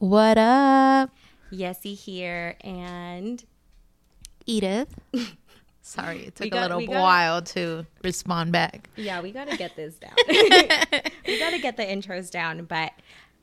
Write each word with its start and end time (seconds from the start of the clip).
What 0.00 0.38
up? 0.38 1.10
Yesi 1.52 1.94
here 1.94 2.56
and 2.64 3.44
Edith. 4.46 4.94
Sorry, 5.82 6.26
it 6.26 6.36
took 6.36 6.50
got- 6.50 6.58
a 6.58 6.62
little 6.62 6.78
we 6.78 6.86
got- 6.86 7.02
while 7.02 7.42
to 7.42 7.84
respond 8.02 8.50
back. 8.52 8.88
yeah, 8.96 9.20
we 9.20 9.30
gotta 9.30 9.56
get 9.58 9.76
this 9.76 9.96
down. 9.96 10.12
we 11.26 11.38
gotta 11.38 11.58
get 11.58 11.76
the 11.76 11.82
intros 11.84 12.30
down, 12.30 12.64
but 12.64 12.92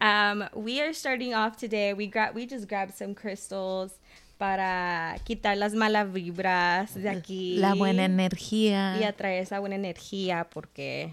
um, 0.01 0.45
we 0.55 0.81
are 0.81 0.93
starting 0.93 1.35
off 1.35 1.57
today. 1.57 1.93
We 1.93 2.07
grab 2.07 2.33
we 2.33 2.47
just 2.47 2.67
grabbed 2.67 2.95
some 2.95 3.13
crystals 3.13 3.91
para 4.39 5.19
quitar 5.27 5.57
las 5.57 5.73
malas 5.73 6.11
vibras 6.11 6.93
de 6.95 7.09
aquí 7.09 7.59
La 7.59 7.75
buena 7.75 8.05
energía. 8.05 8.97
y 8.99 9.03
atraer 9.03 9.43
esa 9.43 9.59
buena 9.59 9.75
energía 9.75 10.47
porque 10.49 11.11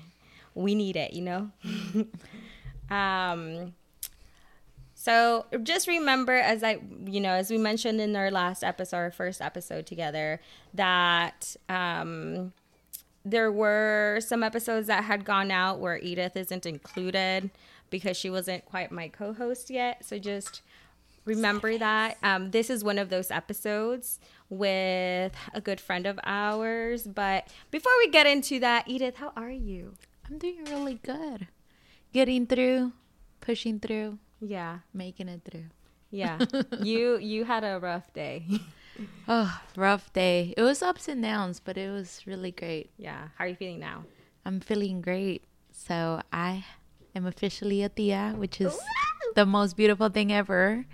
we 0.55 0.75
need 0.75 0.97
it, 0.97 1.12
you 1.12 1.23
know. 1.23 1.51
um, 2.91 3.73
so 5.05 5.45
just 5.63 5.87
remember, 5.87 6.33
as 6.33 6.63
I, 6.65 6.79
you 7.05 7.21
know, 7.21 7.33
as 7.33 7.51
we 7.51 7.59
mentioned 7.59 8.01
in 8.01 8.17
our 8.17 8.31
last 8.31 8.65
episode, 8.65 8.97
our 8.97 9.11
first 9.11 9.43
episode 9.43 9.85
together, 9.85 10.41
that 10.73 11.55
um, 11.69 12.55
there 13.23 13.53
were 13.53 14.21
some 14.23 14.43
episodes 14.43 14.87
that 14.87 15.05
had 15.05 15.27
gone 15.27 15.51
out 15.51 15.79
where 15.79 15.98
Edith 15.98 16.39
isn't 16.39 16.65
included 16.65 17.51
because 17.91 18.17
she 18.17 18.31
wasn't 18.31 18.65
quite 18.65 18.91
my 18.91 19.09
co-host 19.09 19.69
yet. 19.69 20.03
So 20.07 20.19
just 20.19 20.62
remember 21.27 21.77
that 21.77 22.17
um, 22.23 22.51
this 22.53 22.71
is 22.71 22.83
one 22.83 22.97
of 22.98 23.11
those 23.11 23.31
episodes 23.31 24.19
with 24.48 25.34
a 25.53 25.61
good 25.61 25.83
friend 25.83 26.06
of 26.06 26.19
ours. 26.25 27.03
But 27.03 27.48
before 27.71 27.93
we 27.98 28.09
get 28.09 28.27
into 28.27 28.59
that, 28.61 28.89
Edith, 28.89 29.17
how 29.17 29.34
are 29.37 29.50
you? 29.50 29.97
I'm 30.27 30.39
doing 30.39 30.65
really 30.65 30.98
good. 31.03 31.48
Getting 32.15 32.47
through, 32.47 32.93
pushing 33.43 33.81
through, 33.81 34.19
Yeah, 34.45 34.78
making 34.92 35.28
it 35.28 35.42
through. 35.48 35.67
yeah. 36.11 36.39
you 36.83 37.19
you 37.19 37.45
had 37.45 37.64
a 37.64 37.78
rough 37.81 38.12
day. 38.12 38.45
Oh, 39.27 39.50
rough 39.75 40.12
day. 40.12 40.55
It 40.56 40.62
was 40.62 40.81
ups 40.81 41.09
and 41.09 41.20
downs, 41.20 41.59
but 41.59 41.77
it 41.77 41.91
was 41.91 42.23
really 42.31 42.53
great. 42.53 42.91
yeah. 42.97 43.34
How 43.34 43.42
are 43.45 43.48
you 43.48 43.56
feeling 43.56 43.81
now? 43.81 44.05
I'm 44.47 44.61
feeling 44.61 45.00
great. 45.00 45.42
So 45.72 46.20
I 46.33 46.65
am 47.12 47.27
officially 47.27 47.83
a 47.83 47.89
tia, 47.89 48.34
which 48.39 48.61
is 48.61 48.78
the 49.34 49.47
most 49.47 49.77
beautiful 49.77 50.11
thing 50.11 50.31
ever. 50.33 50.87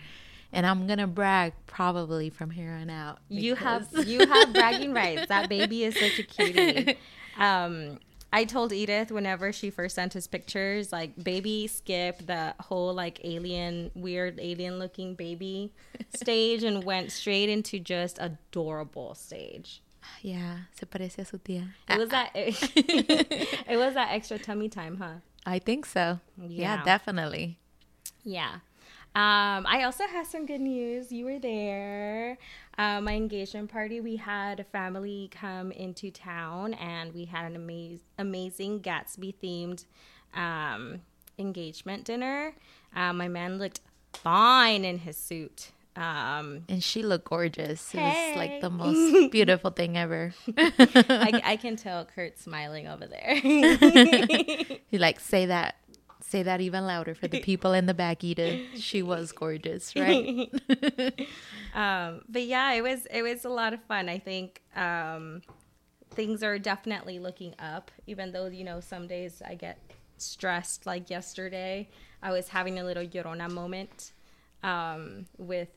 And 0.51 0.65
I'm 0.65 0.87
gonna 0.87 1.07
brag 1.07 1.53
probably 1.67 2.31
from 2.31 2.49
here 2.49 2.73
on 2.73 2.89
out. 2.89 3.19
You 3.29 3.55
have 3.55 3.87
you 4.09 4.25
have 4.27 4.53
bragging 4.57 4.95
rights. 4.95 5.27
That 5.29 5.51
baby 5.51 5.85
is 5.85 5.93
such 5.95 6.19
a 6.19 6.23
cutie. 6.25 6.97
Um, 7.39 7.99
I 8.33 8.45
told 8.45 8.73
Edith 8.73 9.11
whenever 9.11 9.53
she 9.53 9.71
first 9.71 9.95
sent 9.97 10.15
us 10.15 10.27
pictures, 10.27 10.93
like 10.93 11.23
baby 11.23 11.67
skip 11.67 12.25
the 12.27 12.55
whole 12.61 12.95
like 12.95 13.21
alien, 13.25 13.91
weird 13.95 14.39
alien 14.41 14.79
looking 14.79 15.15
baby 15.15 15.73
stage 16.15 16.63
and 16.63 16.85
went 16.85 17.11
straight 17.11 17.49
into 17.49 17.81
just 17.81 18.19
adorable 18.21 19.15
stage. 19.15 19.83
Yeah, 20.23 20.59
se 20.73 20.87
parece 20.87 21.19
a 21.19 21.25
su 21.25 21.39
tía. 21.39 21.69
It 21.89 21.99
was 21.99 22.09
ah, 22.13 22.13
that 22.13 22.31
ah. 22.35 22.39
it 23.73 23.77
was 23.77 23.95
that 23.95 24.13
extra 24.13 24.39
tummy 24.39 24.69
time, 24.69 24.97
huh? 24.97 25.15
I 25.45 25.59
think 25.59 25.87
so. 25.87 26.21
Yeah, 26.39 26.77
Yeah. 26.77 26.85
definitely. 26.85 27.59
Yeah. 28.25 28.61
Um, 29.15 29.67
I 29.67 29.83
also 29.85 30.05
have 30.07 30.27
some 30.27 30.47
good 30.47 30.61
news. 30.61 31.11
You 31.11 31.25
were 31.25 31.39
there. 31.41 32.39
Uh, 32.79 33.01
my 33.01 33.15
engagement 33.15 33.71
party, 33.71 34.01
we 34.01 34.17
had 34.17 34.61
a 34.61 34.65
family 34.65 35.29
come 35.33 35.73
into 35.73 36.11
town 36.11 36.75
and 36.75 37.13
we 37.13 37.25
had 37.25 37.51
an 37.53 37.59
amaz- 37.59 38.01
amazing 38.19 38.81
Gatsby 38.81 39.35
themed 39.43 39.85
um, 40.35 41.01
engagement 41.39 42.05
dinner. 42.05 42.55
Uh, 42.95 43.13
my 43.13 43.27
man 43.29 43.59
looked 43.59 43.81
fine 44.13 44.85
in 44.85 44.99
his 44.99 45.17
suit. 45.17 45.73
Um, 45.97 46.63
And 46.69 46.83
she 46.83 47.03
looked 47.03 47.25
gorgeous. 47.29 47.93
It 47.93 47.99
was 48.01 48.37
like 48.37 48.61
the 48.61 48.71
most 48.71 49.31
beautiful 49.33 49.73
thing 49.73 49.99
ever. 49.99 50.33
I, 50.57 51.41
I 51.45 51.57
can 51.57 51.75
tell 51.77 52.05
Kurt 52.05 52.39
smiling 52.39 52.87
over 52.87 53.07
there. 53.07 53.35
You 54.91 54.99
like 54.99 55.21
say 55.21 55.47
that 55.47 55.77
say 56.31 56.43
that 56.45 56.61
even 56.61 56.87
louder 56.87 57.15
for 57.15 57.29
the 57.29 57.41
people 57.51 57.73
in 57.73 57.87
the 57.87 57.95
back, 57.95 58.23
Edith. 58.23 58.61
She 58.77 59.03
was 59.03 59.33
gorgeous, 59.33 59.95
right? 59.97 60.49
um, 61.75 62.23
but 62.29 62.43
yeah, 62.43 62.73
it 62.73 62.83
was 62.83 63.07
it 63.11 63.23
was 63.23 63.45
a 63.45 63.49
lot 63.49 63.75
of 63.75 63.83
fun. 63.85 64.09
I 64.09 64.19
think 64.19 64.63
um, 64.77 65.43
things 66.11 66.43
are 66.43 66.59
definitely 66.59 67.19
looking 67.19 67.55
up, 67.59 67.91
even 68.07 68.33
though 68.33 68.47
you 68.47 68.65
know 68.65 68.81
some 68.81 69.07
days 69.07 69.43
I 69.47 69.55
get 69.55 69.79
stressed. 70.19 70.87
Like 70.87 71.11
yesterday, 71.11 71.89
I 72.23 72.31
was 72.31 72.49
having 72.49 72.79
a 72.79 72.85
little 72.85 73.05
llorona 73.05 73.51
moment 73.51 74.13
um, 74.63 75.27
with 75.39 75.69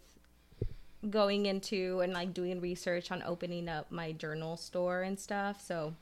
going 1.10 1.48
into 1.48 2.00
and 2.02 2.14
like 2.14 2.34
doing 2.34 2.62
research 2.62 3.12
on 3.12 3.22
opening 3.24 3.68
up 3.68 3.92
my 3.92 4.12
journal 4.12 4.56
store 4.56 5.02
and 5.02 5.20
stuff. 5.20 5.62
So 5.62 5.96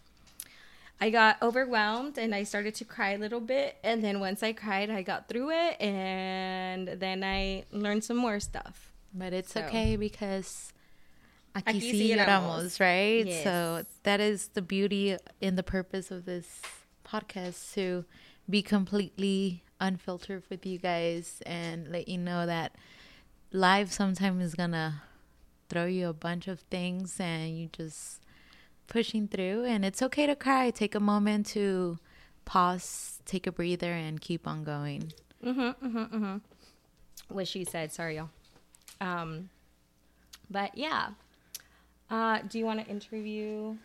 I 1.02 1.10
got 1.10 1.42
overwhelmed 1.42 2.18
and 2.20 2.34
I 2.36 2.44
started 2.44 2.76
to 2.76 2.86
cry 2.86 3.12
a 3.12 3.18
little 3.18 3.40
bit. 3.40 3.78
And 3.84 4.04
then 4.04 4.20
once 4.20 4.44
I 4.44 4.54
cried, 4.54 4.92
I 4.92 5.02
got 5.02 5.28
through 5.28 5.50
it. 5.50 5.82
And 5.82 6.88
then 6.88 7.24
I 7.24 7.66
learned 7.72 8.04
some 8.04 8.18
more 8.18 8.40
stuff. 8.40 8.92
But 9.14 9.34
it's 9.34 9.54
So. 9.54 9.62
okay 9.62 9.96
because 9.96 10.72
aquí, 11.56 11.80
Aquí 11.82 11.92
sí 11.92 12.16
lloramos, 12.16 12.80
right? 12.80 13.44
So 13.44 13.84
that 14.04 14.20
is 14.22 14.50
the 14.54 14.62
beauty 14.62 15.18
in 15.42 15.56
the 15.56 15.64
purpose 15.64 16.12
of 16.12 16.26
this 16.26 16.62
podcast 17.04 17.74
to 17.74 18.06
be 18.48 18.62
completely 18.62 19.64
unfiltered 19.80 20.44
with 20.50 20.66
you 20.68 20.78
guys 20.78 21.42
and 21.48 21.92
let 21.92 22.08
you 22.08 22.18
know 22.20 22.46
that 22.46 22.74
life 23.52 23.92
sometimes 23.92 24.44
is 24.44 24.54
gonna 24.54 25.02
throw 25.68 25.86
you 25.86 26.08
a 26.08 26.14
bunch 26.14 26.48
of 26.48 26.60
things 26.70 27.20
and 27.20 27.58
you 27.58 27.68
just 27.74 28.21
pushing 28.92 29.28
through 29.28 29.64
and 29.64 29.86
it's 29.86 30.02
okay 30.02 30.26
to 30.28 30.36
cry 30.36 30.70
take 30.70 30.94
a 30.94 31.00
moment 31.00 31.46
to 31.46 31.98
pause 32.44 33.20
take 33.26 33.48
a 33.48 33.52
breather 33.52 33.94
and 33.94 34.20
keep 34.20 34.46
on 34.46 34.64
going 34.64 35.12
Mm-hmm, 35.46 35.86
mm-hmm, 35.86 35.98
mm-hmm. 35.98 36.38
What 37.30 37.48
she 37.48 37.64
said. 37.64 37.92
Sorry, 37.92 38.18
y'all. 38.18 38.30
Um, 39.00 39.50
but 40.50 40.78
yeah. 40.78 41.10
Uh, 42.10 42.40
do 42.48 42.60
you 42.60 42.66
want 42.66 42.84
to 42.84 42.88
interview? 42.88 43.78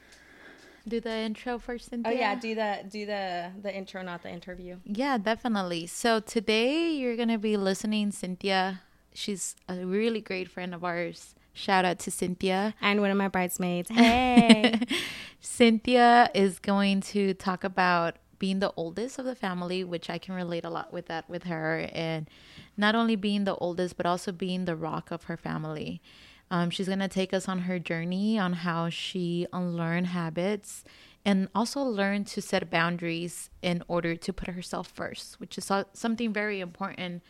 do 0.89 1.01
the 1.01 1.11
intro 1.11 1.59
first 1.59 1.91
Cynthia? 1.91 2.13
Oh 2.13 2.15
yeah, 2.15 2.35
do 2.35 2.55
the 2.55 2.85
do 2.89 3.07
the 3.07 3.51
the 3.63 3.75
intro, 3.75 4.03
not 4.03 4.23
the 4.23 4.31
interview. 4.31 4.77
Yeah, 4.85 5.19
definitely. 5.19 5.87
So 5.87 6.21
today 6.21 6.91
you're 6.93 7.17
going 7.17 7.29
to 7.29 7.39
be 7.39 7.57
listening 7.57 8.13
Cynthia. 8.13 8.83
She's 9.15 9.57
a 9.69 9.85
really 9.85 10.21
great 10.21 10.51
friend 10.51 10.75
of 10.75 10.85
ours. 10.85 11.35
Shout 11.57 11.87
out 11.87 11.99
to 12.01 12.11
Cynthia. 12.11 12.75
And 12.83 13.01
one 13.01 13.11
of 13.11 13.17
my 13.17 13.29
bridesmaids. 13.29 13.89
Hey. 13.91 14.79
Cynthia 15.41 16.31
is 16.35 16.59
going 16.59 17.01
to 17.01 17.33
talk 17.33 17.65
about 17.65 18.17
being 18.39 18.59
the 18.59 18.75
oldest 18.77 19.19
of 19.19 19.25
the 19.25 19.35
family, 19.35 19.83
which 19.83 20.11
I 20.11 20.19
can 20.19 20.35
relate 20.35 20.67
a 20.67 20.71
lot 20.71 20.93
with 20.93 21.07
that 21.07 21.31
with 21.31 21.45
her, 21.45 21.89
and 21.95 22.29
not 22.77 22.95
only 22.95 23.17
being 23.17 23.45
the 23.45 23.55
oldest, 23.55 23.97
but 23.97 24.05
also 24.05 24.33
being 24.33 24.67
the 24.67 24.77
rock 24.77 25.11
of 25.11 25.25
her 25.25 25.39
family. 25.39 26.03
Um, 26.51 26.69
she's 26.69 26.89
going 26.89 26.99
to 26.99 27.09
take 27.09 27.33
us 27.33 27.49
on 27.49 27.61
her 27.61 27.79
journey 27.79 28.39
on 28.39 28.53
how 28.53 28.91
she 28.91 29.47
unlearned 29.51 30.09
habits 30.09 30.85
and 31.25 31.49
also 31.55 31.81
learn 31.81 32.25
to 32.27 32.43
set 32.43 32.71
boundaries 32.71 33.49
in 33.63 33.83
order 33.89 34.15
to 34.15 34.33
put 34.33 34.49
herself 34.49 34.89
first, 34.89 35.41
which 35.41 35.57
is 35.57 35.73
something 35.95 36.35
very 36.35 36.61
important 36.61 37.23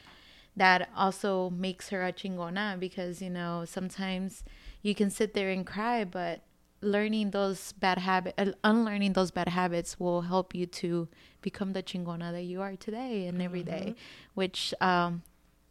that 0.57 0.89
also 0.97 1.51
makes 1.51 1.91
her 1.91 2.05
a 2.07 2.13
chingona 2.13 2.79
because 2.79 3.21
you 3.21 3.31
know 3.31 3.65
sometimes 3.67 4.43
you 4.83 4.95
can 4.95 5.11
sit 5.11 5.35
there 5.35 5.51
and 5.51 5.67
cry 5.67 6.05
but 6.05 6.43
learning 6.81 7.31
those 7.31 7.73
bad 7.73 7.99
habits 7.99 8.53
unlearning 8.63 9.13
those 9.15 9.31
bad 9.31 9.49
habits 9.49 9.99
will 9.99 10.23
help 10.23 10.55
you 10.55 10.67
to 10.67 11.09
become 11.41 11.73
the 11.73 11.83
chingona 11.83 12.31
that 12.33 12.43
you 12.43 12.61
are 12.61 12.77
today 12.77 13.27
and 13.27 13.41
every 13.41 13.63
day 13.63 13.95
which 14.35 14.75
um 14.81 15.23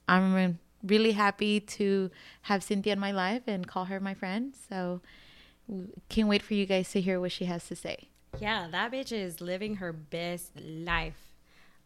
i'm 0.08 0.58
really 0.86 1.14
happy 1.14 1.60
to 1.60 2.10
have 2.44 2.64
cynthia 2.64 2.94
in 2.94 3.00
my 3.00 3.12
life 3.12 3.44
and 3.48 3.68
call 3.68 3.86
her 3.86 4.00
my 4.00 4.14
friend. 4.14 4.54
So 4.70 5.02
can't 6.10 6.28
wait 6.28 6.42
for 6.42 6.54
you 6.54 6.66
guys 6.66 6.92
to 6.92 7.02
hear 7.02 7.20
what 7.20 7.32
she 7.32 7.46
has 7.46 7.68
to 7.68 7.76
say. 7.76 8.10
Yeah, 8.40 8.68
that 8.72 8.92
bitch 8.92 9.12
is 9.12 9.42
living 9.42 9.78
her 9.78 9.94
best 9.94 10.52
life. 10.60 11.35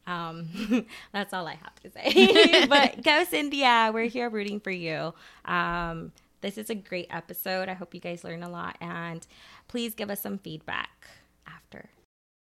Um, 0.10 0.86
that's 1.14 1.34
all 1.34 1.48
I 1.48 1.56
have 1.56 1.76
to 1.82 1.92
say. 1.92 2.66
but 2.70 3.04
go, 3.04 3.24
Cynthia. 3.26 3.92
We're 3.94 4.06
here 4.06 4.30
rooting 4.30 4.60
for 4.60 4.72
you. 4.72 5.14
Um, 5.46 6.12
this 6.42 6.58
is 6.58 6.70
a 6.70 6.76
great 6.76 7.08
episode. 7.12 7.70
I 7.70 7.74
hope 7.74 7.94
you 7.94 8.00
guys 8.00 8.24
learn 8.24 8.44
a 8.44 8.50
lot, 8.50 8.78
and 8.82 9.26
please 9.68 9.94
give 9.94 10.10
us 10.10 10.22
some 10.22 10.38
feedback 10.38 11.08
after. 11.46 11.90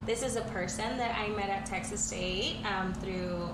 This 0.05 0.23
is 0.23 0.37
a 0.37 0.43
person 0.43 0.97
that 0.99 1.17
I 1.17 1.29
met 1.29 1.49
at 1.49 1.67
Texas 1.67 2.03
State 2.03 2.57
um, 2.65 2.93
through 2.95 3.49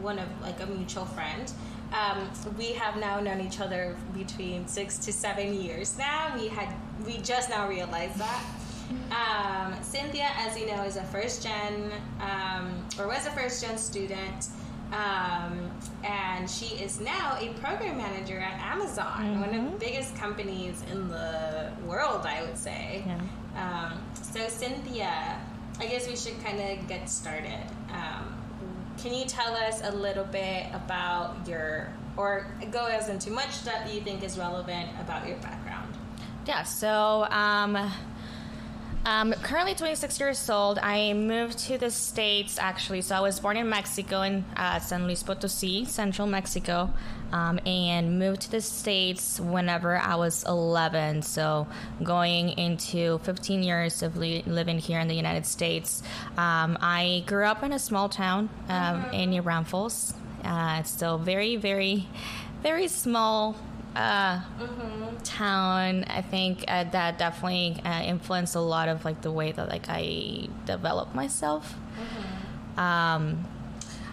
one 0.00 0.18
of 0.18 0.28
like 0.40 0.60
a 0.60 0.66
mutual 0.66 1.06
friend. 1.06 1.52
Um, 1.92 2.30
we 2.56 2.72
have 2.72 2.96
now 2.96 3.20
known 3.20 3.40
each 3.40 3.60
other 3.60 3.96
between 4.16 4.66
six 4.66 4.98
to 4.98 5.12
seven 5.12 5.60
years 5.60 5.98
now. 5.98 6.34
We 6.38 6.48
had 6.48 6.74
we 7.04 7.18
just 7.18 7.50
now 7.50 7.68
realized 7.68 8.18
that. 8.18 8.44
Um, 9.10 9.74
Cynthia, 9.82 10.30
as 10.36 10.58
you 10.58 10.66
know, 10.66 10.82
is 10.82 10.96
a 10.96 11.04
first 11.04 11.42
gen 11.42 11.92
um, 12.20 12.84
or 12.98 13.06
was 13.08 13.26
a 13.26 13.30
first 13.30 13.62
gen 13.62 13.78
student. 13.78 14.48
Um, 14.92 15.70
and 16.04 16.48
she 16.48 16.74
is 16.76 17.00
now 17.00 17.38
a 17.40 17.48
program 17.54 17.96
manager 17.96 18.38
at 18.38 18.60
Amazon, 18.60 19.06
mm-hmm. 19.06 19.40
one 19.40 19.54
of 19.54 19.72
the 19.72 19.78
biggest 19.78 20.14
companies 20.16 20.82
in 20.90 21.08
the 21.08 21.72
world, 21.86 22.26
I 22.26 22.42
would 22.42 22.58
say. 22.58 23.02
Yeah. 23.06 23.20
Um, 23.56 24.02
so, 24.14 24.46
Cynthia, 24.48 25.40
I 25.78 25.86
guess 25.86 26.06
we 26.06 26.16
should 26.16 26.42
kind 26.44 26.60
of 26.60 26.86
get 26.88 27.08
started. 27.08 27.66
Um, 27.90 28.34
can 28.98 29.14
you 29.14 29.24
tell 29.24 29.54
us 29.54 29.80
a 29.82 29.92
little 29.92 30.24
bit 30.24 30.66
about 30.74 31.36
your, 31.48 31.90
or 32.16 32.46
go 32.70 32.86
as 32.86 33.08
into 33.08 33.30
much 33.30 33.62
that 33.64 33.92
you 33.92 34.02
think 34.02 34.22
is 34.22 34.38
relevant 34.38 34.90
about 35.00 35.26
your 35.26 35.38
background? 35.38 35.94
Yeah, 36.46 36.64
so 36.64 37.26
um, 39.04 39.32
currently 39.42 39.74
26 39.74 40.20
years 40.20 40.50
old. 40.50 40.78
I 40.78 41.12
moved 41.12 41.58
to 41.66 41.78
the 41.78 41.90
States 41.90 42.58
actually. 42.58 43.02
So 43.02 43.16
I 43.16 43.20
was 43.20 43.40
born 43.40 43.56
in 43.56 43.68
Mexico 43.68 44.22
in 44.22 44.44
uh, 44.56 44.78
San 44.78 45.06
Luis 45.06 45.22
Potosi, 45.22 45.84
central 45.86 46.28
Mexico, 46.28 46.90
um, 47.32 47.58
and 47.66 48.18
moved 48.18 48.42
to 48.42 48.50
the 48.50 48.60
States 48.60 49.40
whenever 49.40 49.96
I 49.96 50.14
was 50.14 50.44
11. 50.44 51.22
So 51.22 51.66
going 52.02 52.50
into 52.50 53.18
15 53.18 53.62
years 53.62 54.02
of 54.02 54.16
li- 54.16 54.44
living 54.46 54.78
here 54.78 55.00
in 55.00 55.08
the 55.08 55.16
United 55.16 55.46
States. 55.46 56.02
Um, 56.36 56.78
I 56.80 57.24
grew 57.26 57.44
up 57.44 57.62
in 57.62 57.72
a 57.72 57.78
small 57.78 58.08
town 58.08 58.50
um, 58.68 59.04
in 59.12 59.30
New 59.30 59.42
Braunfels. 59.42 60.14
Uh, 60.44 60.78
it's 60.80 60.90
still 60.90 61.18
very, 61.18 61.56
very, 61.56 62.08
very 62.62 62.88
small 62.88 63.56
uh, 63.94 64.38
mm-hmm. 64.38 65.16
town. 65.22 66.04
I 66.04 66.22
think 66.22 66.64
uh, 66.68 66.84
that 66.84 67.18
definitely 67.18 67.80
uh, 67.84 68.02
influenced 68.02 68.54
a 68.54 68.60
lot 68.60 68.88
of 68.88 69.04
like 69.04 69.22
the 69.22 69.32
way 69.32 69.52
that 69.52 69.68
like 69.68 69.86
I 69.88 70.48
developed 70.66 71.14
myself. 71.14 71.74
Mm-hmm. 71.98 72.80
Um, 72.80 73.44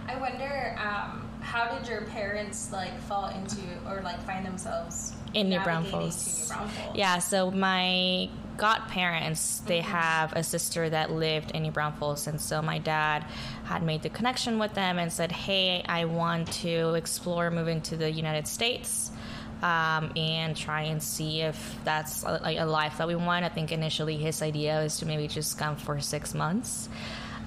I 0.07 0.19
wonder 0.19 0.75
um, 0.79 1.29
how 1.41 1.77
did 1.77 1.87
your 1.87 2.01
parents 2.01 2.71
like 2.71 2.99
fall 3.01 3.27
into 3.29 3.61
or 3.87 4.01
like 4.01 4.21
find 4.25 4.45
themselves 4.45 5.13
in 5.33 5.49
New 5.49 5.59
Braunfels? 5.61 6.51
Yeah, 6.93 7.19
so 7.19 7.51
my 7.51 8.29
godparents 8.57 9.61
they 9.61 9.79
mm-hmm. 9.79 9.89
have 9.89 10.33
a 10.33 10.43
sister 10.43 10.89
that 10.89 11.11
lived 11.11 11.51
in 11.51 11.63
New 11.63 11.71
Braunfels, 11.71 12.27
and 12.27 12.41
so 12.41 12.61
my 12.61 12.77
dad 12.77 13.25
had 13.65 13.83
made 13.83 14.01
the 14.01 14.09
connection 14.09 14.59
with 14.59 14.73
them 14.73 14.99
and 14.99 15.11
said, 15.11 15.31
"Hey, 15.31 15.83
I 15.87 16.05
want 16.05 16.51
to 16.61 16.95
explore 16.95 17.49
moving 17.49 17.81
to 17.83 17.95
the 17.95 18.11
United 18.11 18.47
States." 18.47 19.11
Um, 19.61 20.11
and 20.15 20.55
try 20.55 20.83
and 20.83 21.01
see 21.01 21.41
if 21.41 21.77
that's 21.83 22.23
a, 22.23 22.39
like 22.41 22.57
a 22.57 22.65
life 22.65 22.97
that 22.97 23.07
we 23.07 23.15
want. 23.15 23.45
I 23.45 23.49
think 23.49 23.71
initially 23.71 24.17
his 24.17 24.41
idea 24.41 24.81
was 24.81 24.97
to 24.99 25.05
maybe 25.05 25.27
just 25.27 25.57
come 25.57 25.75
for 25.75 25.99
six 25.99 26.33
months. 26.33 26.89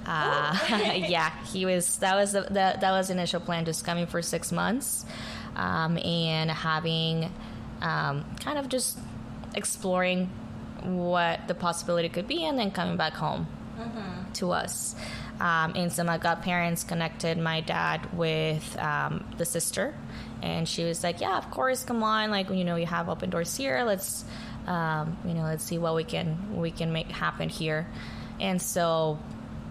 Uh, 0.05 0.57
oh. 0.69 0.93
yeah, 0.95 1.31
he 1.45 1.65
was. 1.65 1.97
That 1.97 2.15
was 2.15 2.33
the, 2.33 2.41
the, 2.41 2.77
that 2.79 2.91
was 2.91 3.07
the 3.07 3.13
initial 3.13 3.39
plan, 3.39 3.65
just 3.65 3.85
coming 3.85 4.05
for 4.05 4.21
six 4.21 4.51
months, 4.51 5.05
um, 5.55 5.97
and 5.97 6.51
having 6.51 7.31
um, 7.81 8.25
kind 8.39 8.57
of 8.57 8.69
just 8.69 8.97
exploring 9.55 10.29
what 10.81 11.47
the 11.47 11.55
possibility 11.55 12.09
could 12.09 12.27
be, 12.27 12.45
and 12.45 12.59
then 12.59 12.71
coming 12.71 12.97
back 12.97 13.13
home 13.13 13.47
mm-hmm. 13.79 14.31
to 14.33 14.51
us. 14.51 14.95
Um, 15.39 15.73
and 15.75 15.91
so 15.91 16.03
my 16.03 16.17
godparents 16.17 16.83
connected 16.83 17.37
my 17.37 17.61
dad 17.61 18.13
with 18.13 18.77
um, 18.79 19.25
the 19.37 19.45
sister 19.45 19.93
and 20.43 20.67
she 20.67 20.83
was 20.83 21.03
like, 21.03 21.21
"Yeah, 21.21 21.37
of 21.37 21.49
course, 21.49 21.83
come 21.83 22.03
on. 22.03 22.29
Like, 22.29 22.49
you 22.49 22.65
know, 22.65 22.75
you 22.75 22.85
have 22.85 23.07
open 23.07 23.29
doors 23.29 23.55
here. 23.55 23.83
Let's, 23.85 24.25
um, 24.67 25.17
you 25.25 25.33
know, 25.33 25.43
let's 25.43 25.63
see 25.63 25.77
what 25.77 25.95
we 25.95 26.03
can 26.03 26.59
we 26.59 26.69
can 26.69 26.91
make 26.91 27.09
happen 27.09 27.47
here." 27.47 27.87
And 28.41 28.61
so, 28.61 29.17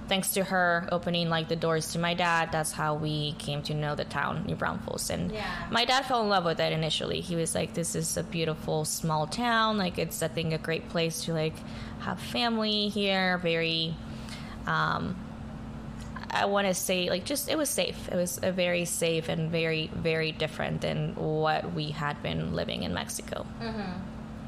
thanks 0.08 0.32
to 0.32 0.44
her 0.44 0.88
opening 0.90 1.28
like 1.28 1.48
the 1.48 1.56
doors 1.56 1.92
to 1.92 1.98
my 1.98 2.14
dad, 2.14 2.50
that's 2.52 2.72
how 2.72 2.94
we 2.94 3.32
came 3.32 3.62
to 3.64 3.74
know 3.74 3.94
the 3.94 4.06
town, 4.06 4.44
New 4.46 4.54
Braunfels. 4.54 5.10
And 5.10 5.30
yeah. 5.30 5.44
my 5.70 5.84
dad 5.84 6.06
fell 6.06 6.22
in 6.22 6.30
love 6.30 6.46
with 6.46 6.58
it 6.58 6.72
initially. 6.72 7.20
He 7.20 7.36
was 7.36 7.54
like, 7.54 7.74
"This 7.74 7.94
is 7.94 8.16
a 8.16 8.22
beautiful 8.22 8.86
small 8.86 9.26
town. 9.26 9.76
Like, 9.76 9.98
it's 9.98 10.22
I 10.22 10.28
think 10.28 10.54
a 10.54 10.58
great 10.58 10.88
place 10.88 11.24
to 11.26 11.34
like 11.34 11.54
have 12.00 12.18
family 12.18 12.88
here. 12.88 13.36
Very." 13.38 13.94
Um, 14.66 15.16
I 16.32 16.46
want 16.46 16.66
to 16.66 16.74
say 16.74 17.10
like 17.10 17.24
just 17.24 17.48
it 17.48 17.56
was 17.58 17.68
safe. 17.68 18.08
It 18.08 18.16
was 18.16 18.40
a 18.42 18.52
very 18.52 18.84
safe 18.84 19.28
and 19.28 19.50
very 19.50 19.90
very 19.94 20.32
different 20.32 20.80
than 20.80 21.14
what 21.14 21.74
we 21.74 21.90
had 21.90 22.22
been 22.22 22.54
living 22.54 22.82
in 22.82 22.94
Mexico. 22.94 23.46
Mm-hmm. 23.60 24.00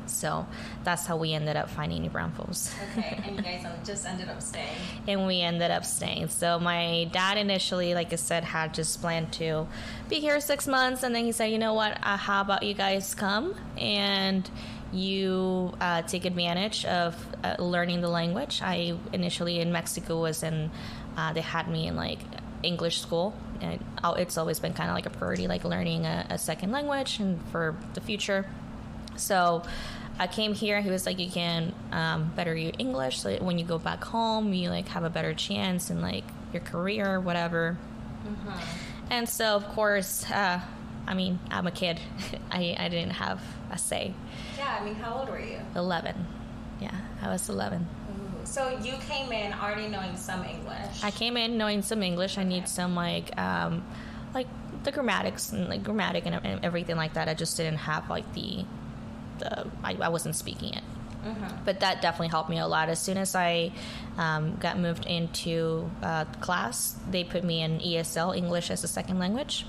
So 0.07 0.47
that's 0.83 1.07
how 1.07 1.17
we 1.17 1.33
ended 1.33 1.57
up 1.57 1.71
finding 1.71 2.03
New 2.03 2.11
Braunfels. 2.11 2.75
Okay, 2.91 3.23
and 3.25 3.37
you 3.37 3.43
guys 3.43 3.67
just 3.85 4.07
ended 4.07 4.29
up 4.29 4.43
staying. 4.43 4.77
and 5.09 5.27
we 5.27 5.41
ended 5.41 5.71
up 5.71 5.85
staying. 5.85 6.29
So 6.29 6.59
my 6.59 7.09
dad 7.13 7.39
initially, 7.39 7.95
like 7.95 8.13
I 8.13 8.17
said, 8.17 8.45
had 8.45 8.75
just 8.75 9.01
planned 9.01 9.33
to 9.35 9.67
be 10.09 10.21
here 10.21 10.41
six 10.41 10.67
months, 10.67 11.03
and 11.03 11.15
then 11.15 11.25
he 11.25 11.33
said, 11.33 11.47
"You 11.47 11.59
know 11.59 11.75
what? 11.75 11.99
Uh, 12.03 12.17
how 12.17 12.41
about 12.41 12.63
you 12.63 12.75
guys 12.75 13.15
come 13.15 13.55
and." 13.79 14.49
you 14.93 15.73
uh, 15.81 16.03
take 16.03 16.25
advantage 16.25 16.85
of 16.85 17.17
uh, 17.43 17.57
learning 17.59 18.01
the 18.01 18.09
language. 18.09 18.63
I 18.63 18.97
initially 19.13 19.59
in 19.59 19.73
Mexico 19.73 20.21
was 20.21 20.45
in 20.45 20.71
uh, 21.17 21.33
they 21.33 21.41
had 21.41 21.69
me 21.69 21.87
in 21.87 21.97
like 21.97 22.19
English 22.63 23.01
school. 23.01 23.35
And 23.61 23.81
it's 24.19 24.37
always 24.37 24.59
been 24.61 24.75
kind 24.75 24.91
of 24.91 24.95
like 24.95 25.07
a 25.07 25.11
priority, 25.11 25.47
like 25.47 25.65
learning 25.65 26.05
a, 26.07 26.27
a 26.31 26.39
second 26.39 26.73
language 26.73 27.19
and 27.21 27.41
for 27.49 27.77
the 27.95 28.01
future. 28.01 28.47
So 29.17 29.63
I 30.19 30.27
came 30.27 30.55
here. 30.55 30.81
He 30.81 30.91
was 30.91 31.07
like, 31.07 31.19
you 31.19 31.31
can 31.31 31.75
um, 31.93 32.33
better 32.37 32.55
your 32.55 32.73
English, 32.79 33.21
so 33.21 33.35
when 33.37 33.59
you 33.59 33.65
go 33.65 33.79
back 33.79 34.05
home, 34.05 34.53
you 34.53 34.71
like 34.71 34.89
have 34.89 35.05
a 35.05 35.11
better 35.11 35.35
chance 35.35 35.91
in 35.91 36.01
like 36.01 36.25
your 36.53 36.63
career, 36.63 37.21
whatever. 37.21 37.77
Mm-hmm. 38.27 38.59
And 39.11 39.29
so, 39.29 39.57
of 39.57 39.67
course, 39.69 40.29
uh, 40.31 40.61
I 41.07 41.15
mean, 41.15 41.39
I'm 41.51 41.67
a 41.67 41.71
kid. 41.71 42.01
I 42.51 42.77
I 42.79 42.89
didn't 42.89 43.15
have 43.15 43.41
a 43.71 43.79
say. 43.79 44.15
Yeah, 44.57 44.79
I 44.81 44.85
mean, 44.85 44.95
how 44.95 45.19
old 45.19 45.29
were 45.29 45.41
you? 45.41 45.59
Eleven. 45.75 46.27
Yeah, 46.81 46.95
I 47.21 47.29
was 47.29 47.49
eleven. 47.49 47.87
So 48.55 48.69
you 48.85 48.93
came 49.09 49.33
in 49.33 49.53
already 49.53 49.89
knowing 49.89 50.17
some 50.17 50.45
English. 50.45 51.03
I 51.03 51.11
came 51.11 51.37
in 51.37 51.59
knowing 51.59 51.83
some 51.83 52.05
English. 52.05 52.39
I 52.39 52.45
need 52.45 52.69
some 52.69 52.95
like 52.95 53.37
um, 53.37 53.85
like 54.33 54.47
the 54.85 54.93
grammatics 54.93 55.53
and 55.53 55.69
like 55.69 55.83
grammatic 55.83 56.25
and, 56.25 56.37
and, 56.37 56.65
everything 56.65 56.95
like 56.95 57.15
that. 57.15 57.29
I 57.29 57.35
just 57.35 57.57
didn't 57.57 57.79
have 57.79 58.09
like 58.09 58.33
the 58.33 58.65
the 59.41 59.67
I, 59.83 59.97
I 60.01 60.09
wasn't 60.09 60.37
speaking 60.37 60.73
it. 60.73 60.85
Mm-hmm. 61.25 61.65
But 61.65 61.81
that 61.81 62.01
definitely 62.01 62.29
helped 62.29 62.49
me 62.49 62.61
a 62.61 62.69
lot. 62.69 62.89
As 62.89 63.01
soon 63.01 63.17
as 63.17 63.35
I 63.35 63.73
um, 64.19 64.55
got 64.57 64.79
moved 64.79 65.07
into 65.07 65.91
uh, 66.01 66.25
class, 66.41 66.95
they 67.11 67.25
put 67.25 67.43
me 67.43 67.61
in 67.61 67.81
ESL, 67.81 68.37
English 68.37 68.71
as 68.71 68.85
a 68.85 68.89
second 68.89 69.19
language. 69.19 69.67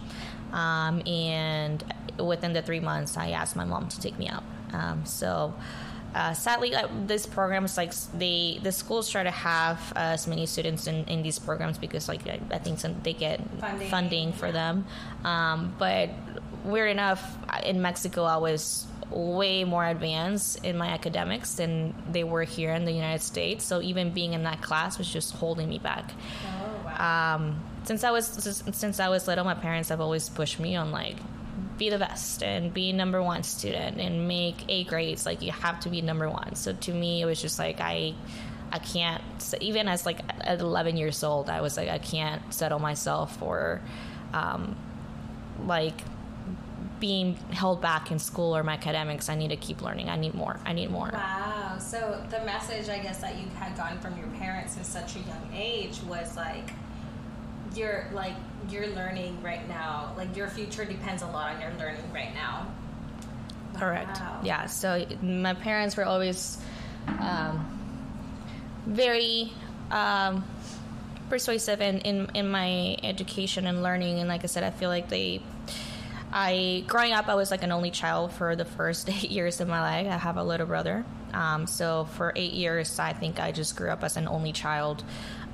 Um, 0.51 1.01
and 1.07 1.83
within 2.19 2.53
the 2.53 2.61
three 2.61 2.81
months, 2.81 3.17
I 3.17 3.31
asked 3.31 3.55
my 3.55 3.65
mom 3.65 3.87
to 3.87 3.99
take 3.99 4.19
me 4.19 4.27
out. 4.27 4.43
Um, 4.73 5.05
so 5.05 5.55
uh, 6.15 6.33
sadly, 6.33 6.73
uh, 6.73 6.87
this 7.05 7.25
program 7.25 7.65
is 7.65 7.75
like 7.75 7.93
the 8.17 8.57
the 8.63 8.71
schools 8.71 9.09
try 9.09 9.21
to 9.21 9.31
have 9.31 9.77
uh, 9.97 10.15
as 10.15 10.27
many 10.27 10.45
students 10.45 10.87
in, 10.87 11.03
in 11.05 11.21
these 11.23 11.37
programs 11.37 11.77
because 11.77 12.07
like 12.07 12.25
I, 12.25 12.39
I 12.51 12.57
think 12.57 12.79
some, 12.79 12.95
they 13.03 13.11
get 13.11 13.41
funding, 13.59 13.89
funding 13.89 14.33
for 14.33 14.49
them. 14.49 14.85
Um, 15.25 15.75
but 15.77 16.09
weird 16.63 16.89
enough, 16.89 17.37
in 17.65 17.81
Mexico, 17.81 18.23
I 18.23 18.37
was 18.37 18.87
way 19.11 19.65
more 19.65 19.85
advanced 19.85 20.63
in 20.63 20.77
my 20.77 20.87
academics 20.87 21.55
than 21.55 21.93
they 22.09 22.23
were 22.23 22.43
here 22.43 22.73
in 22.73 22.85
the 22.85 22.93
United 22.93 23.21
States. 23.21 23.65
So 23.65 23.81
even 23.81 24.11
being 24.11 24.31
in 24.31 24.43
that 24.43 24.61
class 24.61 24.97
was 24.97 25.11
just 25.11 25.33
holding 25.35 25.67
me 25.67 25.79
back. 25.79 26.13
Oh, 26.47 26.85
wow. 26.85 27.35
um, 27.35 27.63
since 27.83 28.05
I 28.05 28.11
was 28.11 28.25
since 28.71 29.01
I 29.01 29.09
was 29.09 29.27
little, 29.27 29.43
my 29.43 29.53
parents 29.53 29.89
have 29.89 29.99
always 29.99 30.29
pushed 30.29 30.61
me 30.61 30.77
on 30.77 30.91
like 30.91 31.17
be 31.77 31.89
the 31.89 31.99
best 31.99 32.43
and 32.43 32.73
be 32.73 32.93
number 32.93 33.21
one 33.21 33.43
student 33.43 33.99
and 33.99 34.27
make 34.27 34.63
A 34.69 34.83
grades. 34.85 35.25
Like 35.25 35.41
you 35.41 35.51
have 35.51 35.79
to 35.81 35.89
be 35.89 36.01
number 36.01 36.29
one. 36.29 36.55
So 36.55 36.73
to 36.73 36.93
me, 36.93 37.21
it 37.21 37.25
was 37.25 37.41
just 37.41 37.59
like 37.59 37.79
I, 37.79 38.13
I 38.71 38.79
can't. 38.79 39.23
Even 39.61 39.87
as 39.87 40.05
like 40.05 40.19
at 40.41 40.59
11 40.59 40.97
years 40.97 41.23
old, 41.23 41.49
I 41.49 41.61
was 41.61 41.77
like 41.77 41.89
I 41.89 41.97
can't 41.97 42.53
settle 42.53 42.79
myself 42.79 43.37
for, 43.37 43.81
um, 44.33 44.75
like 45.65 45.99
being 46.99 47.35
held 47.51 47.81
back 47.81 48.11
in 48.11 48.19
school 48.19 48.55
or 48.55 48.63
my 48.63 48.73
academics. 48.73 49.29
I 49.29 49.35
need 49.35 49.49
to 49.49 49.57
keep 49.57 49.81
learning. 49.81 50.09
I 50.09 50.15
need 50.15 50.33
more. 50.33 50.59
I 50.65 50.73
need 50.73 50.89
more. 50.89 51.09
Wow. 51.11 51.77
So 51.77 52.23
the 52.29 52.43
message 52.45 52.89
I 52.89 52.99
guess 52.99 53.19
that 53.19 53.37
you 53.37 53.47
had 53.55 53.75
gotten 53.75 53.99
from 53.99 54.17
your 54.17 54.27
parents 54.39 54.77
at 54.77 54.85
such 54.85 55.15
a 55.15 55.19
young 55.19 55.49
age 55.53 55.99
was 56.07 56.35
like 56.37 56.71
you're 57.75 58.05
like 58.13 58.33
you're 58.69 58.87
learning 58.87 59.41
right 59.43 59.67
now 59.67 60.13
like 60.17 60.35
your 60.35 60.47
future 60.47 60.85
depends 60.85 61.21
a 61.21 61.27
lot 61.27 61.53
on 61.53 61.61
your 61.61 61.71
learning 61.73 62.11
right 62.13 62.33
now. 62.33 62.67
Correct. 63.75 64.19
Wow. 64.19 64.39
yeah 64.43 64.65
so 64.67 65.05
my 65.21 65.53
parents 65.53 65.97
were 65.97 66.05
always 66.05 66.57
um, 67.19 67.75
very 68.85 69.51
um, 69.91 70.43
persuasive 71.29 71.81
in, 71.81 71.99
in, 71.99 72.29
in 72.33 72.49
my 72.49 72.97
education 73.03 73.67
and 73.67 73.83
learning 73.83 74.19
and 74.19 74.29
like 74.29 74.43
i 74.43 74.47
said 74.47 74.63
i 74.63 74.69
feel 74.69 74.89
like 74.89 75.09
they 75.09 75.41
i 76.31 76.83
growing 76.87 77.11
up 77.11 77.27
i 77.27 77.35
was 77.35 77.51
like 77.51 77.63
an 77.63 77.71
only 77.71 77.91
child 77.91 78.31
for 78.31 78.55
the 78.55 78.65
first 78.65 79.09
eight 79.23 79.31
years 79.31 79.59
of 79.59 79.67
my 79.67 79.81
life. 79.81 80.07
I 80.07 80.17
have 80.17 80.37
a 80.37 80.43
little 80.43 80.67
brother. 80.67 81.05
Um, 81.33 81.67
so 81.67 82.05
for 82.13 82.31
eight 82.37 82.53
years 82.53 82.97
i 82.97 83.11
think 83.11 83.41
i 83.41 83.51
just 83.51 83.75
grew 83.75 83.89
up 83.89 84.03
as 84.05 84.15
an 84.15 84.27
only 84.27 84.53
child 84.53 85.03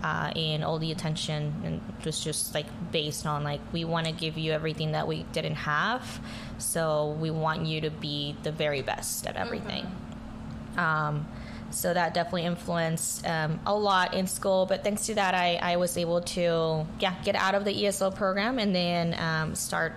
uh, 0.03 0.31
and 0.35 0.63
all 0.63 0.79
the 0.79 0.91
attention 0.91 1.53
and 1.63 1.81
it 1.99 2.05
was 2.05 2.23
just 2.23 2.53
like 2.53 2.65
based 2.91 3.25
on 3.25 3.43
like 3.43 3.61
we 3.71 3.85
want 3.85 4.05
to 4.05 4.11
give 4.11 4.37
you 4.37 4.51
everything 4.51 4.93
that 4.93 5.07
we 5.07 5.23
didn't 5.31 5.55
have 5.55 6.19
so 6.57 7.15
we 7.19 7.29
want 7.29 7.65
you 7.65 7.81
to 7.81 7.89
be 7.89 8.35
the 8.43 8.51
very 8.51 8.81
best 8.81 9.27
at 9.27 9.35
everything. 9.35 9.85
Mm-hmm. 9.85 10.79
um, 10.79 11.27
so 11.69 11.93
that 11.93 12.13
definitely 12.13 12.45
influenced 12.45 13.25
um, 13.25 13.59
a 13.65 13.73
lot 13.73 14.13
in 14.13 14.27
school 14.27 14.65
but 14.65 14.83
thanks 14.83 15.05
to 15.05 15.15
that 15.15 15.35
I, 15.35 15.55
I 15.61 15.77
was 15.77 15.97
able 15.97 16.21
to 16.21 16.85
yeah 16.99 17.15
get 17.23 17.35
out 17.35 17.55
of 17.55 17.63
the 17.63 17.83
esl 17.83 18.13
program 18.13 18.59
and 18.59 18.75
then 18.75 19.15
um, 19.19 19.55
start 19.55 19.93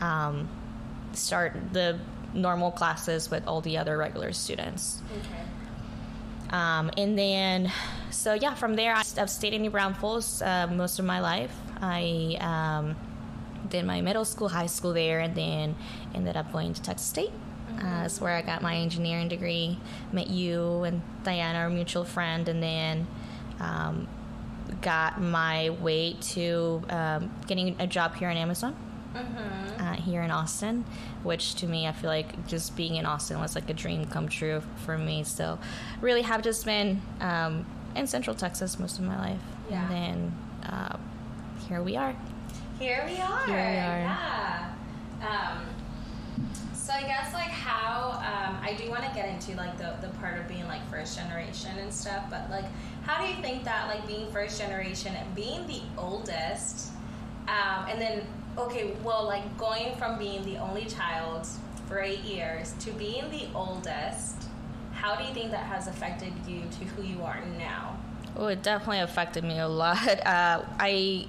um, 0.00 0.48
start 1.12 1.54
the 1.72 1.98
normal 2.34 2.70
classes 2.70 3.30
with 3.30 3.48
all 3.48 3.62
the 3.62 3.78
other 3.78 3.96
regular 3.96 4.32
students. 4.32 5.00
Okay 5.10 5.44
um, 6.50 6.90
and 6.96 7.18
then, 7.18 7.72
so 8.10 8.34
yeah, 8.34 8.54
from 8.54 8.74
there, 8.74 8.94
I've 8.94 9.30
stayed 9.30 9.52
in 9.52 9.62
New 9.62 9.70
Braunfels 9.70 10.42
uh, 10.42 10.66
most 10.66 10.98
of 10.98 11.04
my 11.04 11.20
life. 11.20 11.54
I 11.80 12.36
um, 12.40 12.96
did 13.68 13.84
my 13.84 14.00
middle 14.00 14.24
school, 14.24 14.48
high 14.48 14.66
school 14.66 14.92
there, 14.92 15.20
and 15.20 15.34
then 15.34 15.76
ended 16.14 16.36
up 16.36 16.52
going 16.52 16.74
to 16.74 16.82
Texas 16.82 17.06
State. 17.06 17.32
Uh, 17.76 18.02
that's 18.02 18.20
where 18.20 18.34
I 18.34 18.42
got 18.42 18.62
my 18.62 18.76
engineering 18.76 19.28
degree. 19.28 19.78
Met 20.12 20.28
you 20.28 20.82
and 20.84 21.02
Diana, 21.22 21.58
our 21.58 21.70
mutual 21.70 22.04
friend, 22.04 22.48
and 22.48 22.62
then 22.62 23.06
um, 23.60 24.08
got 24.80 25.20
my 25.20 25.70
way 25.70 26.14
to 26.14 26.82
um, 26.88 27.34
getting 27.46 27.76
a 27.78 27.86
job 27.86 28.14
here 28.16 28.30
in 28.30 28.36
Amazon 28.36 28.74
mm-hmm. 29.24 29.82
uh, 29.82 29.94
here 29.94 30.22
in 30.22 30.30
Austin, 30.30 30.84
which 31.22 31.54
to 31.56 31.66
me, 31.66 31.86
I 31.86 31.92
feel 31.92 32.10
like 32.10 32.46
just 32.46 32.76
being 32.76 32.96
in 32.96 33.06
Austin 33.06 33.40
was 33.40 33.54
like 33.54 33.68
a 33.70 33.74
dream 33.74 34.06
come 34.06 34.28
true 34.28 34.62
for 34.84 34.96
me. 34.96 35.24
So, 35.24 35.58
really 36.00 36.22
have 36.22 36.42
just 36.42 36.64
been 36.64 37.02
um, 37.20 37.66
in 37.94 38.06
Central 38.06 38.34
Texas 38.34 38.78
most 38.78 38.98
of 38.98 39.04
my 39.04 39.18
life. 39.18 39.40
Yeah. 39.70 39.82
And 39.82 39.92
then 39.92 40.38
uh, 40.64 40.96
here 41.68 41.82
we 41.82 41.96
are. 41.96 42.16
Here 42.78 43.04
we 43.06 43.20
are. 43.20 43.46
Here 43.46 43.54
we 43.54 43.60
are. 43.60 43.98
Yeah. 44.00 44.74
Um, 45.20 45.66
so 46.88 46.94
I 46.94 47.02
guess 47.02 47.34
like 47.34 47.50
how 47.50 48.12
um, 48.12 48.56
I 48.62 48.72
do 48.72 48.88
want 48.88 49.04
to 49.04 49.10
get 49.14 49.28
into 49.28 49.54
like 49.56 49.76
the 49.76 49.94
the 50.00 50.08
part 50.20 50.38
of 50.38 50.48
being 50.48 50.66
like 50.66 50.80
first 50.90 51.18
generation 51.18 51.76
and 51.78 51.92
stuff, 51.92 52.24
but 52.30 52.48
like 52.50 52.64
how 53.02 53.20
do 53.22 53.28
you 53.28 53.42
think 53.42 53.64
that 53.64 53.88
like 53.88 54.06
being 54.06 54.30
first 54.32 54.58
generation 54.58 55.14
and 55.14 55.34
being 55.34 55.66
the 55.66 55.82
oldest, 55.98 56.92
um, 57.46 57.86
and 57.90 58.00
then 58.00 58.22
okay, 58.58 58.94
well, 59.02 59.24
like 59.24 59.56
going 59.56 59.94
from 59.96 60.18
being 60.18 60.44
the 60.44 60.56
only 60.58 60.84
child 60.84 61.46
for 61.86 62.00
eight 62.00 62.20
years 62.20 62.74
to 62.80 62.90
being 62.92 63.30
the 63.30 63.46
oldest, 63.54 64.48
how 64.92 65.16
do 65.16 65.24
you 65.24 65.32
think 65.32 65.50
that 65.52 65.64
has 65.64 65.86
affected 65.86 66.32
you 66.46 66.62
to 66.78 66.84
who 66.86 67.02
you 67.02 67.22
are 67.22 67.40
now? 67.56 67.96
Oh, 68.36 68.46
it 68.46 68.62
definitely 68.62 69.00
affected 69.00 69.44
me 69.44 69.58
a 69.58 69.68
lot. 69.68 69.98
Uh, 70.26 70.64
I 70.78 71.26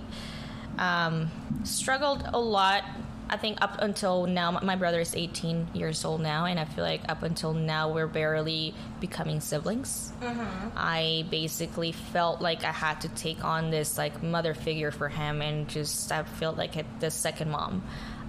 um, 0.77 1.29
struggled 1.63 2.24
a 2.33 2.39
lot 2.39 2.83
I 3.29 3.38
think 3.38 3.62
up 3.62 3.75
until 3.79 4.25
now, 4.25 4.51
my 4.51 4.75
brother 4.75 5.00
is 5.00 5.15
18 5.15 5.69
years 5.74 6.03
old 6.03 6.19
now, 6.19 6.45
and 6.45 6.59
I 6.59 6.65
feel 6.65 6.83
like 6.83 7.01
up 7.07 7.21
until 7.21 7.53
now, 7.53 7.91
we're 7.93 8.07
barely 8.07 8.74
becoming 9.00 9.39
siblings. 9.39 10.12
Mm-hmm. 10.19 10.69
I 10.75 11.25
basically 11.29 11.91
felt 11.91 12.41
like 12.41 12.63
I 12.63 12.71
had 12.71 13.01
to 13.01 13.09
take 13.09 13.43
on 13.45 13.69
this 13.69 13.98
like 14.00 14.24
mother 14.24 14.55
figure 14.55 14.89
for 14.89 15.09
him, 15.09 15.41
and 15.43 15.67
just 15.67 16.12
I 16.12 16.24
felt 16.24 16.57
like 16.57 16.83
the 17.00 17.12
second 17.12 17.51
mom. 17.51 17.83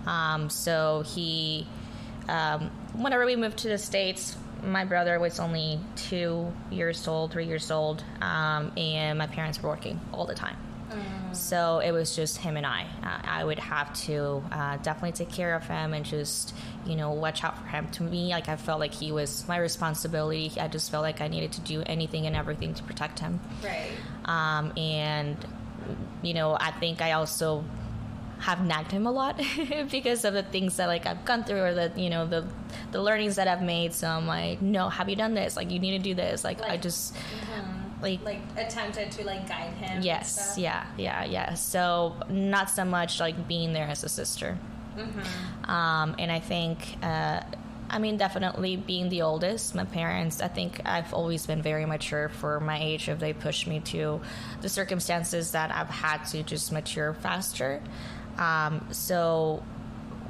Um, 0.07 0.50
so 0.50 1.02
he, 1.07 1.66
um, 2.28 2.71
whenever 2.95 3.25
we 3.25 3.37
moved 3.37 3.59
to 3.59 3.69
the 3.69 3.78
states, 3.78 4.37
my 4.62 4.85
brother 4.85 5.19
was 5.19 5.40
only 5.40 5.80
two 5.97 6.52
years 6.71 7.09
old, 7.09 7.33
three 7.33 7.47
years 7.47 7.71
old, 7.71 8.04
um, 8.21 8.73
and 8.76 9.19
my 9.19 9.26
parents 9.26 9.62
were 9.62 9.71
working 9.71 9.99
all 10.12 10.26
the 10.26 10.35
time. 10.35 10.57
Mm. 10.91 11.37
So 11.37 11.79
it 11.79 11.93
was 11.93 12.15
just 12.17 12.39
him 12.39 12.57
and 12.57 12.67
I. 12.67 12.87
Uh, 13.03 13.21
I 13.25 13.45
would 13.45 13.59
have 13.59 13.93
to 14.05 14.43
uh, 14.51 14.77
definitely 14.79 15.13
take 15.13 15.31
care 15.31 15.55
of 15.55 15.67
him 15.67 15.95
and 15.95 16.05
just, 16.05 16.55
you 16.85 16.97
know, 16.97 17.13
watch 17.13 17.45
out 17.45 17.59
for 17.59 17.67
him. 17.67 17.89
To 17.93 18.03
me, 18.03 18.31
like 18.31 18.49
I 18.49 18.57
felt 18.57 18.81
like 18.81 18.93
he 18.93 19.13
was 19.13 19.47
my 19.47 19.57
responsibility. 19.57 20.53
I 20.61 20.69
just 20.69 20.91
felt 20.91 21.03
like 21.03 21.21
I 21.21 21.29
needed 21.29 21.53
to 21.53 21.61
do 21.61 21.83
anything 21.87 22.27
and 22.27 22.35
everything 22.35 22.75
to 22.75 22.83
protect 22.83 23.21
him. 23.21 23.41
Right. 23.63 23.93
Um, 24.25 24.73
and, 24.77 25.37
you 26.23 26.35
know, 26.35 26.57
I 26.59 26.73
think 26.73 27.01
I 27.01 27.13
also 27.13 27.65
have 28.41 28.65
nagged 28.65 28.91
him 28.91 29.07
a 29.07 29.13
lot 29.13 29.39
because 29.91 30.25
of 30.25 30.33
the 30.33 30.43
things 30.43 30.79
that 30.79 30.87
like 30.87 31.05
I've 31.05 31.27
gone 31.27 31.45
through 31.45 31.61
or 31.61 31.75
the 31.75 31.93
you 31.95 32.09
know 32.09 32.27
the 32.27 32.47
the 32.91 33.01
learnings 33.03 33.37
that 33.37 33.49
I've 33.49 33.63
made. 33.63 33.93
So 33.93 34.09
I'm 34.09 34.27
like, 34.27 34.63
no, 34.63 34.89
have 34.89 35.09
you 35.09 35.17
done 35.17 35.35
this? 35.35 35.57
Like 35.57 35.71
you 35.71 35.79
need 35.79 35.99
to 35.99 36.03
do 36.03 36.15
this. 36.15 36.43
Like, 36.43 36.61
like 36.61 36.71
I 36.71 36.77
just. 36.77 37.15
Mm-hmm 37.15 37.80
like 38.02 38.23
like 38.23 38.40
attempted 38.57 39.11
to 39.12 39.25
like 39.25 39.49
guide 39.49 39.73
him. 39.75 40.02
Yes, 40.02 40.57
yeah, 40.59 40.87
yeah, 40.97 41.25
yeah. 41.25 41.54
So 41.54 42.16
not 42.28 42.71
so 42.71 42.85
much 42.85 43.21
like 43.21 43.49
being 43.49 43.73
there 43.73 43.88
as 43.88 44.04
a 44.04 44.09
sister. 44.09 44.59
Mm-hmm. 44.97 45.71
Um, 45.71 46.16
and 46.19 46.30
I 46.30 46.40
think. 46.40 46.97
Uh, 47.02 47.42
I 47.92 47.99
mean, 47.99 48.19
definitely 48.19 48.76
being 48.76 49.09
the 49.09 49.23
oldest, 49.23 49.75
my 49.75 49.85
parents, 49.85 50.40
I 50.40 50.47
think 50.47 50.80
I've 50.85 51.12
always 51.12 51.45
been 51.45 51.61
very 51.61 51.87
mature 51.87 52.28
for 52.28 52.61
my 52.61 52.78
age. 52.80 53.09
If 53.09 53.19
they 53.19 53.33
pushed 53.33 53.66
me 53.66 53.80
to 53.80 54.21
the 54.61 54.69
circumstances 54.69 55.50
that 55.50 55.75
I've 55.75 55.90
had 55.90 56.23
to 56.26 56.45
just 56.45 56.71
mature 56.71 57.14
faster. 57.14 57.83
Um, 58.38 58.87
so, 58.92 59.64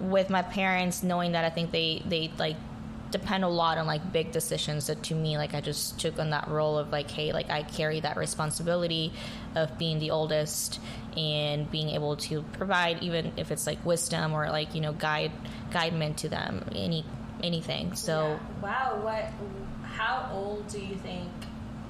with 0.00 0.30
my 0.30 0.40
parents, 0.40 1.02
knowing 1.02 1.32
that 1.32 1.44
I 1.44 1.50
think 1.50 1.70
they, 1.70 2.02
they 2.06 2.32
like 2.38 2.56
depend 3.10 3.44
a 3.44 3.48
lot 3.48 3.78
on 3.78 3.86
like 3.86 4.12
big 4.12 4.32
decisions. 4.32 4.86
That 4.86 5.02
to 5.04 5.14
me 5.14 5.36
like 5.36 5.54
i 5.54 5.60
just 5.60 5.98
took 5.98 6.18
on 6.18 6.30
that 6.30 6.48
role 6.48 6.78
of 6.78 6.90
like 6.90 7.10
hey 7.10 7.32
like 7.32 7.50
i 7.50 7.62
carry 7.62 8.00
that 8.00 8.16
responsibility 8.16 9.12
of 9.54 9.76
being 9.78 9.98
the 9.98 10.10
oldest 10.10 10.80
and 11.16 11.70
being 11.70 11.90
able 11.90 12.16
to 12.16 12.42
provide 12.52 13.02
even 13.02 13.32
if 13.36 13.50
it's 13.50 13.66
like 13.66 13.84
wisdom 13.84 14.32
or 14.32 14.48
like 14.48 14.74
you 14.74 14.80
know 14.80 14.92
guide 14.92 15.32
guidement 15.70 16.18
to 16.18 16.28
them 16.28 16.64
any 16.74 17.04
anything. 17.42 17.94
So 17.94 18.12
yeah. 18.12 18.62
wow 18.62 19.00
what 19.02 19.32
how 19.82 20.30
old 20.32 20.68
do 20.68 20.80
you 20.80 20.94
think 20.96 21.30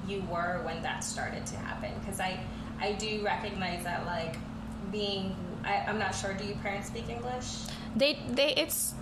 you 0.09 0.23
were 0.31 0.63
when 0.65 0.83
that 0.83 1.05
started 1.05 1.45
to 1.47 1.57
happen? 1.57 1.93
Because 2.01 2.21
i 2.21 2.41
i 2.81 2.93
do 2.93 3.23
recognize 3.25 3.85
that 3.85 4.07
like 4.07 4.37
being 4.91 5.37
I, 5.63 5.85
i'm 5.87 5.99
not 5.99 6.15
sure 6.15 6.33
do 6.35 6.45
your 6.45 6.57
parents 6.57 6.89
speak 6.89 7.09
english? 7.09 7.67
They 7.95 8.19
they 8.31 8.55
it's 8.55 8.95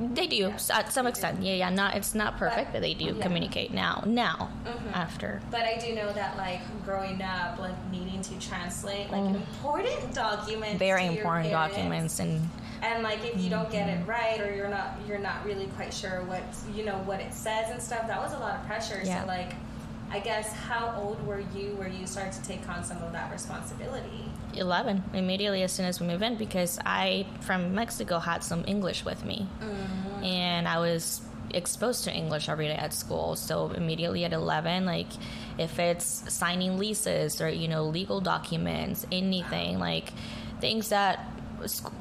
they 0.00 0.26
do 0.26 0.36
yeah. 0.36 0.58
at 0.70 0.92
some 0.92 1.06
extent. 1.06 1.42
Yeah, 1.42 1.54
yeah. 1.54 1.70
Not 1.70 1.94
it's 1.94 2.14
not 2.14 2.38
perfect, 2.38 2.72
but, 2.72 2.74
but 2.74 2.82
they 2.82 2.94
do 2.94 3.06
yeah. 3.16 3.22
communicate 3.22 3.72
now. 3.72 4.02
Now, 4.06 4.50
mm-hmm. 4.64 4.88
after. 4.94 5.40
But 5.50 5.62
I 5.62 5.78
do 5.78 5.94
know 5.94 6.12
that 6.12 6.36
like 6.36 6.60
growing 6.84 7.20
up, 7.22 7.58
like 7.58 7.74
needing 7.90 8.22
to 8.22 8.38
translate 8.38 9.10
like 9.10 9.22
mm. 9.22 9.36
important 9.36 10.14
documents. 10.14 10.78
Very 10.78 11.06
important 11.06 11.50
documents 11.50 12.18
and. 12.20 12.48
And 12.84 13.04
like 13.04 13.24
if 13.24 13.40
you 13.40 13.48
don't 13.48 13.70
get 13.70 13.88
it 13.88 14.00
mm-hmm. 14.00 14.10
right 14.10 14.40
or 14.40 14.52
you're 14.52 14.68
not 14.68 14.96
you're 15.06 15.20
not 15.20 15.44
really 15.44 15.66
quite 15.76 15.94
sure 15.94 16.24
what 16.24 16.42
you 16.74 16.84
know 16.84 16.96
what 17.04 17.20
it 17.20 17.32
says 17.32 17.70
and 17.70 17.80
stuff, 17.80 18.08
that 18.08 18.20
was 18.20 18.32
a 18.32 18.38
lot 18.38 18.58
of 18.58 18.66
pressure. 18.66 19.00
Yeah. 19.04 19.20
So 19.20 19.28
like 19.28 19.54
I 20.12 20.20
guess 20.20 20.52
how 20.52 20.94
old 21.00 21.26
were 21.26 21.40
you 21.40 21.74
where 21.76 21.88
you 21.88 22.06
started 22.06 22.34
to 22.34 22.42
take 22.42 22.68
on 22.68 22.84
some 22.84 23.02
of 23.02 23.12
that 23.12 23.32
responsibility? 23.32 24.30
11 24.54 25.02
immediately 25.14 25.62
as 25.62 25.72
soon 25.72 25.86
as 25.86 26.00
we 26.00 26.06
moved 26.06 26.22
in 26.22 26.36
because 26.36 26.78
I 26.84 27.26
from 27.40 27.74
Mexico 27.74 28.18
had 28.18 28.44
some 28.44 28.64
English 28.66 29.04
with 29.04 29.24
me 29.24 29.48
mm-hmm. 29.60 30.22
and 30.22 30.68
I 30.68 30.78
was 30.78 31.22
exposed 31.54 32.04
to 32.04 32.12
English 32.12 32.50
every 32.50 32.68
day 32.68 32.74
at 32.74 32.92
school 32.92 33.36
so 33.36 33.70
immediately 33.70 34.26
at 34.26 34.34
11 34.34 34.84
like 34.84 35.08
if 35.58 35.78
it's 35.78 36.30
signing 36.32 36.78
leases 36.78 37.40
or 37.40 37.48
you 37.48 37.68
know 37.68 37.84
legal 37.84 38.20
documents 38.20 39.06
anything 39.10 39.78
like 39.78 40.12
things 40.60 40.90
that 40.90 41.26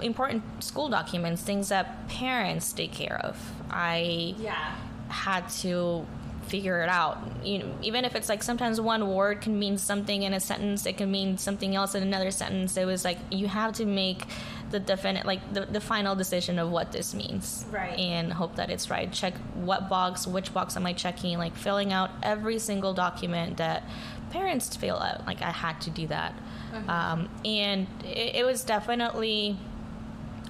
important 0.02 0.44
school 0.62 0.90
documents 0.90 1.42
things 1.42 1.70
that 1.70 2.10
parents 2.10 2.74
take 2.74 2.92
care 2.92 3.20
of 3.24 3.38
I 3.70 4.36
yeah 4.38 4.76
had 5.08 5.48
to 5.50 6.06
figure 6.52 6.84
it 6.84 6.90
out. 6.90 7.18
You 7.44 7.60
know, 7.60 7.76
even 7.82 8.04
if 8.04 8.14
it's 8.16 8.28
like 8.30 8.44
sometimes 8.44 8.80
one 8.80 9.08
word 9.10 9.42
can 9.42 9.58
mean 9.58 9.78
something 9.78 10.24
in 10.24 10.34
a 10.34 10.40
sentence, 10.40 10.86
it 10.86 10.98
can 10.98 11.10
mean 11.10 11.38
something 11.38 11.76
else 11.76 11.96
in 11.96 12.04
another 12.04 12.30
sentence. 12.30 12.76
It 12.76 12.86
was 12.86 13.06
like 13.06 13.18
you 13.32 13.48
have 13.48 13.74
to 13.74 13.86
make 13.86 14.26
the 14.70 14.80
definite, 14.80 15.26
like 15.26 15.54
the, 15.54 15.66
the 15.66 15.80
final 15.80 16.14
decision 16.14 16.60
of 16.60 16.70
what 16.70 16.92
this 16.92 17.14
means, 17.16 17.66
right? 17.72 17.98
And 17.98 18.32
hope 18.34 18.58
that 18.58 18.70
it's 18.70 18.90
right. 18.90 19.12
Check 19.12 19.34
what 19.56 19.90
box, 19.90 20.28
which 20.28 20.54
box 20.54 20.76
am 20.76 20.86
I 20.86 20.94
checking? 20.94 21.38
Like 21.38 21.56
filling 21.56 21.94
out 21.94 22.12
every 22.22 22.60
single 22.60 22.94
document 22.94 23.58
that 23.58 23.84
parents 24.30 24.76
fill 24.76 24.98
out. 24.98 25.26
Like 25.26 25.42
I 25.42 25.52
had 25.52 25.80
to 25.82 25.90
do 25.90 26.08
that, 26.08 26.34
mm-hmm. 26.74 26.90
um, 26.90 27.30
and 27.46 27.88
it, 28.04 28.36
it 28.36 28.46
was 28.46 28.64
definitely 28.64 29.58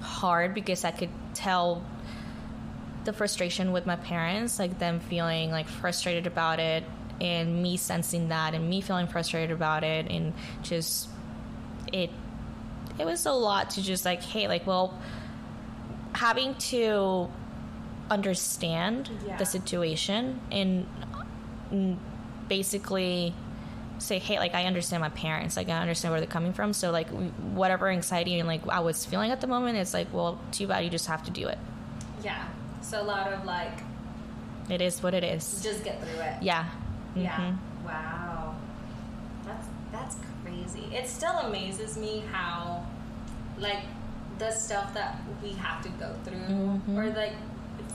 hard 0.00 0.52
because 0.52 0.84
I 0.84 0.90
could 0.90 1.10
tell 1.34 1.82
the 3.04 3.12
frustration 3.12 3.72
with 3.72 3.86
my 3.86 3.96
parents, 3.96 4.58
like 4.58 4.78
them 4.78 5.00
feeling 5.00 5.50
like 5.50 5.68
frustrated 5.68 6.26
about 6.26 6.60
it 6.60 6.84
and 7.20 7.62
me 7.62 7.76
sensing 7.76 8.28
that 8.28 8.54
and 8.54 8.68
me 8.68 8.80
feeling 8.80 9.06
frustrated 9.06 9.50
about 9.50 9.84
it 9.84 10.10
and 10.10 10.32
just 10.62 11.08
it 11.92 12.10
it 12.98 13.04
was 13.04 13.26
a 13.26 13.32
lot 13.32 13.70
to 13.70 13.82
just 13.82 14.04
like 14.04 14.22
hey 14.22 14.48
like 14.48 14.66
well 14.66 14.98
having 16.14 16.54
to 16.56 17.28
understand 18.10 19.10
yeah. 19.26 19.36
the 19.36 19.46
situation 19.46 20.40
and 20.50 20.86
mm, 21.70 21.96
basically 22.48 23.34
say, 23.98 24.18
hey, 24.18 24.38
like 24.38 24.54
I 24.54 24.64
understand 24.64 25.00
my 25.00 25.08
parents, 25.10 25.56
like 25.56 25.68
I 25.68 25.78
understand 25.78 26.12
where 26.12 26.20
they're 26.20 26.28
coming 26.28 26.52
from. 26.52 26.72
So 26.72 26.90
like 26.90 27.08
whatever 27.08 27.88
anxiety 27.88 28.38
and 28.38 28.48
like 28.48 28.66
I 28.68 28.80
was 28.80 29.06
feeling 29.06 29.30
at 29.30 29.40
the 29.40 29.46
moment, 29.46 29.78
it's 29.78 29.94
like, 29.94 30.12
well, 30.12 30.40
too 30.50 30.66
bad, 30.66 30.84
you 30.84 30.90
just 30.90 31.06
have 31.06 31.22
to 31.24 31.30
do 31.30 31.48
it. 31.48 31.58
Yeah. 32.22 32.44
So 32.82 33.00
a 33.00 33.04
lot 33.04 33.32
of 33.32 33.44
like. 33.44 33.78
It 34.68 34.80
is 34.80 35.02
what 35.02 35.14
it 35.14 35.24
is. 35.24 35.62
Just 35.62 35.84
get 35.84 36.02
through 36.02 36.20
it. 36.20 36.42
Yeah. 36.42 36.66
Yeah. 37.14 37.36
Mm-hmm. 37.36 37.86
Wow. 37.86 38.56
That's 39.44 39.66
that's 39.90 40.16
crazy. 40.44 40.94
It 40.94 41.08
still 41.08 41.38
amazes 41.38 41.96
me 41.96 42.22
how, 42.30 42.86
like, 43.58 43.82
the 44.38 44.50
stuff 44.50 44.92
that 44.94 45.20
we 45.42 45.50
have 45.52 45.82
to 45.82 45.88
go 45.90 46.14
through, 46.24 46.38
mm-hmm. 46.38 46.98
or 46.98 47.10
like 47.10 47.34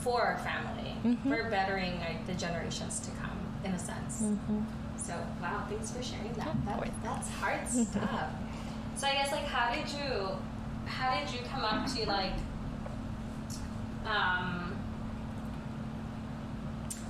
for 0.00 0.22
our 0.22 0.38
family, 0.38 0.94
mm-hmm. 1.04 1.28
for 1.28 1.50
bettering 1.50 1.98
like 2.00 2.26
the 2.26 2.34
generations 2.34 3.00
to 3.00 3.10
come, 3.12 3.38
in 3.64 3.72
a 3.72 3.78
sense. 3.78 4.22
Mm-hmm. 4.22 4.60
So 4.96 5.14
wow, 5.40 5.64
thanks 5.68 5.90
for 5.90 6.02
sharing 6.02 6.32
that. 6.34 6.54
that 6.66 6.90
that's 7.02 7.28
hard 7.28 7.66
stuff. 7.68 8.30
So 8.96 9.06
I 9.06 9.12
guess 9.12 9.32
like, 9.32 9.44
how 9.44 9.74
did 9.74 9.88
you, 9.88 10.28
how 10.86 11.18
did 11.18 11.32
you 11.32 11.40
come 11.50 11.64
up 11.64 11.86
to 11.94 12.06
like, 12.06 12.32
um, 14.06 14.77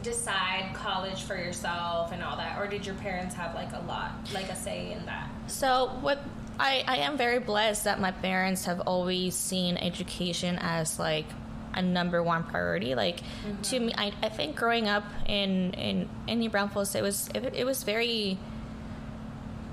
decide 0.02 0.74
college 0.74 1.22
for 1.22 1.36
yourself 1.36 2.12
and 2.12 2.22
all 2.22 2.36
that, 2.36 2.58
or 2.58 2.66
did 2.66 2.86
your 2.86 2.94
parents 2.96 3.34
have 3.34 3.54
like 3.54 3.72
a 3.72 3.84
lot, 3.86 4.12
like 4.32 4.48
a 4.48 4.56
say 4.56 4.92
in 4.92 5.04
that? 5.06 5.28
So 5.46 5.96
what 6.00 6.22
I, 6.58 6.84
I 6.86 6.96
am 6.98 7.16
very 7.16 7.38
blessed 7.38 7.84
that 7.84 8.00
my 8.00 8.10
parents 8.10 8.64
have 8.64 8.80
always 8.80 9.34
seen 9.34 9.76
education 9.76 10.58
as 10.60 10.98
like 10.98 11.26
a 11.74 11.82
number 11.82 12.22
one 12.22 12.44
priority. 12.44 12.94
Like 12.94 13.20
mm-hmm. 13.20 13.62
to 13.62 13.80
me, 13.80 13.92
I, 13.96 14.12
I 14.22 14.28
think 14.28 14.56
growing 14.56 14.88
up 14.88 15.04
in 15.26 15.72
in 15.74 16.08
in 16.26 16.40
New 16.40 16.50
Braunfels, 16.50 16.94
it 16.94 17.02
was 17.02 17.28
it, 17.34 17.54
it 17.54 17.64
was 17.64 17.84
very 17.84 18.38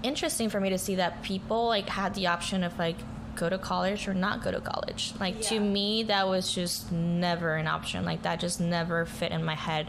interesting 0.03 0.49
for 0.49 0.59
me 0.59 0.69
to 0.69 0.77
see 0.77 0.95
that 0.95 1.23
people 1.23 1.67
like 1.67 1.89
had 1.89 2.13
the 2.13 2.27
option 2.27 2.63
of 2.63 2.77
like 2.77 2.97
go 3.35 3.49
to 3.49 3.57
college 3.57 4.07
or 4.07 4.13
not 4.13 4.43
go 4.43 4.51
to 4.51 4.61
college. 4.61 5.13
Like 5.19 5.35
yeah. 5.35 5.49
to 5.49 5.59
me, 5.59 6.03
that 6.03 6.27
was 6.27 6.53
just 6.53 6.91
never 6.91 7.55
an 7.55 7.67
option. 7.67 8.05
Like 8.05 8.23
that 8.23 8.39
just 8.39 8.59
never 8.59 9.05
fit 9.05 9.31
in 9.31 9.43
my 9.43 9.55
head. 9.55 9.87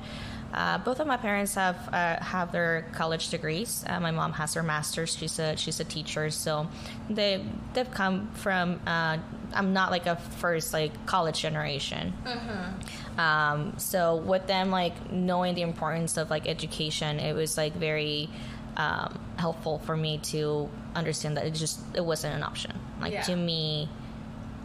Uh, 0.55 0.79
both 0.79 1.00
of 1.00 1.07
my 1.07 1.17
parents 1.17 1.55
have 1.55 1.76
uh, 1.93 2.17
have 2.23 2.53
their 2.53 2.87
college 2.93 3.29
degrees. 3.29 3.85
Uh, 3.87 4.00
my 4.00 4.11
mom 4.11 4.33
has 4.33 4.55
her 4.55 4.62
master's. 4.62 5.15
She's 5.15 5.38
a 5.38 5.57
she's 5.57 5.81
a 5.81 5.85
teacher, 5.85 6.31
so 6.31 6.69
they 7.11 7.45
they've 7.75 7.91
come 7.91 8.31
from. 8.35 8.81
Uh, 8.87 9.19
I'm 9.53 9.73
not 9.73 9.91
like 9.91 10.07
a 10.07 10.17
first 10.17 10.73
like 10.73 11.07
college 11.07 11.41
generation. 11.41 12.15
Mm-hmm. 12.25 13.21
Um, 13.21 13.75
so 13.79 14.17
with 14.17 14.47
them 14.47 14.71
like 14.71 15.11
knowing 15.11 15.55
the 15.55 15.62
importance 15.62 16.17
of 16.17 16.31
like 16.31 16.49
education, 16.49 17.19
it 17.19 17.35
was 17.35 17.57
like 17.57 17.75
very 17.75 18.31
um, 18.76 19.19
helpful 19.37 19.79
for 19.81 19.97
me 19.97 20.19
to 20.19 20.69
understand 20.95 21.37
that 21.37 21.47
it 21.47 21.55
just 21.55 21.81
it 21.95 22.05
wasn't 22.05 22.35
an 22.35 22.43
option. 22.43 22.73
Like 23.00 23.12
yeah. 23.12 23.23
to 23.23 23.37
me, 23.37 23.88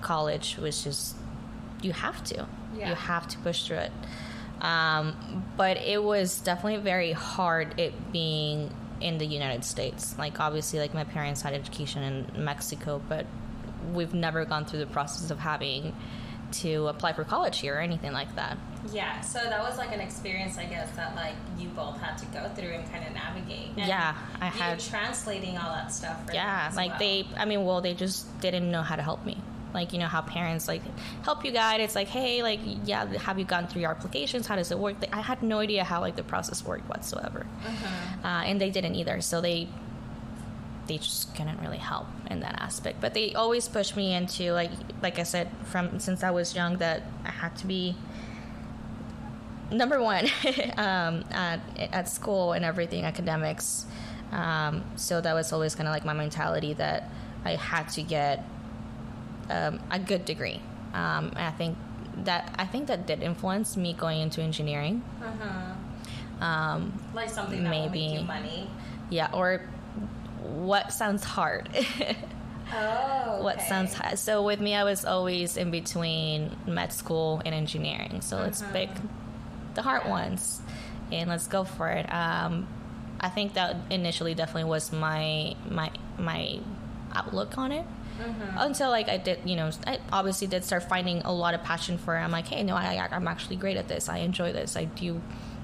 college 0.02 0.58
was 0.58 0.84
just 0.84 1.16
you 1.82 1.94
have 1.94 2.24
to. 2.26 2.48
Yeah. 2.76 2.90
You 2.90 2.96
have 2.96 3.28
to 3.30 3.38
push 3.40 3.66
through 3.66 3.78
it. 3.78 3.92
Um, 4.62 5.44
but 5.58 5.78
it 5.78 6.02
was 6.04 6.40
definitely 6.40 6.82
very 6.82 7.12
hard 7.12 7.80
it 7.80 8.12
being 8.12 8.72
in 9.02 9.18
the 9.18 9.26
United 9.26 9.66
States. 9.66 10.16
Like 10.18 10.40
obviously, 10.40 10.80
like 10.80 10.94
my 10.94 11.04
parents 11.04 11.42
had 11.42 11.54
education 11.54 12.04
in 12.04 12.46
Mexico, 12.46 13.02
but 13.10 13.26
we've 13.94 14.14
never 14.14 14.46
gone 14.46 14.66
through 14.66 14.80
the 14.80 14.86
process 14.86 15.32
of 15.32 15.40
having 15.40 15.96
to 16.52 16.88
apply 16.88 17.14
for 17.14 17.24
college 17.24 17.60
here 17.60 17.76
or 17.76 17.80
anything 17.80 18.12
like 18.12 18.34
that. 18.36 18.58
Yeah, 18.92 19.22
so 19.22 19.40
that 19.40 19.62
was 19.62 19.78
like 19.78 19.94
an 19.94 20.00
experience, 20.00 20.58
I 20.58 20.66
guess, 20.66 20.90
that 20.96 21.16
like 21.16 21.36
you 21.58 21.70
both 21.70 22.00
had 22.00 22.18
to 22.18 22.26
go 22.28 22.50
through 22.56 22.72
and 22.72 22.92
kind 22.92 23.06
of 23.06 23.14
navigate. 23.14 23.70
And 23.78 23.88
yeah, 23.88 24.16
I 24.40 24.48
had 24.48 24.80
translating 24.80 25.58
all 25.58 25.72
that 25.72 25.92
stuff. 25.92 26.20
yeah, 26.34 26.72
like 26.76 26.92
well. 26.92 27.00
they, 27.00 27.28
I 27.38 27.46
mean, 27.46 27.64
well, 27.66 27.82
they 27.82 27.94
just 27.94 28.40
didn't 28.42 28.70
know 28.72 28.82
how 28.82 28.96
to 28.96 29.04
help 29.04 29.26
me 29.26 29.38
like 29.74 29.94
you 29.94 30.00
know 30.00 30.08
how 30.08 30.22
parents 30.22 30.68
like 30.68 30.82
help 31.24 31.46
you 31.46 31.52
guide 31.52 31.80
it's 31.80 31.96
like 31.96 32.08
hey 32.08 32.44
like 32.44 32.60
yeah 32.84 33.06
have 33.18 33.40
you 33.40 33.46
gone 33.46 33.68
through 33.68 33.82
your 33.82 33.92
applications 33.92 34.48
how 34.48 34.56
does 34.56 34.72
it 34.72 34.78
work 34.78 34.96
i 35.14 35.22
had 35.22 35.42
no 35.42 35.60
idea 35.60 35.84
how 35.84 36.02
like 36.02 36.16
the 36.16 36.24
process 36.24 36.66
worked 36.66 36.88
whatsoever 36.90 37.46
uh-huh. 37.66 38.28
uh, 38.28 38.44
and 38.44 38.60
they 38.60 38.70
didn't 38.70 38.96
either 38.96 39.22
so 39.22 39.42
they 39.42 39.68
they 40.92 40.98
just 40.98 41.34
couldn't 41.36 41.60
really 41.62 41.78
help 41.78 42.08
in 42.30 42.40
that 42.42 42.56
aspect 42.60 43.00
but 43.00 43.14
they 43.14 43.34
always 43.34 43.68
pushed 43.68 43.96
me 43.96 44.14
into 44.14 44.52
like 44.52 44.72
like 45.02 45.18
i 45.20 45.24
said 45.24 45.50
from 45.64 46.00
since 46.00 46.24
i 46.24 46.32
was 46.32 46.56
young 46.56 46.78
that 46.78 47.04
i 47.26 47.30
had 47.30 47.56
to 47.56 47.66
be 47.66 47.96
number 49.72 50.02
one 50.02 50.26
um, 50.78 51.24
at, 51.32 51.60
at 51.78 52.10
school 52.10 52.52
and 52.54 52.66
everything 52.66 53.06
academics 53.06 53.86
um, 54.32 54.84
so 54.96 55.22
that 55.22 55.34
was 55.34 55.52
always 55.54 55.76
kind 55.76 55.88
of 55.88 55.94
like 55.94 56.06
my 56.06 56.14
mentality 56.14 56.74
that 56.74 57.10
i 57.46 57.56
had 57.56 57.88
to 57.88 58.02
get 58.02 58.44
um, 59.52 59.80
a 59.92 60.00
good 60.00 60.26
degree. 60.26 60.62
Um, 60.94 61.34
I 61.36 61.52
think 61.52 61.78
that 62.24 62.54
I 62.58 62.66
think 62.66 62.88
that 62.88 63.06
did 63.06 63.22
influence 63.22 63.78
me 63.78 63.94
going 63.94 64.20
into 64.22 64.42
engineering. 64.42 65.04
Uh-huh. 65.22 66.46
Um, 66.46 67.00
like 67.14 67.30
something 67.30 67.64
that 67.64 67.70
maybe 67.70 68.00
will 68.00 68.10
make 68.10 68.20
you 68.20 68.26
money. 68.26 68.70
Yeah, 69.10 69.30
or 69.34 69.62
what 70.42 70.92
sounds 70.94 71.24
hard. 71.24 71.70
oh. 72.74 73.22
Okay. 73.34 73.44
What 73.44 73.62
sounds 73.62 73.94
hard. 73.94 74.18
So 74.20 74.44
with 74.44 74.60
me, 74.60 74.76
I 74.76 74.84
was 74.84 75.06
always 75.06 75.58
in 75.58 75.72
between 75.72 76.56
med 76.66 76.92
school 76.94 77.42
and 77.46 77.54
engineering. 77.54 78.22
So 78.22 78.38
uh-huh. 78.38 78.46
let's 78.46 78.62
pick 78.74 78.90
the 79.74 79.82
hard 79.82 80.08
ones, 80.08 80.62
and 81.12 81.30
let's 81.30 81.48
go 81.48 81.64
for 81.64 81.90
it. 81.90 82.12
Um, 82.12 82.68
I 83.20 83.30
think 83.30 83.54
that 83.54 83.76
initially 83.90 84.34
definitely 84.34 84.70
was 84.70 84.92
my 84.92 85.56
my 85.70 85.92
my 86.18 86.60
outlook 87.14 87.58
on 87.58 87.72
it. 87.72 87.86
Mm-hmm. 88.20 88.58
Until 88.58 88.90
like 88.90 89.10
I 89.10 89.18
did, 89.18 89.40
you 89.46 89.56
know, 89.56 89.72
I 89.88 90.00
obviously 90.12 90.48
did 90.48 90.64
start 90.64 90.84
finding 90.84 91.22
a 91.22 91.34
lot 91.34 91.54
of 91.54 91.64
passion 91.64 91.98
for 91.98 92.16
it. 92.18 92.22
I'm 92.22 92.32
like, 92.32 92.48
hey, 92.48 92.62
no, 92.62 92.76
I, 92.76 93.08
I'm 93.12 93.28
actually 93.28 93.56
great 93.56 93.78
at 93.78 93.88
this. 93.88 94.10
I 94.10 94.18
enjoy 94.18 94.54
this. 94.54 94.76
I 94.76 94.86
do. 94.86 95.22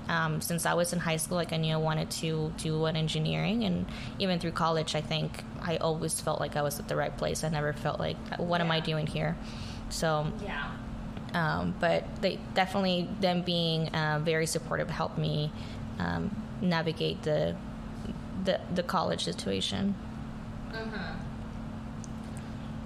Um, 0.10 0.40
since 0.40 0.66
I 0.66 0.74
was 0.74 0.94
in 0.94 1.00
high 1.00 1.18
school, 1.18 1.38
like 1.38 1.52
I 1.52 1.58
knew 1.58 1.74
I 1.74 1.78
wanted 1.78 2.10
to 2.12 2.54
do 2.58 2.86
an 2.86 2.96
engineering, 2.96 3.64
and 3.66 3.86
even 4.20 4.40
through 4.40 4.52
college, 4.52 4.96
I 4.96 5.02
think 5.02 5.44
I 5.62 5.78
always 5.78 6.20
felt 6.22 6.40
like 6.40 6.56
I 6.56 6.62
was 6.62 6.80
at 6.80 6.88
the 6.88 6.96
right 6.96 7.16
place. 7.16 7.44
I 7.44 7.50
never 7.50 7.74
felt 7.74 8.00
like, 8.00 8.18
what 8.38 8.60
yeah. 8.60 8.66
am 8.66 8.72
I 8.72 8.80
doing 8.80 9.08
here? 9.08 9.36
So 9.90 10.32
yeah. 10.44 10.72
Um, 11.34 11.76
but 11.80 12.04
they 12.22 12.40
definitely 12.54 13.10
them 13.20 13.42
being 13.42 13.90
uh, 13.90 14.20
very 14.24 14.46
supportive 14.46 14.90
helped 14.90 15.18
me 15.18 15.52
um, 16.00 16.36
navigate 16.62 17.24
the, 17.24 17.56
the 18.46 18.60
the 18.74 18.84
college 18.84 19.26
situation. 19.26 19.94
Mm-hmm. 20.72 21.18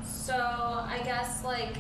So 0.06 0.36
I 0.36 1.02
guess 1.04 1.44
like 1.44 1.78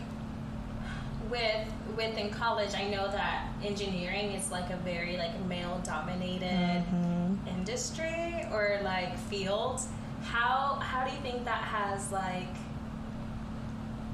with 1.32 1.67
within 1.96 2.30
college, 2.30 2.76
I 2.76 2.89
know 2.89 3.10
that 3.10 3.48
engineering 3.63 4.32
is 4.32 4.52
like 4.52 4.70
a 4.70 4.78
very 4.78 5.17
like 5.17 5.39
male 5.46 5.82
dominated 5.84 6.84
mm-hmm. 6.84 7.48
industry 7.48 8.46
or 8.52 8.80
like 8.84 9.17
field. 9.17 9.82
How 10.24 10.80
how 10.82 11.06
do 11.06 11.12
you 11.15 11.22
think 11.22 11.46
that 11.46 11.62
has 11.62 12.12
like 12.12 12.54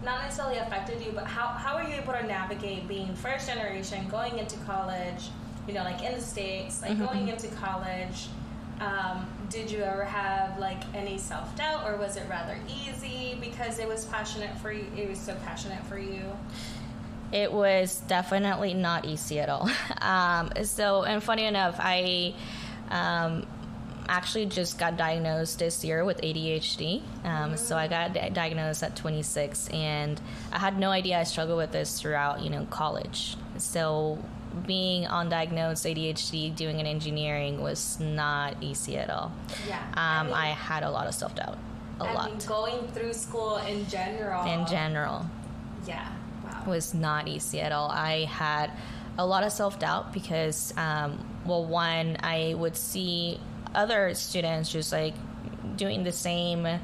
not 0.03 0.23
necessarily 0.23 0.57
affected 0.59 1.01
you, 1.05 1.11
but 1.11 1.25
how 1.25 1.47
how 1.47 1.75
are 1.75 1.83
you 1.83 1.95
able 1.95 2.13
to 2.13 2.25
navigate 2.25 2.87
being 2.87 3.13
first 3.15 3.49
generation, 3.49 4.07
going 4.09 4.37
into 4.37 4.57
college, 4.59 5.29
you 5.67 5.73
know, 5.73 5.83
like 5.83 6.01
in 6.03 6.13
the 6.13 6.21
states, 6.21 6.81
like 6.81 6.91
mm-hmm. 6.91 7.05
going 7.05 7.27
into 7.27 7.47
college? 7.49 8.27
Um, 8.79 9.27
did 9.49 9.71
you 9.71 9.79
ever 9.79 10.05
have 10.05 10.59
like 10.59 10.83
any 10.93 11.17
self 11.17 11.55
doubt, 11.55 11.83
or 11.85 11.97
was 11.97 12.15
it 12.15 12.23
rather 12.29 12.57
easy 12.67 13.37
because 13.41 13.79
it 13.79 13.87
was 13.87 14.05
passionate 14.05 14.55
for 14.59 14.71
you? 14.71 14.85
It 14.95 15.09
was 15.09 15.19
so 15.19 15.35
passionate 15.45 15.83
for 15.87 15.97
you. 15.97 16.21
It 17.31 17.51
was 17.51 17.99
definitely 18.07 18.73
not 18.73 19.05
easy 19.05 19.39
at 19.39 19.49
all. 19.49 19.69
Um, 19.99 20.51
so, 20.63 21.03
and 21.03 21.21
funny 21.21 21.43
enough, 21.45 21.75
I 21.79 22.33
um, 22.89 23.45
actually 24.07 24.45
just 24.45 24.79
got 24.79 24.95
diagnosed 24.95 25.59
this 25.59 25.83
year 25.83 26.05
with 26.05 26.21
ADHD. 26.21 27.01
Um. 27.25 27.57
So 27.57 27.75
I 27.75 27.87
got 27.87 28.13
diagnosed 28.13 28.83
at 28.83 28.95
26, 28.95 29.67
and 29.69 30.21
I 30.51 30.59
had 30.59 30.79
no 30.79 30.91
idea 30.91 31.19
I 31.19 31.23
struggled 31.23 31.57
with 31.57 31.71
this 31.71 31.99
throughout, 31.99 32.41
you 32.41 32.49
know, 32.49 32.65
college. 32.69 33.35
So 33.57 34.23
being 34.65 35.03
undiagnosed 35.05 35.85
ADHD 35.85 36.55
doing 36.55 36.79
an 36.79 36.87
engineering 36.87 37.61
was 37.61 37.99
not 37.99 38.55
easy 38.61 38.97
at 38.97 39.09
all. 39.09 39.31
Yeah. 39.67 39.81
Um, 39.89 39.93
I, 39.95 40.23
mean, 40.23 40.33
I, 40.33 40.47
had 40.47 40.83
a 40.83 40.89
lot 40.89 41.07
of 41.07 41.13
self 41.13 41.35
doubt. 41.35 41.57
A 41.99 42.05
I 42.05 42.13
lot. 42.13 42.29
Mean, 42.31 42.39
going 42.47 42.87
through 42.89 43.13
school 43.13 43.57
in 43.57 43.87
general. 43.87 44.45
In 44.45 44.65
general. 44.67 45.25
Yeah. 45.85 46.07
Was 46.65 46.93
not 46.93 47.27
easy 47.27 47.59
at 47.61 47.71
all. 47.71 47.89
I 47.89 48.25
had 48.25 48.71
a 49.17 49.25
lot 49.25 49.43
of 49.43 49.51
self 49.51 49.79
doubt 49.79 50.13
because, 50.13 50.73
um, 50.77 51.25
well, 51.45 51.65
one, 51.65 52.17
I 52.21 52.53
would 52.57 52.75
see 52.75 53.39
other 53.73 54.13
students 54.13 54.71
just 54.71 54.91
like 54.91 55.13
doing 55.75 56.03
the 56.03 56.11
same 56.11 56.79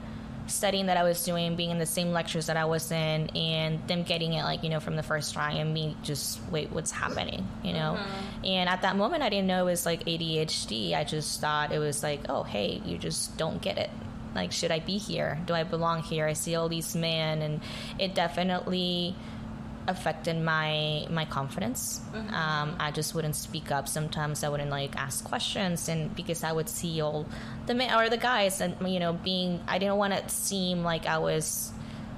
studying 0.47 0.87
that 0.87 0.97
I 0.97 1.03
was 1.03 1.23
doing, 1.23 1.55
being 1.55 1.71
in 1.71 1.79
the 1.79 1.85
same 1.85 2.11
lectures 2.11 2.47
that 2.47 2.57
I 2.57 2.65
was 2.65 2.91
in, 2.91 3.29
and 3.29 3.85
them 3.87 4.03
getting 4.03 4.33
it 4.33 4.43
like 4.43 4.63
you 4.63 4.69
know 4.69 4.79
from 4.79 4.95
the 4.95 5.03
first 5.03 5.33
try, 5.33 5.53
and 5.53 5.73
me 5.73 5.95
just 6.03 6.39
wait, 6.51 6.71
what's 6.71 6.91
happening, 6.91 7.47
you 7.63 7.73
know? 7.73 7.97
Mm-hmm. 7.99 8.45
And 8.45 8.69
at 8.69 8.81
that 8.81 8.95
moment, 8.95 9.23
I 9.23 9.29
didn't 9.29 9.47
know 9.47 9.61
it 9.67 9.71
was 9.71 9.85
like 9.85 10.05
ADHD. 10.05 10.95
I 10.95 11.03
just 11.03 11.39
thought 11.41 11.71
it 11.71 11.79
was 11.79 12.03
like, 12.03 12.21
oh, 12.29 12.43
hey, 12.43 12.81
you 12.85 12.97
just 12.97 13.37
don't 13.37 13.61
get 13.61 13.77
it. 13.77 13.89
Like, 14.35 14.51
should 14.51 14.71
I 14.71 14.79
be 14.79 14.97
here? 14.97 15.39
Do 15.45 15.53
I 15.53 15.63
belong 15.63 16.01
here? 16.01 16.25
I 16.27 16.33
see 16.33 16.55
all 16.55 16.69
these 16.69 16.95
men, 16.95 17.41
and 17.41 17.61
it 17.99 18.15
definitely 18.15 19.15
affected 19.87 20.39
my 20.39 21.05
my 21.09 21.25
confidence. 21.25 22.01
Mm-hmm. 22.13 22.33
Um, 22.33 22.75
I 22.79 22.91
just 22.91 23.13
wouldn't 23.15 23.35
speak 23.35 23.71
up. 23.71 23.87
Sometimes 23.87 24.43
I 24.43 24.49
wouldn't 24.49 24.71
like 24.71 24.95
ask 24.95 25.23
questions, 25.23 25.89
and 25.89 26.15
because 26.15 26.43
I 26.43 26.51
would 26.51 26.69
see 26.69 27.01
all 27.01 27.25
the 27.65 27.73
men 27.73 27.93
or 27.93 28.09
the 28.09 28.17
guys, 28.17 28.61
and 28.61 28.75
you 28.87 28.99
know, 28.99 29.13
being 29.13 29.61
I 29.67 29.79
didn't 29.79 29.97
want 29.97 30.13
to 30.13 30.29
seem 30.29 30.83
like 30.83 31.05
I 31.05 31.17
was 31.17 31.71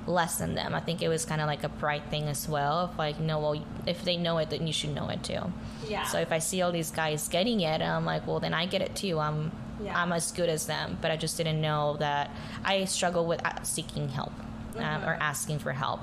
less 0.07 0.37
than 0.37 0.53
them. 0.53 0.75
I 0.75 0.79
think 0.79 1.01
it 1.01 1.07
was 1.07 1.25
kind 1.25 1.41
of 1.41 1.47
like 1.47 1.63
a 1.63 1.69
pride 1.69 2.09
thing 2.09 2.25
as 2.25 2.47
well. 2.47 2.89
If 2.91 2.97
like, 2.99 3.19
no, 3.19 3.39
well, 3.39 3.65
if 3.87 4.03
they 4.03 4.17
know 4.17 4.37
it, 4.37 4.51
then 4.51 4.67
you 4.67 4.73
should 4.73 4.93
know 4.93 5.09
it 5.09 5.23
too. 5.23 5.51
Yeah. 5.87 6.03
So 6.03 6.19
if 6.19 6.31
I 6.31 6.39
see 6.39 6.61
all 6.61 6.71
these 6.71 6.91
guys 6.91 7.27
getting 7.27 7.61
it, 7.61 7.81
I'm 7.81 8.05
like, 8.05 8.27
well, 8.27 8.39
then 8.39 8.53
I 8.53 8.67
get 8.67 8.81
it 8.81 8.95
too. 8.95 9.19
I'm 9.19 9.51
yeah. 9.83 9.99
I'm 9.99 10.11
as 10.13 10.31
good 10.31 10.49
as 10.49 10.67
them. 10.67 10.97
But 11.01 11.11
I 11.11 11.17
just 11.17 11.37
didn't 11.37 11.61
know 11.61 11.97
that 11.97 12.31
I 12.63 12.85
struggle 12.85 13.25
with 13.25 13.41
seeking 13.63 14.09
help 14.09 14.31
mm-hmm. 14.75 14.79
um, 14.79 15.03
or 15.03 15.15
asking 15.15 15.59
for 15.59 15.71
help 15.71 15.99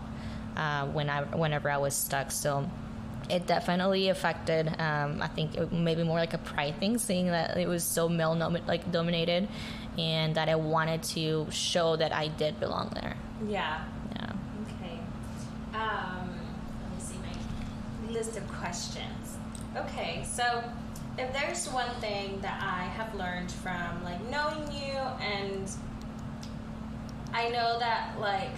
uh, 0.57 0.87
when 0.87 1.09
I, 1.11 1.23
whenever 1.23 1.71
I 1.71 1.79
was 1.79 1.95
stuck. 1.95 2.31
So 2.31 2.69
it 3.31 3.47
definitely 3.47 4.09
affected. 4.09 4.69
Um, 4.79 5.23
I 5.23 5.29
think 5.29 5.57
it 5.57 5.73
maybe 5.73 6.03
more 6.03 6.19
like 6.19 6.35
a 6.35 6.39
pride 6.39 6.79
thing, 6.79 6.99
seeing 6.99 7.27
that 7.27 7.57
it 7.57 7.69
was 7.69 7.85
so 7.85 8.09
male 8.09 8.35
like 8.67 8.91
dominated, 8.91 9.49
and 9.99 10.35
that 10.35 10.49
I 10.49 10.57
wanted 10.57 11.03
to 11.15 11.47
show 11.51 11.97
that 11.97 12.13
I 12.13 12.29
did 12.29 12.59
belong 12.61 12.91
there. 12.95 13.17
Yeah. 13.49 13.85
Yeah. 14.17 14.33
Okay. 14.67 14.99
Um, 15.75 16.31
let 16.83 16.93
me 16.93 17.01
see 17.01 17.17
my 17.19 18.13
list 18.13 18.37
of 18.37 18.47
questions. 18.53 19.37
Okay, 19.77 20.23
so 20.27 20.63
if 21.17 21.33
there's 21.33 21.67
one 21.69 21.91
thing 22.01 22.41
that 22.43 22.63
I 22.63 22.83
have 22.85 23.15
learned 23.15 23.51
from 23.51 24.05
like 24.05 24.21
knowing 24.29 24.71
you, 24.73 24.99
and 25.21 25.71
I 27.33 27.49
know 27.49 27.79
that 27.79 28.19
like 28.21 28.51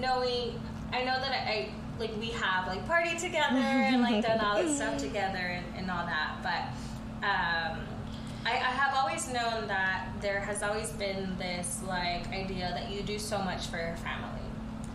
knowing 0.00 0.58
I 0.94 1.00
know 1.04 1.20
that 1.20 1.32
I, 1.32 1.50
I 1.50 1.68
like 1.98 2.16
we 2.18 2.30
have 2.30 2.68
like 2.68 2.86
partied 2.88 3.20
together 3.20 3.56
and 3.56 4.02
like 4.02 4.24
done 4.24 4.40
all 4.40 4.62
this 4.62 4.76
stuff 4.76 4.96
together 5.08 5.38
and, 5.38 5.66
and 5.76 5.90
all 5.90 6.06
that, 6.06 6.36
but 6.42 7.26
um, 7.26 7.80
I, 8.46 8.52
I 8.52 8.70
have 8.70 8.94
always 8.94 9.26
known 9.26 9.66
that 9.68 10.08
there 10.20 10.40
has 10.40 10.62
always 10.62 10.90
been 10.92 11.36
this 11.38 11.80
like 11.88 12.28
idea 12.28 12.70
that 12.74 12.90
you 12.90 13.02
do 13.02 13.18
so 13.18 13.38
much 13.38 13.66
for 13.66 13.78
your 13.78 13.96
family. 13.96 14.40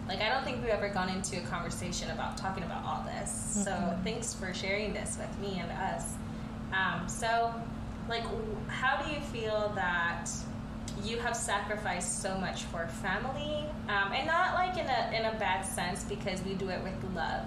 Like 0.07 0.21
I 0.21 0.29
don't 0.29 0.43
think 0.43 0.62
we've 0.62 0.71
ever 0.71 0.89
gone 0.89 1.09
into 1.09 1.38
a 1.38 1.41
conversation 1.41 2.09
about 2.12 2.38
talking 2.38 2.63
about 2.63 2.83
all 2.85 3.03
this. 3.03 3.31
Mm-hmm. 3.31 3.63
So 3.63 3.99
thanks 4.03 4.33
for 4.33 4.53
sharing 4.53 4.93
this 4.93 5.17
with 5.19 5.39
me 5.39 5.59
and 5.59 5.71
us. 5.71 6.13
Um, 6.71 7.09
so, 7.09 7.53
like, 8.07 8.23
how 8.67 9.01
do 9.01 9.12
you 9.12 9.19
feel 9.19 9.71
that? 9.75 10.29
You 11.03 11.17
have 11.17 11.35
sacrificed 11.35 12.21
so 12.21 12.38
much 12.38 12.63
for 12.63 12.88
family, 12.88 13.65
um, 13.88 14.12
and 14.13 14.27
not 14.27 14.53
like 14.55 14.77
in 14.77 14.88
a 14.88 15.12
in 15.13 15.25
a 15.25 15.38
bad 15.39 15.63
sense 15.63 16.03
because 16.03 16.41
we 16.43 16.53
do 16.53 16.69
it 16.69 16.83
with 16.83 16.93
love. 17.15 17.45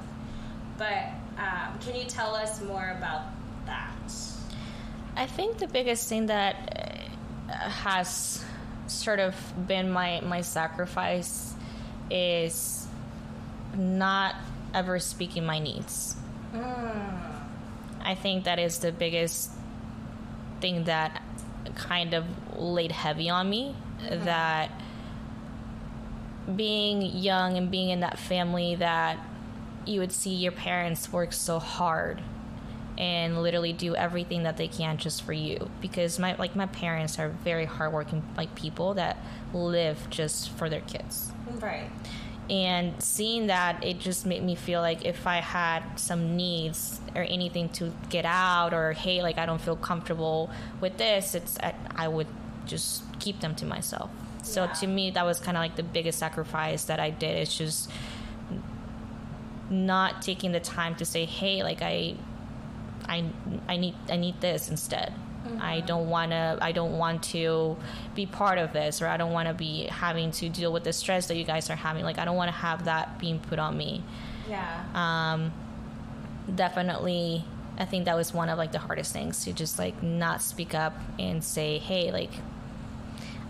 But 0.79 1.09
um, 1.39 1.79
can 1.81 1.97
you 1.97 2.05
tell 2.05 2.35
us 2.35 2.61
more 2.63 2.95
about 2.97 3.23
that? 3.67 3.93
I 5.17 5.27
think 5.27 5.59
the 5.59 5.69
biggest 5.69 6.09
thing 6.09 6.27
that 6.27 7.07
uh, 7.49 7.55
has 7.55 8.45
sort 8.87 9.21
of 9.21 9.35
been 9.67 9.91
my 9.91 10.21
my 10.21 10.41
sacrifice 10.41 11.55
is 12.11 12.87
not 13.77 14.35
ever 14.75 14.99
speaking 14.99 15.45
my 15.45 15.59
needs. 15.59 16.17
Mm. 16.55 17.23
I 18.05 18.15
think 18.15 18.45
that 18.45 18.59
is 18.59 18.79
the 18.79 18.93
biggest 18.93 19.51
thing 20.61 20.85
that 20.85 21.23
kind 21.75 22.15
of 22.15 22.25
laid 22.57 22.93
heavy 22.93 23.29
on 23.29 23.49
me 23.49 23.75
mm-hmm. 24.01 24.25
that 24.25 24.71
being 26.57 27.03
young 27.03 27.57
and 27.57 27.71
being 27.71 27.91
in 27.91 28.01
that 28.01 28.19
family 28.19 28.75
that 28.75 29.19
you 29.87 30.01
would 30.01 30.13
see 30.13 30.35
your 30.35 30.53
parents 30.53 31.13
work 31.13 31.33
so 31.33 31.59
hard 31.59 32.21
and 32.99 33.43
literally 33.43 33.73
do 33.73 33.95
everything 33.97 34.43
that 34.43 34.57
they 34.57 34.69
can 34.69 34.97
just 34.97 35.23
for 35.23 35.33
you. 35.33 35.71
Because 35.81 36.19
my 36.19 36.37
like 36.37 36.55
my 36.55 36.67
parents 36.67 37.19
are 37.19 37.29
very 37.29 37.65
hardworking 37.65 38.23
like 38.37 38.55
people 38.55 38.95
that 38.95 39.17
live 39.55 40.09
just 40.11 40.51
for 40.51 40.69
their 40.69 40.81
kids. 40.81 41.33
Right 41.61 41.91
and 42.51 43.01
seeing 43.03 43.47
that 43.47 43.83
it 43.85 43.99
just 43.99 44.27
made 44.27 44.43
me 44.43 44.55
feel 44.55 44.81
like 44.81 45.05
if 45.05 45.27
i 45.27 45.37
had 45.37 45.83
some 45.97 46.37
needs 46.37 47.01
or 47.15 47.23
anything 47.23 47.69
to 47.69 47.93
get 48.11 48.25
out 48.25 48.75
or 48.75 48.93
hey 48.93 49.23
like 49.23 49.39
i 49.39 49.47
don't 49.47 49.61
feel 49.61 49.77
comfortable 49.77 50.51
with 50.81 50.97
this 50.99 51.35
it's 51.35 51.57
i, 51.61 51.73
I 51.95 52.09
would 52.09 52.27
just 52.67 53.03
keep 53.19 53.41
them 53.41 53.55
to 53.57 53.67
myself. 53.67 54.11
So 54.43 54.65
yeah. 54.65 54.73
to 54.73 54.87
me 54.87 55.11
that 55.13 55.25
was 55.25 55.39
kind 55.39 55.57
of 55.57 55.63
like 55.63 55.77
the 55.77 55.83
biggest 55.83 56.19
sacrifice 56.19 56.85
that 56.85 57.01
i 57.01 57.11
did. 57.11 57.37
It's 57.39 57.57
just 57.57 57.91
not 59.71 60.23
taking 60.23 60.53
the 60.53 60.61
time 60.61 60.95
to 60.97 61.05
say 61.05 61.25
hey 61.25 61.63
like 61.63 61.81
i 61.81 62.15
i 63.09 63.25
i 63.69 63.77
need 63.79 63.95
i 64.11 64.17
need 64.17 64.39
this 64.43 64.69
instead 64.69 65.15
Mm-hmm. 65.45 65.61
I 65.61 65.81
don't 65.81 66.09
want 66.09 66.31
to 66.31 66.59
I 66.61 66.73
don't 66.73 66.99
want 66.99 67.23
to 67.25 67.77
be 68.15 68.27
part 68.27 68.59
of 68.59 68.73
this 68.73 69.03
or 69.03 69.07
I 69.07 69.17
don't 69.17 69.33
want 69.33 69.49
to 69.49 69.55
be 69.55 69.87
having 69.87 70.31
to 70.33 70.49
deal 70.49 70.73
with 70.73 70.85
the 70.85 70.93
stress 70.93 71.27
that 71.27 71.37
you 71.37 71.45
guys 71.45 71.69
are 71.71 71.77
having. 71.77 72.05
Like 72.05 72.19
I 72.19 72.25
don't 72.25 72.37
want 72.37 72.49
to 72.49 72.57
have 72.57 72.85
that 72.85 73.19
being 73.19 73.41
put 73.41 73.59
on 73.59 73.77
me. 73.77 74.05
Yeah. 74.49 74.85
Um 74.95 75.53
definitely 76.55 77.45
I 77.79 77.85
think 77.85 78.05
that 78.05 78.17
was 78.17 78.35
one 78.35 78.49
of 78.49 78.59
like 78.59 78.73
the 78.73 78.79
hardest 78.79 79.13
things 79.13 79.45
to 79.45 79.53
just 79.53 79.79
like 79.79 80.03
not 80.03 80.43
speak 80.43 80.75
up 80.75 80.95
and 81.19 81.43
say, 81.43 81.79
"Hey, 81.79 82.13
like 82.13 82.31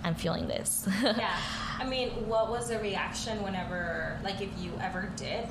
I'm 0.05 0.15
feeling 0.15 0.47
this." 0.47 0.89
yeah. 1.03 1.37
I 1.79 1.85
mean, 1.85 2.11
what 2.29 2.49
was 2.49 2.69
the 2.69 2.79
reaction 2.79 3.43
whenever 3.43 4.19
like 4.23 4.41
if 4.41 4.51
you 4.61 4.73
ever 4.81 5.13
did? 5.17 5.47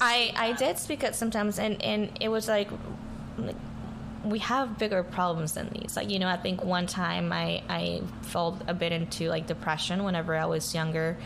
I 0.00 0.32
I 0.36 0.52
did 0.52 0.78
speak 0.78 1.02
up 1.02 1.14
sometimes 1.14 1.58
and 1.58 1.80
and 1.82 2.10
it 2.20 2.28
was 2.28 2.46
like 2.46 2.68
like 3.38 3.56
we 4.24 4.40
have 4.40 4.78
bigger 4.78 5.02
problems 5.02 5.52
than 5.52 5.68
these. 5.70 5.96
Like, 5.96 6.10
you 6.10 6.18
know, 6.18 6.28
I 6.28 6.36
think 6.36 6.62
one 6.62 6.86
time 6.86 7.32
I, 7.32 7.62
I 7.68 8.02
fell 8.22 8.58
a 8.66 8.74
bit 8.74 8.92
into 8.92 9.28
like 9.28 9.46
depression 9.46 10.04
whenever 10.04 10.36
I 10.36 10.46
was 10.46 10.74
younger. 10.74 11.16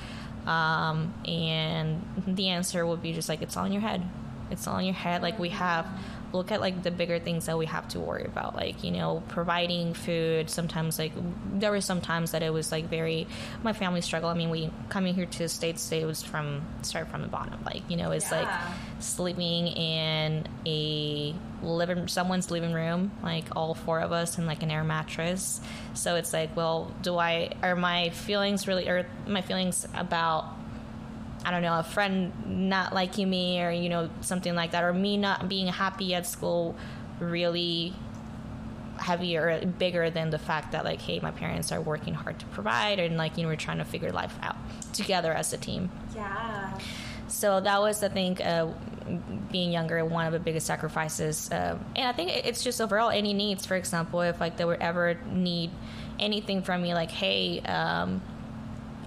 Um, 0.47 1.15
and 1.27 2.05
the 2.27 2.51
answer 2.51 2.87
would 2.87 3.03
be 3.03 3.13
just 3.13 3.29
like, 3.29 3.43
it's 3.43 3.57
all 3.57 3.65
in 3.65 3.73
your 3.73 3.83
head. 3.83 4.03
It's 4.51 4.67
all 4.69 4.79
in 4.79 4.85
your 4.85 4.95
head. 4.95 5.23
Like, 5.23 5.39
we 5.39 5.49
have 5.51 5.87
look 6.35 6.51
at 6.51 6.61
like 6.61 6.83
the 6.83 6.91
bigger 6.91 7.19
things 7.19 7.47
that 7.47 7.57
we 7.57 7.67
have 7.67 7.87
to 7.89 8.01
worry 8.01 8.25
about 8.25 8.55
like 8.57 8.83
you 8.83 8.91
know 8.91 9.23
providing 9.29 9.95
food. 9.95 10.51
Sometimes 10.51 10.99
like 10.99 11.13
there 11.55 11.71
were 11.71 11.81
some 11.81 12.01
times 12.01 12.33
that 12.33 12.43
it 12.43 12.53
was 12.53 12.73
like 12.73 12.87
very 12.87 13.27
my 13.63 13.73
family 13.73 14.01
struggle. 14.01 14.29
I 14.29 14.35
mean 14.35 14.51
we 14.51 14.71
coming 14.89 15.15
here 15.15 15.27
to 15.27 15.39
the 15.39 15.49
states 15.49 15.91
it 15.93 16.05
was 16.05 16.23
from 16.23 16.63
start 16.83 17.09
from 17.09 17.23
the 17.23 17.29
bottom. 17.29 17.63
Like 17.65 17.89
you 17.89 17.97
know 17.97 18.11
it's 18.11 18.31
yeah. 18.31 18.43
like 18.43 19.03
sleeping 19.03 19.69
in 19.69 20.47
a 20.67 21.35
living 21.63 22.09
someone's 22.09 22.51
living 22.51 22.73
room 22.73 23.11
like 23.23 23.45
all 23.57 23.75
four 23.75 24.01
of 24.01 24.13
us 24.13 24.37
in 24.37 24.47
like 24.47 24.63
an 24.63 24.71
air 24.71 24.85
mattress. 24.85 25.61
So 25.95 26.17
it's 26.17 26.33
like 26.33 26.57
well 26.57 26.93
do 27.03 27.17
i 27.17 27.53
are 27.63 27.77
my 27.77 28.11
feelings 28.11 28.67
really 28.67 28.89
or 28.89 29.07
my 29.27 29.41
feelings 29.41 29.87
about 29.95 30.47
I 31.45 31.51
don't 31.51 31.63
know, 31.63 31.79
a 31.79 31.83
friend 31.83 32.33
not 32.71 32.95
liking 32.95 33.29
me 33.29 33.63
or, 33.63 33.71
you 33.71 33.89
know, 33.89 34.09
something 34.23 34.55
like 34.55 34.71
that, 34.71 34.83
or 34.83 34.93
me 34.93 35.17
not 35.17 35.49
being 35.49 35.67
happy 35.67 36.15
at 36.15 36.27
school 36.27 36.75
really 37.21 37.95
heavier, 38.97 39.65
bigger 39.79 40.09
than 40.09 40.31
the 40.31 40.39
fact 40.39 40.73
that, 40.73 40.85
like, 40.85 41.01
hey, 41.01 41.21
my 41.21 41.31
parents 41.33 41.73
are 41.73 41.81
working 41.81 42.15
hard 42.15 42.39
to 42.39 42.47
provide 42.47 42.99
and, 42.99 43.17
like, 43.17 43.37
you 43.37 43.43
know, 43.43 43.49
we're 43.49 43.57
trying 43.57 43.79
to 43.79 43.85
figure 43.85 44.11
life 44.11 44.37
out 44.43 44.57
together 44.93 45.33
as 45.33 45.53
a 45.53 45.59
team. 45.59 45.91
Yeah. 46.15 46.79
So 47.29 47.61
that 47.61 47.81
was, 47.81 48.03
I 48.03 48.09
think, 48.09 48.41
uh, 48.41 48.69
being 49.51 49.73
younger, 49.73 50.03
one 50.05 50.27
of 50.27 50.33
the 50.33 50.39
biggest 50.39 50.67
sacrifices. 50.67 51.51
Uh, 51.51 51.77
and 51.97 52.09
I 52.09 52.13
think 52.13 52.31
it's 52.31 52.63
just 52.65 52.81
overall 52.81 53.11
any 53.11 53.35
needs, 53.35 53.67
for 53.67 53.75
example, 53.75 54.23
if, 54.23 54.41
like, 54.41 54.57
they 54.57 54.65
would 54.65 54.81
ever 54.81 55.19
need 55.31 55.71
anything 56.19 56.63
from 56.63 56.81
me, 56.81 56.95
like, 56.95 57.11
hey, 57.11 57.61
um, 57.61 58.23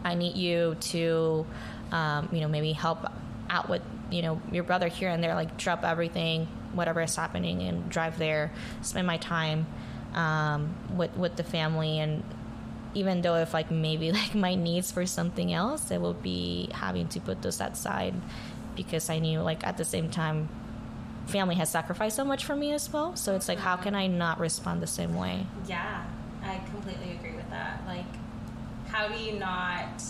I 0.03 0.13
need 0.15 0.35
you 0.35 0.75
to 0.75 1.45
um, 1.91 2.29
you 2.31 2.41
know, 2.41 2.47
maybe 2.47 2.73
help 2.73 3.05
out 3.49 3.69
with, 3.69 3.81
you 4.11 4.21
know, 4.21 4.41
your 4.51 4.63
brother 4.63 4.87
here 4.87 5.09
and 5.09 5.23
there, 5.23 5.35
like 5.35 5.57
drop 5.57 5.83
everything, 5.83 6.47
whatever 6.73 7.01
is 7.01 7.15
happening, 7.15 7.61
and 7.61 7.89
drive 7.89 8.17
there, 8.17 8.51
spend 8.81 9.07
my 9.07 9.17
time 9.17 9.67
um, 10.13 10.75
with 10.95 11.15
with 11.17 11.35
the 11.35 11.43
family, 11.43 11.99
and 11.99 12.23
even 12.93 13.21
though 13.21 13.35
if 13.35 13.53
like 13.53 13.71
maybe 13.71 14.11
like 14.21 14.35
my 14.35 14.55
needs 14.55 14.91
for 14.91 15.05
something 15.05 15.53
else, 15.53 15.91
I 15.91 15.97
will 15.97 16.13
be 16.13 16.69
having 16.73 17.07
to 17.09 17.19
put 17.19 17.41
those 17.41 17.61
aside 17.61 18.13
because 18.75 19.09
I 19.09 19.19
knew 19.19 19.41
like 19.41 19.65
at 19.65 19.77
the 19.77 19.85
same 19.85 20.09
time 20.09 20.49
family 21.27 21.55
has 21.55 21.69
sacrificed 21.69 22.15
so 22.15 22.25
much 22.25 22.45
for 22.45 22.55
me 22.55 22.71
as 22.71 22.91
well. 22.91 23.15
So 23.15 23.35
it's 23.35 23.47
like, 23.47 23.59
how 23.59 23.75
can 23.75 23.95
I 23.95 24.07
not 24.07 24.39
respond 24.39 24.81
the 24.81 24.87
same 24.87 25.15
way? 25.15 25.45
Yeah, 25.67 26.05
I 26.43 26.59
completely 26.69 27.11
agree 27.11 27.35
with 27.35 27.49
that. 27.49 27.81
Like, 27.85 28.05
how 28.87 29.07
do 29.07 29.19
you 29.19 29.33
not 29.33 30.01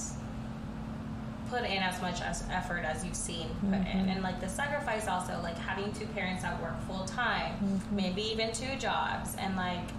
put 1.49 1.63
in 1.63 1.81
as 1.83 2.01
much 2.01 2.21
as 2.21 2.43
effort 2.51 2.83
as 2.83 3.05
you've 3.05 3.15
seen 3.15 3.47
put 3.61 3.71
mm-hmm. 3.71 3.99
in 3.99 4.09
and 4.09 4.23
like 4.23 4.39
the 4.39 4.49
sacrifice 4.49 5.07
also 5.07 5.39
like 5.41 5.57
having 5.57 5.91
two 5.93 6.05
parents 6.07 6.43
that 6.43 6.61
work 6.61 6.79
full 6.87 7.05
time 7.05 7.53
mm-hmm. 7.53 7.95
maybe 7.95 8.21
even 8.21 8.51
two 8.51 8.75
jobs 8.77 9.35
and 9.39 9.55
like 9.55 9.89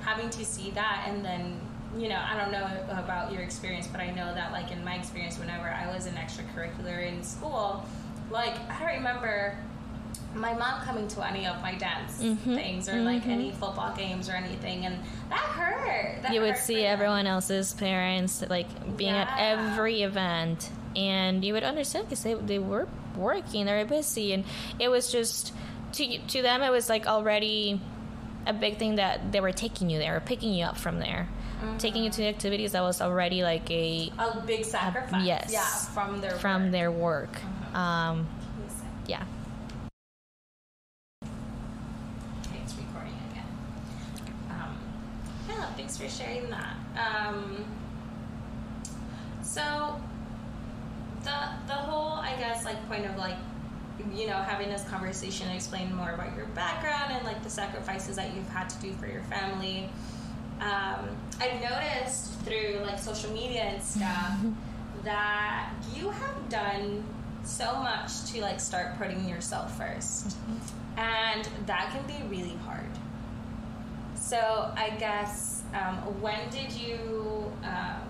having 0.00 0.30
to 0.30 0.44
see 0.44 0.70
that 0.70 1.04
and 1.08 1.24
then 1.24 1.60
you 1.96 2.08
know 2.08 2.22
i 2.28 2.36
don't 2.36 2.52
know 2.52 2.68
about 2.90 3.32
your 3.32 3.42
experience 3.42 3.86
but 3.86 4.00
i 4.00 4.10
know 4.10 4.34
that 4.34 4.52
like 4.52 4.70
in 4.70 4.84
my 4.84 4.94
experience 4.94 5.38
whenever 5.38 5.68
i 5.68 5.92
was 5.92 6.06
an 6.06 6.14
extracurricular 6.14 7.06
in 7.06 7.22
school 7.22 7.84
like 8.30 8.54
i 8.70 8.94
remember 8.94 9.56
my 10.36 10.52
mom 10.54 10.80
coming 10.82 11.08
to 11.08 11.26
any 11.26 11.46
of 11.46 11.60
my 11.62 11.74
dance 11.74 12.22
mm-hmm. 12.22 12.54
things 12.54 12.88
or 12.88 12.92
mm-hmm. 12.92 13.04
like 13.04 13.26
any 13.26 13.50
football 13.52 13.94
games 13.96 14.28
or 14.28 14.32
anything 14.32 14.84
and 14.86 14.98
that 15.30 15.38
hurt 15.38 16.22
that 16.22 16.32
you 16.32 16.40
hurt 16.40 16.46
would 16.48 16.56
see 16.56 16.84
everyone 16.84 17.26
else's 17.26 17.72
parents 17.74 18.44
like 18.48 18.68
being 18.96 19.14
yeah. 19.14 19.22
at 19.22 19.38
every 19.38 20.02
event 20.02 20.70
and 20.94 21.44
you 21.44 21.52
would 21.52 21.62
understand 21.64 22.06
because 22.06 22.22
they, 22.22 22.34
they 22.34 22.58
were 22.58 22.86
working 23.16 23.66
they 23.66 23.82
were 23.82 23.88
busy 23.88 24.32
and 24.32 24.44
it 24.78 24.88
was 24.88 25.10
just 25.10 25.52
to, 25.92 26.18
to 26.26 26.42
them 26.42 26.62
it 26.62 26.70
was 26.70 26.88
like 26.88 27.06
already 27.06 27.80
a 28.46 28.52
big 28.52 28.78
thing 28.78 28.96
that 28.96 29.32
they 29.32 29.40
were 29.40 29.52
taking 29.52 29.90
you 29.90 29.98
there 29.98 30.16
or 30.16 30.20
picking 30.20 30.52
you 30.52 30.64
up 30.64 30.76
from 30.76 30.98
there 30.98 31.28
mm-hmm. 31.60 31.78
taking 31.78 32.04
you 32.04 32.10
to 32.10 32.18
the 32.18 32.28
activities 32.28 32.72
that 32.72 32.82
was 32.82 33.00
already 33.00 33.42
like 33.42 33.70
a 33.70 34.12
a 34.18 34.40
big 34.46 34.64
sacrifice 34.64 35.22
a, 35.22 35.26
yes 35.26 35.50
yeah 35.52 35.64
from 35.94 36.20
their 36.20 36.32
from 36.32 36.64
work. 36.64 36.72
their 36.72 36.90
work 36.90 37.32
mm-hmm. 37.32 37.76
um, 37.76 38.28
yeah 39.06 39.24
thanks 45.76 45.96
for 45.96 46.08
sharing 46.08 46.50
that. 46.50 46.76
Um, 46.96 47.64
so 49.42 50.00
the 51.22 51.36
the 51.66 51.74
whole, 51.74 52.18
I 52.18 52.34
guess, 52.38 52.64
like 52.64 52.86
point 52.88 53.06
of 53.06 53.16
like 53.16 53.36
you 54.12 54.26
know 54.26 54.34
having 54.34 54.68
this 54.68 54.84
conversation, 54.88 55.46
and 55.46 55.56
explain 55.56 55.94
more 55.94 56.10
about 56.10 56.36
your 56.36 56.46
background 56.46 57.12
and 57.12 57.24
like 57.24 57.42
the 57.42 57.50
sacrifices 57.50 58.16
that 58.16 58.34
you've 58.34 58.48
had 58.48 58.68
to 58.70 58.78
do 58.80 58.92
for 58.94 59.06
your 59.06 59.22
family. 59.24 59.88
Um, 60.60 61.16
I've 61.38 61.60
noticed 61.60 62.32
through 62.40 62.80
like 62.82 62.98
social 62.98 63.30
media 63.30 63.62
and 63.62 63.82
stuff 63.82 64.38
that 65.04 65.70
you 65.94 66.08
have 66.08 66.48
done 66.48 67.04
so 67.44 67.76
much 67.76 68.24
to 68.32 68.40
like 68.40 68.58
start 68.58 68.98
putting 68.98 69.28
yourself 69.28 69.78
1st 69.78 70.34
mm-hmm. 70.34 70.98
and 70.98 71.48
that 71.66 71.90
can 71.90 72.06
be 72.06 72.26
really 72.28 72.56
hard. 72.64 72.90
So 74.14 74.72
I 74.76 74.90
guess 74.98 75.55
um, 75.74 75.96
when 76.20 76.48
did 76.50 76.72
you 76.72 77.52
um, 77.62 78.02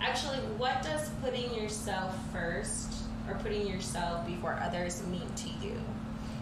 actually? 0.00 0.38
What 0.58 0.82
does 0.82 1.08
putting 1.22 1.54
yourself 1.54 2.16
first 2.32 2.92
or 3.28 3.34
putting 3.36 3.66
yourself 3.66 4.26
before 4.26 4.58
others 4.62 5.04
mean 5.06 5.28
to 5.36 5.48
you? 5.64 5.74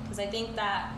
Because 0.03 0.18
I 0.18 0.27
think 0.27 0.55
that 0.57 0.92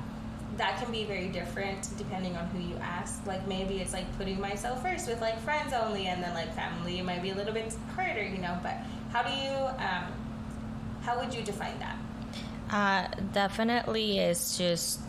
that 0.57 0.81
can 0.81 0.91
be 0.91 1.05
very 1.05 1.29
different 1.29 1.89
depending 1.99 2.37
on 2.37 2.47
who 2.49 2.59
you 2.61 2.77
ask. 2.77 3.25
Like 3.27 3.47
maybe 3.47 3.79
it's 3.81 3.93
like 3.93 4.07
putting 4.17 4.41
myself 4.41 4.83
first 4.83 5.09
with 5.09 5.21
like 5.21 5.39
friends 5.41 5.73
only, 5.73 6.07
and 6.07 6.23
then 6.23 6.35
like 6.35 6.55
family 6.55 7.01
might 7.03 7.23
be 7.23 7.31
a 7.31 7.35
little 7.35 7.55
bit 7.55 7.75
harder, 7.95 8.23
you 8.25 8.39
know. 8.39 8.59
But 8.63 8.77
how 9.13 9.23
do 9.23 9.31
you? 9.31 9.51
Um, 9.51 10.13
how 11.03 11.19
would 11.21 11.33
you 11.33 11.43
define 11.43 11.79
that? 11.79 11.97
Uh, 12.69 13.23
definitely, 13.33 14.19
is 14.19 14.59
just 14.59 15.01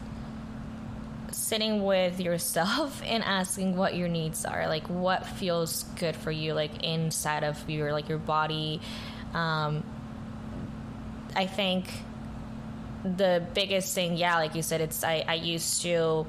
sitting 1.37 1.83
with 1.83 2.19
yourself 2.19 3.01
and 3.05 3.23
asking 3.23 3.75
what 3.75 3.95
your 3.95 4.07
needs 4.07 4.45
are 4.45 4.67
like 4.67 4.87
what 4.87 5.25
feels 5.25 5.83
good 5.99 6.15
for 6.15 6.31
you 6.31 6.53
like 6.53 6.83
inside 6.83 7.43
of 7.43 7.69
your 7.69 7.91
like 7.91 8.09
your 8.09 8.17
body. 8.17 8.81
Um, 9.33 9.83
i 11.35 11.45
think 11.45 11.85
the 13.03 13.45
biggest 13.53 13.93
thing 13.93 14.17
yeah 14.17 14.37
like 14.37 14.55
you 14.55 14.63
said 14.63 14.81
it's 14.81 15.03
i, 15.03 15.23
I 15.27 15.35
used 15.35 15.81
to 15.83 16.25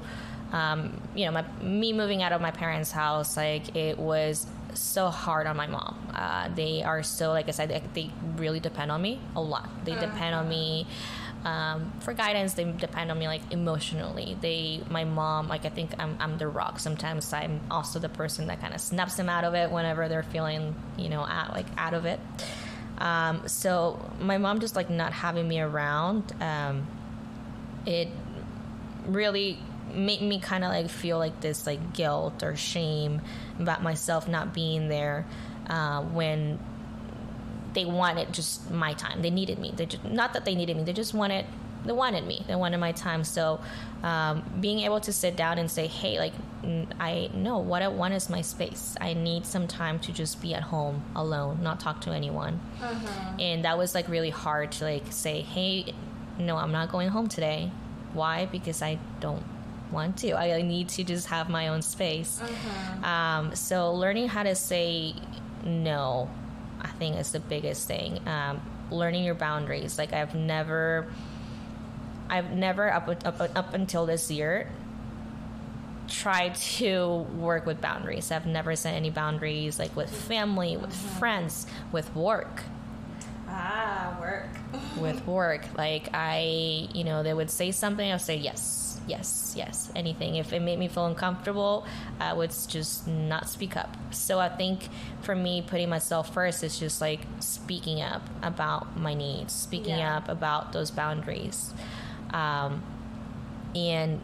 um, 0.51 0.99
you 1.15 1.25
know 1.25 1.31
my, 1.31 1.45
me 1.61 1.93
moving 1.93 2.21
out 2.21 2.31
of 2.31 2.41
my 2.41 2.51
parents 2.51 2.91
house 2.91 3.37
like 3.37 3.75
it 3.75 3.97
was 3.97 4.45
so 4.73 5.09
hard 5.09 5.47
on 5.47 5.57
my 5.57 5.67
mom. 5.67 5.97
Uh, 6.13 6.49
they 6.55 6.83
are 6.83 7.03
so 7.03 7.29
like 7.29 7.47
i 7.47 7.51
said 7.51 7.69
they, 7.69 7.81
they 7.93 8.11
really 8.37 8.59
depend 8.59 8.91
on 8.91 9.01
me 9.01 9.19
a 9.35 9.41
lot. 9.41 9.69
They 9.85 9.93
uh-huh. 9.93 10.05
depend 10.05 10.35
on 10.35 10.47
me 10.49 10.87
um, 11.45 11.93
for 12.01 12.13
guidance 12.13 12.53
they 12.53 12.65
depend 12.65 13.11
on 13.11 13.17
me 13.17 13.27
like 13.27 13.41
emotionally. 13.51 14.37
They 14.41 14.81
my 14.89 15.05
mom 15.05 15.47
like 15.47 15.65
i 15.65 15.69
think 15.69 15.91
i'm, 15.97 16.17
I'm 16.19 16.37
the 16.37 16.47
rock 16.47 16.79
sometimes. 16.79 17.31
I'm 17.33 17.61
also 17.71 17.99
the 17.99 18.09
person 18.09 18.47
that 18.47 18.61
kind 18.61 18.73
of 18.73 18.81
snaps 18.81 19.15
them 19.15 19.29
out 19.29 19.43
of 19.43 19.53
it 19.53 19.71
whenever 19.71 20.07
they're 20.09 20.23
feeling 20.23 20.75
you 20.97 21.09
know 21.09 21.21
out 21.21 21.53
like 21.53 21.67
out 21.77 21.93
of 21.93 22.05
it. 22.05 22.19
Um, 22.97 23.47
so 23.47 24.11
my 24.19 24.37
mom 24.37 24.59
just 24.59 24.75
like 24.75 24.89
not 24.89 25.13
having 25.13 25.47
me 25.47 25.61
around 25.61 26.33
um, 26.41 26.85
it 27.85 28.09
really 29.05 29.57
made 29.93 30.21
me 30.21 30.39
kind 30.39 30.63
of 30.63 30.69
like 30.69 30.89
feel 30.89 31.17
like 31.17 31.39
this 31.39 31.65
like 31.65 31.93
guilt 31.93 32.43
or 32.43 32.55
shame 32.55 33.21
about 33.59 33.81
myself 33.81 34.27
not 34.27 34.53
being 34.53 34.87
there 34.87 35.25
uh, 35.69 36.01
when 36.01 36.59
they 37.73 37.85
wanted 37.85 38.33
just 38.33 38.69
my 38.71 38.93
time. 38.93 39.21
They 39.21 39.29
needed 39.29 39.59
me. 39.59 39.73
They 39.75 39.85
just, 39.85 40.03
not 40.03 40.33
that 40.33 40.45
they 40.45 40.55
needed 40.55 40.77
me. 40.77 40.83
They 40.83 40.93
just 40.93 41.13
wanted 41.13 41.45
they 41.85 41.93
wanted 41.93 42.25
me. 42.25 42.43
They 42.47 42.55
wanted 42.55 42.77
my 42.77 42.91
time. 42.91 43.23
So 43.23 43.59
um, 44.03 44.43
being 44.59 44.81
able 44.81 44.99
to 45.01 45.13
sit 45.13 45.35
down 45.35 45.57
and 45.57 45.69
say, 45.71 45.87
hey, 45.87 46.19
like 46.19 46.33
I 46.99 47.29
know 47.33 47.59
what 47.59 47.81
I 47.81 47.87
want 47.87 48.13
is 48.13 48.29
my 48.29 48.41
space. 48.41 48.95
I 48.99 49.13
need 49.13 49.45
some 49.45 49.67
time 49.67 49.99
to 49.99 50.11
just 50.11 50.41
be 50.41 50.53
at 50.53 50.63
home 50.63 51.03
alone, 51.15 51.63
not 51.63 51.79
talk 51.79 52.01
to 52.01 52.11
anyone. 52.11 52.59
Uh-huh. 52.81 53.33
And 53.39 53.65
that 53.65 53.77
was 53.77 53.95
like 53.95 54.07
really 54.09 54.29
hard 54.29 54.71
to 54.73 54.85
like 54.85 55.05
say, 55.11 55.41
hey, 55.41 55.93
no, 56.37 56.57
I'm 56.57 56.71
not 56.71 56.91
going 56.91 57.09
home 57.09 57.27
today. 57.27 57.71
Why? 58.13 58.45
Because 58.45 58.81
I 58.81 58.99
don't 59.19 59.43
want 59.91 60.17
to. 60.17 60.33
I 60.33 60.61
need 60.61 60.89
to 60.89 61.03
just 61.03 61.27
have 61.27 61.49
my 61.49 61.69
own 61.69 61.81
space. 61.81 62.41
Uh-huh. 62.41 63.07
Um, 63.07 63.55
so 63.55 63.93
learning 63.93 64.27
how 64.27 64.43
to 64.43 64.55
say 64.55 65.15
no 65.63 66.29
I 66.81 66.87
think 66.87 67.17
is 67.17 67.31
the 67.31 67.39
biggest 67.39 67.87
thing. 67.87 68.27
Um, 68.27 68.61
learning 68.91 69.23
your 69.23 69.35
boundaries. 69.35 69.97
Like 69.97 70.13
I've 70.13 70.35
never, 70.35 71.07
I've 72.29 72.51
never 72.51 72.91
up 72.91 73.07
up 73.25 73.41
up 73.55 73.73
until 73.73 74.05
this 74.05 74.29
year 74.31 74.69
tried 76.07 76.55
to 76.55 77.27
work 77.37 77.65
with 77.65 77.79
boundaries. 77.81 78.31
I've 78.31 78.47
never 78.47 78.75
set 78.75 78.95
any 78.95 79.11
boundaries 79.11 79.77
like 79.77 79.95
with 79.95 80.09
family, 80.09 80.75
with 80.75 80.91
mm-hmm. 80.91 81.19
friends, 81.19 81.67
with 81.91 82.13
work. 82.15 82.63
Ah, 83.47 84.17
work. 84.19 84.49
with 84.99 85.25
work, 85.27 85.65
like 85.77 86.09
I, 86.13 86.87
you 86.93 87.03
know, 87.03 87.23
they 87.23 87.33
would 87.33 87.51
say 87.51 87.71
something, 87.71 88.11
I'll 88.11 88.19
say 88.19 88.37
yes 88.37 88.88
yes, 89.09 89.53
yes, 89.57 89.91
anything. 89.95 90.35
If 90.35 90.53
it 90.53 90.61
made 90.61 90.79
me 90.79 90.87
feel 90.87 91.05
uncomfortable, 91.05 91.85
I 92.19 92.33
would 92.33 92.51
just 92.67 93.07
not 93.07 93.49
speak 93.49 93.75
up. 93.75 93.95
So 94.11 94.39
I 94.39 94.49
think 94.49 94.87
for 95.21 95.35
me, 95.35 95.63
putting 95.65 95.89
myself 95.89 96.33
first 96.33 96.63
is 96.63 96.79
just 96.79 97.01
like 97.01 97.21
speaking 97.39 98.01
up 98.01 98.21
about 98.43 98.97
my 98.97 99.13
needs, 99.13 99.53
speaking 99.53 99.97
yeah. 99.97 100.17
up 100.17 100.29
about 100.29 100.71
those 100.71 100.91
boundaries, 100.91 101.73
um, 102.31 102.83
and 103.75 104.21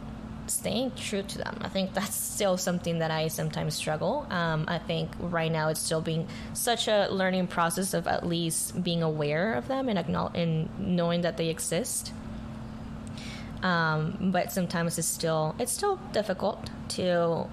staying 0.48 0.92
true 0.92 1.24
to 1.24 1.38
them. 1.40 1.58
I 1.62 1.70
think 1.70 1.94
that's 1.94 2.16
still 2.16 2.58
something 2.58 3.00
that 3.00 3.10
I 3.10 3.30
sometimes 3.30 3.74
struggle. 3.74 4.28
Um, 4.30 4.66
I 4.68 4.78
think 4.78 5.10
right 5.20 5.52
now 5.52 5.70
it's 5.70 5.80
still 5.80 6.02
being 6.02 6.28
such 6.54 6.88
a 6.88 7.08
learning 7.10 7.48
process 7.48 7.94
of 7.94 8.08
at 8.08 8.26
least 8.26 8.84
being 8.84 9.02
aware 9.02 9.56
of 9.56 9.68
them 9.68 9.90
and, 9.90 9.98
acknowledge- 9.98 10.36
and 10.36 10.70
knowing 10.80 11.22
that 11.22 11.38
they 11.38 11.50
exist. 11.50 12.14
Um, 13.66 14.30
but 14.32 14.52
sometimes 14.52 15.00
it's 15.00 15.08
still 15.08 15.56
it's 15.58 15.72
still 15.72 15.96
difficult 16.14 16.70
to 16.90 17.48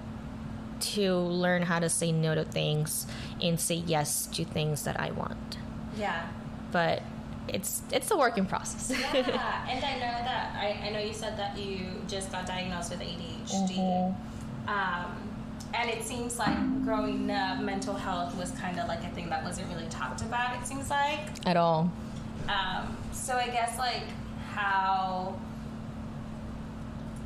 to 0.79 1.15
learn 1.15 1.63
how 1.63 1.79
to 1.79 1.89
say 1.89 2.11
no 2.11 2.35
to 2.35 2.43
things 2.43 3.07
and 3.41 3.59
say 3.59 3.75
yes 3.75 4.27
to 4.27 4.45
things 4.45 4.83
that 4.83 4.99
I 4.99 5.09
want. 5.09 5.57
Yeah. 5.97 6.27
But 6.71 7.01
it's 7.47 7.81
it's 7.91 8.11
a 8.11 8.17
working 8.17 8.45
process. 8.45 8.91
yeah, 8.91 9.65
and 9.69 9.83
I 9.83 9.93
know 9.93 9.99
that 9.99 10.55
I, 10.55 10.87
I 10.87 10.89
know 10.91 10.99
you 10.99 11.13
said 11.13 11.35
that 11.39 11.57
you 11.57 11.87
just 12.07 12.31
got 12.31 12.45
diagnosed 12.45 12.91
with 12.91 12.99
ADHD. 12.99 13.75
Mm-hmm. 13.75 14.69
Um, 14.69 15.29
and 15.73 15.89
it 15.89 16.03
seems 16.03 16.37
like 16.37 16.85
growing 16.85 17.31
up, 17.31 17.59
mental 17.59 17.95
health 17.95 18.37
was 18.37 18.51
kind 18.51 18.79
of 18.79 18.87
like 18.87 19.03
a 19.03 19.09
thing 19.15 19.29
that 19.29 19.43
wasn't 19.43 19.67
really 19.73 19.89
talked 19.89 20.21
about. 20.21 20.61
It 20.61 20.67
seems 20.67 20.91
like 20.91 21.47
at 21.47 21.57
all. 21.57 21.91
Um, 22.47 22.95
so 23.13 23.35
I 23.35 23.47
guess 23.47 23.79
like 23.79 24.03
how 24.53 25.39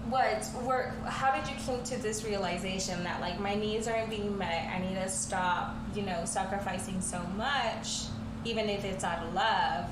what 0.10 0.46
where 0.64 0.94
how 1.06 1.36
did 1.36 1.48
you 1.50 1.56
come 1.66 1.84
to 1.84 1.98
this 2.02 2.24
realization 2.24 3.04
that 3.04 3.20
like 3.20 3.40
my 3.40 3.56
needs 3.56 3.88
aren't 3.88 4.10
being 4.10 4.38
met 4.38 4.70
i 4.74 4.80
need 4.80 4.96
to 4.96 5.10
stop 5.10 5.76
you 5.96 6.02
know 6.02 6.22
sacrificing 6.24 7.02
so 7.02 7.20
much 7.36 8.06
even 8.48 8.70
if 8.70 8.86
it's 8.86 9.04
out 9.04 9.24
of 9.24 9.34
love? 9.34 9.86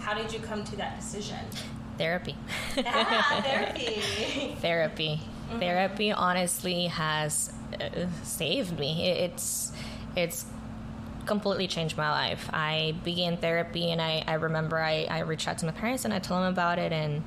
How 0.00 0.14
did 0.14 0.32
you 0.32 0.40
come 0.40 0.64
to 0.64 0.76
that 0.76 0.96
decision? 0.96 1.38
Therapy. 1.98 2.36
Ah, 2.78 3.40
therapy. 3.44 4.56
Therapy. 4.60 5.20
Mm-hmm. 5.48 5.60
therapy 5.60 6.12
honestly 6.12 6.86
has 6.86 7.52
uh, 7.78 8.06
saved 8.22 8.78
me. 8.78 9.08
It's 9.10 9.72
it's 10.16 10.46
completely 11.26 11.68
changed 11.68 11.96
my 11.96 12.10
life. 12.10 12.48
I 12.52 12.94
began 13.04 13.36
therapy, 13.36 13.90
and 13.90 14.00
I, 14.00 14.24
I 14.26 14.34
remember 14.34 14.78
I, 14.78 15.06
I 15.10 15.20
reached 15.20 15.46
out 15.46 15.58
to 15.58 15.66
my 15.66 15.72
parents 15.72 16.04
and 16.04 16.14
I 16.14 16.20
told 16.20 16.42
them 16.42 16.52
about 16.52 16.78
it, 16.78 16.92
and 16.92 17.22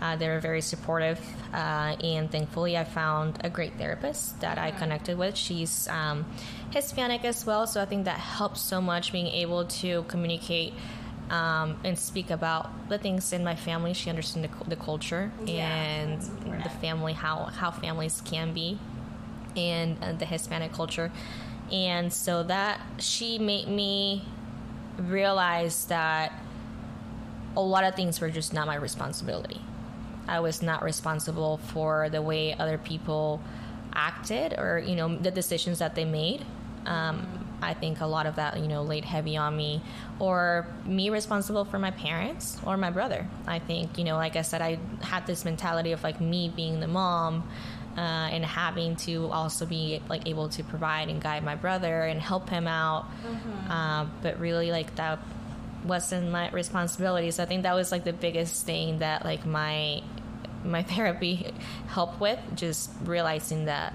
uh, 0.00 0.16
they 0.16 0.28
were 0.28 0.40
very 0.40 0.60
supportive. 0.60 1.20
Uh, 1.52 1.96
and 2.02 2.30
thankfully, 2.30 2.76
I 2.76 2.84
found 2.84 3.38
a 3.44 3.50
great 3.50 3.76
therapist 3.78 4.40
that 4.40 4.58
I 4.58 4.70
connected 4.70 5.18
with. 5.18 5.36
She's 5.36 5.88
um, 5.88 6.24
Hispanic 6.70 7.24
as 7.24 7.44
well, 7.44 7.66
so 7.66 7.80
I 7.80 7.84
think 7.84 8.04
that 8.06 8.18
helps 8.18 8.60
so 8.60 8.80
much 8.80 9.12
being 9.12 9.28
able 9.28 9.66
to 9.66 10.04
communicate. 10.04 10.72
Um, 11.30 11.78
and 11.84 11.96
speak 11.96 12.30
about 12.30 12.88
the 12.88 12.98
things 12.98 13.32
in 13.32 13.44
my 13.44 13.54
family. 13.54 13.94
She 13.94 14.10
understood 14.10 14.42
the, 14.42 14.64
the 14.68 14.74
culture 14.74 15.30
Yeah, 15.46 15.68
and 15.68 16.20
the 16.64 16.68
family, 16.80 17.12
how 17.12 17.44
how 17.44 17.70
families 17.70 18.20
can 18.20 18.52
be, 18.52 18.80
and 19.54 19.96
uh, 20.02 20.10
the 20.14 20.24
Hispanic 20.24 20.72
culture. 20.72 21.12
And 21.70 22.12
so 22.12 22.42
that 22.42 22.80
she 22.98 23.38
made 23.38 23.68
me 23.68 24.24
realize 24.98 25.84
that 25.84 26.32
a 27.56 27.60
lot 27.60 27.84
of 27.84 27.94
things 27.94 28.20
were 28.20 28.30
just 28.30 28.52
not 28.52 28.66
my 28.66 28.74
responsibility. 28.74 29.60
I 30.30 30.40
was 30.40 30.62
not 30.62 30.82
responsible 30.82 31.58
for 31.58 32.08
the 32.08 32.22
way 32.22 32.54
other 32.54 32.78
people 32.78 33.42
acted 33.92 34.54
or, 34.56 34.78
you 34.78 34.94
know, 34.94 35.16
the 35.16 35.30
decisions 35.30 35.80
that 35.80 35.94
they 35.94 36.04
made. 36.04 36.44
Um, 36.86 37.26
I 37.60 37.74
think 37.74 38.00
a 38.00 38.06
lot 38.06 38.26
of 38.26 38.36
that, 38.36 38.58
you 38.58 38.68
know, 38.68 38.82
laid 38.82 39.04
heavy 39.04 39.36
on 39.36 39.54
me, 39.54 39.82
or 40.18 40.66
me 40.86 41.10
responsible 41.10 41.64
for 41.66 41.78
my 41.78 41.90
parents 41.90 42.58
or 42.64 42.76
my 42.76 42.90
brother. 42.90 43.26
I 43.46 43.58
think, 43.58 43.98
you 43.98 44.04
know, 44.04 44.16
like 44.16 44.36
I 44.36 44.42
said, 44.42 44.62
I 44.62 44.78
had 45.02 45.26
this 45.26 45.44
mentality 45.44 45.92
of 45.92 46.02
like 46.02 46.20
me 46.20 46.48
being 46.48 46.80
the 46.80 46.86
mom 46.86 47.46
uh, 47.96 48.00
and 48.00 48.44
having 48.44 48.96
to 48.96 49.26
also 49.26 49.66
be 49.66 50.00
like 50.08 50.26
able 50.26 50.48
to 50.50 50.64
provide 50.64 51.08
and 51.08 51.20
guide 51.20 51.42
my 51.42 51.56
brother 51.56 52.02
and 52.02 52.20
help 52.20 52.48
him 52.48 52.66
out. 52.66 53.06
Uh, 53.68 54.06
but 54.22 54.38
really, 54.40 54.70
like 54.70 54.94
that 54.96 55.18
wasn't 55.84 56.30
my 56.30 56.50
responsibility. 56.50 57.30
So 57.30 57.42
I 57.42 57.46
think 57.46 57.64
that 57.64 57.74
was 57.74 57.92
like 57.92 58.04
the 58.04 58.12
biggest 58.12 58.64
thing 58.64 59.00
that 59.00 59.24
like 59.24 59.44
my 59.44 60.02
my 60.64 60.82
therapy 60.94 61.52
helped 61.88 62.20
with, 62.20 62.38
just 62.54 62.90
realizing 63.04 63.64
that 63.66 63.94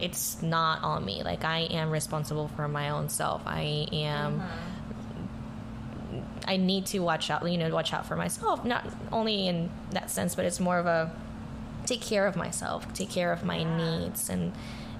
it's 0.00 0.42
not 0.42 0.82
on 0.82 1.04
me. 1.04 1.22
Like 1.22 1.44
I 1.44 1.60
am 1.60 1.90
responsible 1.90 2.48
for 2.48 2.66
my 2.68 2.90
own 2.90 3.08
self. 3.08 3.42
I 3.46 3.86
am. 3.92 4.42
I 6.46 6.56
need 6.56 6.86
to 6.86 6.98
watch 6.98 7.30
out, 7.30 7.48
you 7.50 7.56
know, 7.56 7.70
watch 7.70 7.92
out 7.94 8.06
for 8.06 8.16
myself. 8.16 8.64
Not 8.64 8.84
only 9.12 9.46
in 9.46 9.70
that 9.92 10.10
sense, 10.10 10.34
but 10.34 10.44
it's 10.44 10.58
more 10.60 10.78
of 10.78 10.86
a 10.86 11.14
take 11.86 12.00
care 12.00 12.26
of 12.26 12.36
myself, 12.36 12.92
take 12.94 13.10
care 13.10 13.32
of 13.32 13.44
my 13.44 13.62
needs, 13.62 14.28
and 14.28 14.52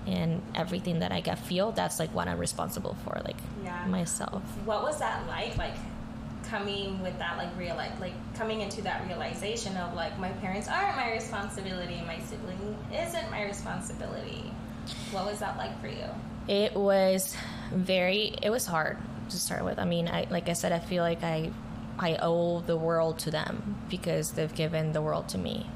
and 0.07 0.43
everything 0.55 1.01
that 1.01 1.13
I 1.13 1.21
get 1.21 1.39
feel. 1.39 1.73
That's 1.73 1.99
like 1.99 2.13
what 2.15 2.29
I'm 2.29 2.39
responsible 2.39 2.97
for, 3.05 3.21
like 3.25 3.37
Yeah. 3.65 3.85
myself. 3.87 4.43
What 4.65 4.83
was 4.83 4.99
that 5.01 5.27
like? 5.27 5.57
Like 5.57 5.75
coming 6.53 7.01
with 7.01 7.19
that, 7.19 7.39
like 7.39 7.49
real, 7.59 7.75
like, 7.77 7.99
like 7.99 8.13
coming 8.35 8.61
into 8.61 8.83
that 8.83 9.07
realization 9.07 9.75
of 9.79 9.95
like 9.95 10.19
my 10.19 10.29
parents 10.33 10.69
aren't 10.69 10.95
my 10.97 11.11
responsibility, 11.11 12.03
my 12.07 12.19
sibling 12.19 12.77
isn't 12.93 13.31
my 13.31 13.43
responsibility. 13.45 14.53
What 15.13 15.25
was 15.25 15.39
that 15.39 15.57
like 15.57 15.81
for 15.81 15.89
you? 15.89 16.05
It 16.47 16.75
was 16.75 17.35
very. 17.73 18.35
It 18.43 18.51
was 18.51 18.67
hard 18.67 18.99
to 19.31 19.39
start 19.39 19.65
with. 19.65 19.79
I 19.79 19.87
mean, 19.87 20.09
I 20.09 20.27
like 20.29 20.51
I 20.51 20.53
said, 20.53 20.73
I 20.73 20.79
feel 20.79 21.03
like 21.03 21.23
I 21.23 21.51
I 21.99 22.19
owe 22.21 22.61
the 22.61 22.77
world 22.77 23.19
to 23.21 23.31
them 23.31 23.77
because 23.89 24.33
they've 24.33 24.55
given 24.55 24.93
the 24.93 25.01
world 25.01 25.29
to 25.31 25.39
me. 25.39 25.67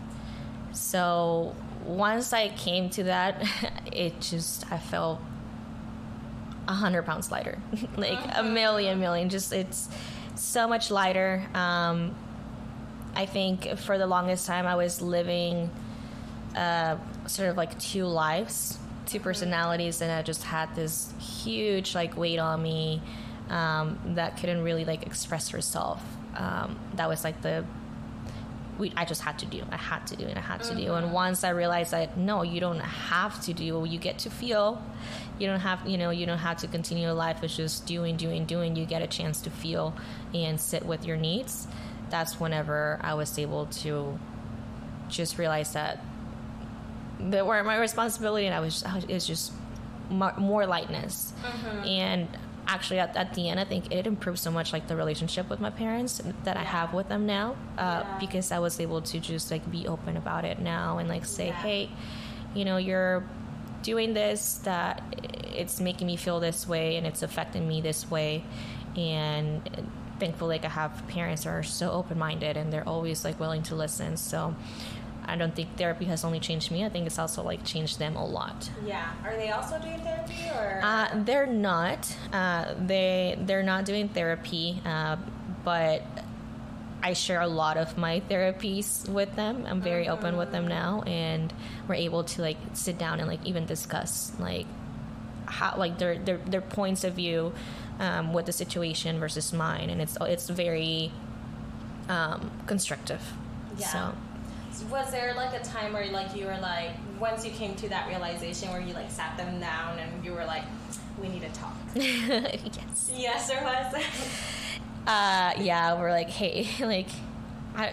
So 0.73 1.55
once 1.85 2.35
I 2.35 2.49
came 2.49 2.91
to 2.91 3.05
that, 3.05 3.43
it 3.93 4.21
just 4.21 4.71
I 4.71 4.79
felt 4.79 5.21
a 6.69 6.75
hundred 6.75 7.05
pounds 7.05 7.31
lighter, 7.31 7.59
like 7.97 8.19
a 8.19 8.41
uh-huh. 8.41 8.43
million, 8.43 9.01
million. 9.01 9.31
Just 9.31 9.53
it's 9.53 9.89
so 10.37 10.69
much 10.69 10.91
lighter. 10.91 11.47
Um, 11.55 12.15
I 13.15 13.27
think 13.27 13.79
for 13.79 13.99
the 13.99 14.07
longest 14.07 14.47
time 14.47 14.67
I 14.67 14.77
was 14.77 15.01
living 15.01 15.71
uh, 16.55 16.97
sort 17.27 17.49
of 17.49 17.57
like 17.57 17.79
two 17.79 18.05
lives, 18.05 18.79
two 19.07 19.21
personalities, 19.21 20.01
and 20.01 20.11
I 20.11 20.23
just 20.23 20.43
had 20.43 20.75
this 20.75 21.13
huge 21.19 21.95
like 21.95 22.17
weight 22.17 22.39
on 22.39 22.63
me 22.63 23.03
um, 23.49 23.99
that 24.15 24.37
couldn't 24.37 24.63
really 24.63 24.85
like 24.85 25.07
express 25.07 25.49
herself. 25.51 26.03
Um, 26.37 26.79
that 26.95 27.09
was 27.09 27.25
like 27.25 27.41
the 27.43 27.65
we, 28.79 28.93
I 28.97 29.05
just 29.05 29.23
had 29.23 29.39
to 29.41 29.47
do. 29.47 29.63
I 29.71 29.77
had 29.77 30.07
to 30.09 30.17
do 30.17 30.27
and 30.27 30.39
I 30.39 30.43
had 30.43 30.63
to 30.65 30.75
do. 30.75 30.95
And 30.95 31.07
mm-hmm. 31.07 31.15
once 31.15 31.45
I 31.45 31.51
realized 31.51 31.93
that 31.93 32.17
no, 32.17 32.43
you 32.43 32.61
don't 32.61 32.81
have 32.81 33.41
to 33.43 33.53
do. 33.53 33.85
You 33.87 33.99
get 33.99 34.19
to 34.21 34.31
feel. 34.31 34.83
You 35.39 35.47
don't 35.47 35.61
have, 35.61 35.87
you 35.87 35.99
know, 35.99 36.11
you 36.11 36.27
don't 36.27 36.39
have 36.39 36.59
to 36.59 36.69
continue 36.69 37.05
your 37.05 37.15
life. 37.15 37.43
It's 37.43 37.57
just 37.57 37.87
doing, 37.87 38.17
doing, 38.17 38.45
doing. 38.45 38.77
You 38.77 38.87
get 38.87 39.03
a 39.03 39.07
chance 39.07 39.41
to 39.43 39.51
feel 39.51 39.95
and 40.35 40.61
sit 40.61 40.85
with 40.85 41.05
your 41.05 41.17
needs. 41.17 41.67
That's 42.11 42.39
whenever 42.39 42.99
I 43.03 43.15
was 43.15 43.39
able 43.39 43.67
to 43.67 44.19
just 45.09 45.39
realize 45.39 45.73
that 45.73 46.03
they 47.19 47.43
weren't 47.43 47.67
my 47.67 47.79
responsibility, 47.79 48.47
and 48.47 48.55
I 48.55 48.61
was, 48.61 48.83
I 48.85 48.95
was 48.95 49.05
it's 49.09 49.27
just 49.27 49.53
mo- 50.11 50.35
more 50.37 50.67
lightness. 50.67 51.33
Mm-hmm. 51.43 51.85
And 51.87 52.29
actually, 52.67 52.99
at, 52.99 53.17
at 53.17 53.35
the 53.35 53.49
end, 53.49 53.61
I 53.61 53.65
think 53.65 53.93
it 53.93 54.07
improved 54.07 54.39
so 54.39 54.51
much, 54.51 54.73
like 54.73 54.87
the 54.89 54.97
relationship 54.97 55.49
with 55.49 55.61
my 55.61 55.71
parents 55.71 56.21
that 56.45 56.57
I 56.57 56.63
have 56.65 56.93
with 56.93 57.09
them 57.09 57.27
now, 57.27 57.57
uh, 57.79 58.03
Yeah. 58.05 58.17
because 58.19 58.53
I 58.53 58.59
was 58.59 58.81
able 58.81 59.01
to 59.03 59.21
just 59.21 59.51
like 59.51 59.71
be 59.71 59.87
open 59.87 60.17
about 60.17 60.45
it 60.45 60.59
now 60.61 60.99
and 60.99 61.09
like 61.09 61.25
say, 61.25 61.49
Yeah. 61.49 61.53
hey, 61.63 61.89
you 62.55 62.65
know, 62.65 62.77
you're 62.77 63.25
doing 63.83 64.15
this 64.15 64.55
that 64.65 65.03
it's 65.55 65.81
making 65.81 66.07
me 66.07 66.17
feel 66.17 66.41
this 66.41 66.67
way 66.67 66.97
and 66.97 67.07
it's 67.07 67.23
affecting 67.23 67.69
me 67.69 67.81
this 67.81 68.11
way 68.11 68.43
and 68.97 69.63
thankfully 70.19 70.57
like 70.57 70.65
i 70.65 70.69
have 70.69 71.07
parents 71.09 71.45
that 71.45 71.51
are 71.51 71.63
so 71.63 71.91
open-minded 71.93 72.57
and 72.57 72.73
they're 72.73 72.89
always 72.89 73.25
like 73.25 73.39
willing 73.39 73.63
to 73.63 73.75
listen 73.77 74.17
so 74.17 74.57
i 75.27 75.37
don't 75.37 75.55
think 75.55 75.77
therapy 75.77 76.05
has 76.07 76.25
only 76.25 76.41
changed 76.41 76.71
me 76.71 76.85
i 76.85 76.89
think 76.89 77.07
it's 77.07 77.19
also 77.19 77.43
like 77.43 77.65
changed 77.65 77.99
them 77.99 78.17
a 78.17 78.25
lot 78.25 78.71
Yeah. 78.85 79.11
Are 79.25 79.37
they 79.37 79.51
also 79.51 79.79
doing 79.79 80.01
therapy 80.01 80.49
or? 80.55 80.81
uh, 80.83 81.09
they're 81.25 81.47
not 81.47 82.15
uh, 82.33 82.75
they 82.79 83.37
they're 83.41 83.63
not 83.63 83.85
doing 83.85 84.09
therapy 84.09 84.81
uh, 84.85 85.17
but 85.65 86.03
I 87.03 87.13
share 87.13 87.41
a 87.41 87.47
lot 87.47 87.77
of 87.77 87.97
my 87.97 88.21
therapies 88.29 89.09
with 89.09 89.37
them. 89.37 89.65
I'm 89.69 89.81
very 89.81 90.09
open 90.09 90.37
with 90.37 90.51
them 90.51 90.67
now, 90.67 91.03
and 91.03 91.53
we're 91.87 91.95
able 91.95 92.25
to 92.25 92.43
like 92.43 92.57
sit 92.73 92.99
down 92.99 93.21
and 93.21 93.29
like 93.29 93.45
even 93.45 93.65
discuss 93.67 94.33
like 94.41 94.67
how 95.45 95.77
like 95.77 95.99
their 95.99 96.19
their 96.19 96.39
their 96.39 96.63
points 96.63 97.05
of 97.05 97.13
view 97.15 97.53
um, 98.01 98.33
with 98.33 98.47
the 98.47 98.53
situation 98.53 99.21
versus 99.21 99.53
mine, 99.53 99.91
and 99.91 100.01
it's 100.01 100.17
it's 100.23 100.49
very 100.49 101.13
um, 102.09 102.51
constructive. 102.67 103.23
Yeah. 103.79 103.87
So 103.87 104.15
Was 104.85 105.11
there 105.11 105.35
like 105.35 105.59
a 105.59 105.65
time 105.65 105.93
where 105.93 106.07
like 106.11 106.35
you 106.37 106.47
were 106.47 106.59
like 106.59 106.91
once 107.19 107.45
you 107.45 107.51
came 107.51 107.75
to 107.77 107.89
that 107.89 108.09
realization 108.09 108.71
where 108.71 108.81
you 108.81 108.95
like 108.95 109.11
sat 109.11 109.37
them 109.37 109.61
down 109.61 109.99
and 109.99 110.25
you 110.25 110.33
were 110.33 110.45
like, 110.45 110.65
we 111.21 111.29
need 111.29 111.43
to 111.43 111.49
talk. 111.49 111.77
yes. 111.95 113.11
yes, 113.15 113.49
there 113.49 113.63
was. 113.63 113.95
uh, 115.07 115.53
yeah, 115.59 115.99
we're 115.99 116.11
like, 116.11 116.31
hey, 116.31 116.69
like, 116.85 117.09
I, 117.75 117.93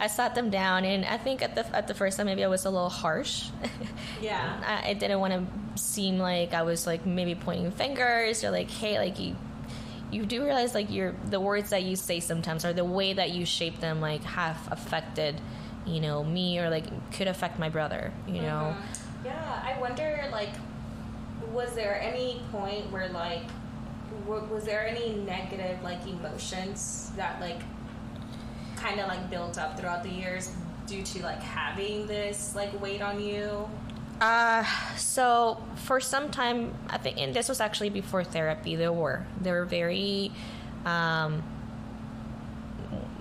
I 0.00 0.06
sat 0.06 0.34
them 0.34 0.50
down, 0.50 0.84
and 0.84 1.04
I 1.04 1.18
think 1.18 1.42
at 1.42 1.54
the 1.54 1.76
at 1.76 1.88
the 1.88 1.94
first 1.94 2.16
time 2.16 2.26
maybe 2.26 2.44
I 2.44 2.48
was 2.48 2.64
a 2.64 2.70
little 2.70 2.88
harsh. 2.88 3.48
yeah. 4.20 4.60
I, 4.64 4.90
I 4.90 4.92
didn't 4.94 5.20
want 5.20 5.32
to 5.32 5.80
seem 5.80 6.18
like 6.18 6.54
I 6.54 6.62
was 6.62 6.86
like 6.86 7.06
maybe 7.06 7.34
pointing 7.34 7.70
fingers 7.70 8.44
or 8.44 8.50
like, 8.50 8.70
hey, 8.70 8.98
like 8.98 9.18
you, 9.18 9.36
you 10.10 10.24
do 10.26 10.44
realize 10.44 10.74
like 10.74 10.90
your 10.90 11.14
the 11.30 11.40
words 11.40 11.70
that 11.70 11.82
you 11.82 11.96
say 11.96 12.20
sometimes 12.20 12.64
or 12.64 12.72
the 12.72 12.84
way 12.84 13.12
that 13.12 13.30
you 13.30 13.46
shape 13.46 13.80
them 13.80 14.00
like 14.00 14.22
have 14.24 14.58
affected, 14.70 15.40
you 15.86 16.00
know, 16.00 16.22
me 16.24 16.58
or 16.58 16.70
like 16.70 16.84
could 17.12 17.28
affect 17.28 17.58
my 17.58 17.68
brother, 17.68 18.12
you 18.26 18.40
know. 18.42 18.74
Yeah, 19.24 19.62
I 19.64 19.78
wonder, 19.80 20.24
like, 20.32 20.50
was 21.52 21.74
there 21.74 22.00
any 22.00 22.42
point 22.50 22.90
where, 22.90 23.08
like, 23.10 23.42
w- 24.26 24.44
was 24.52 24.64
there 24.64 24.84
any 24.86 25.14
negative, 25.14 25.80
like, 25.82 26.04
emotions 26.06 27.12
that, 27.16 27.40
like, 27.40 27.60
kind 28.76 28.98
of, 29.00 29.06
like, 29.06 29.30
built 29.30 29.58
up 29.58 29.78
throughout 29.78 30.02
the 30.02 30.08
years 30.10 30.50
due 30.86 31.02
to, 31.04 31.22
like, 31.22 31.40
having 31.40 32.06
this, 32.08 32.56
like, 32.56 32.80
weight 32.82 33.00
on 33.00 33.20
you? 33.22 33.68
Uh, 34.20 34.64
so 34.96 35.62
for 35.76 36.00
some 36.00 36.30
time, 36.30 36.74
I 36.88 36.98
think, 36.98 37.18
and 37.18 37.32
this 37.34 37.48
was 37.48 37.60
actually 37.60 37.90
before 37.90 38.24
therapy. 38.24 38.76
There 38.76 38.92
were 38.92 39.24
there 39.40 39.54
were 39.60 39.64
very, 39.64 40.30
um, 40.84 41.42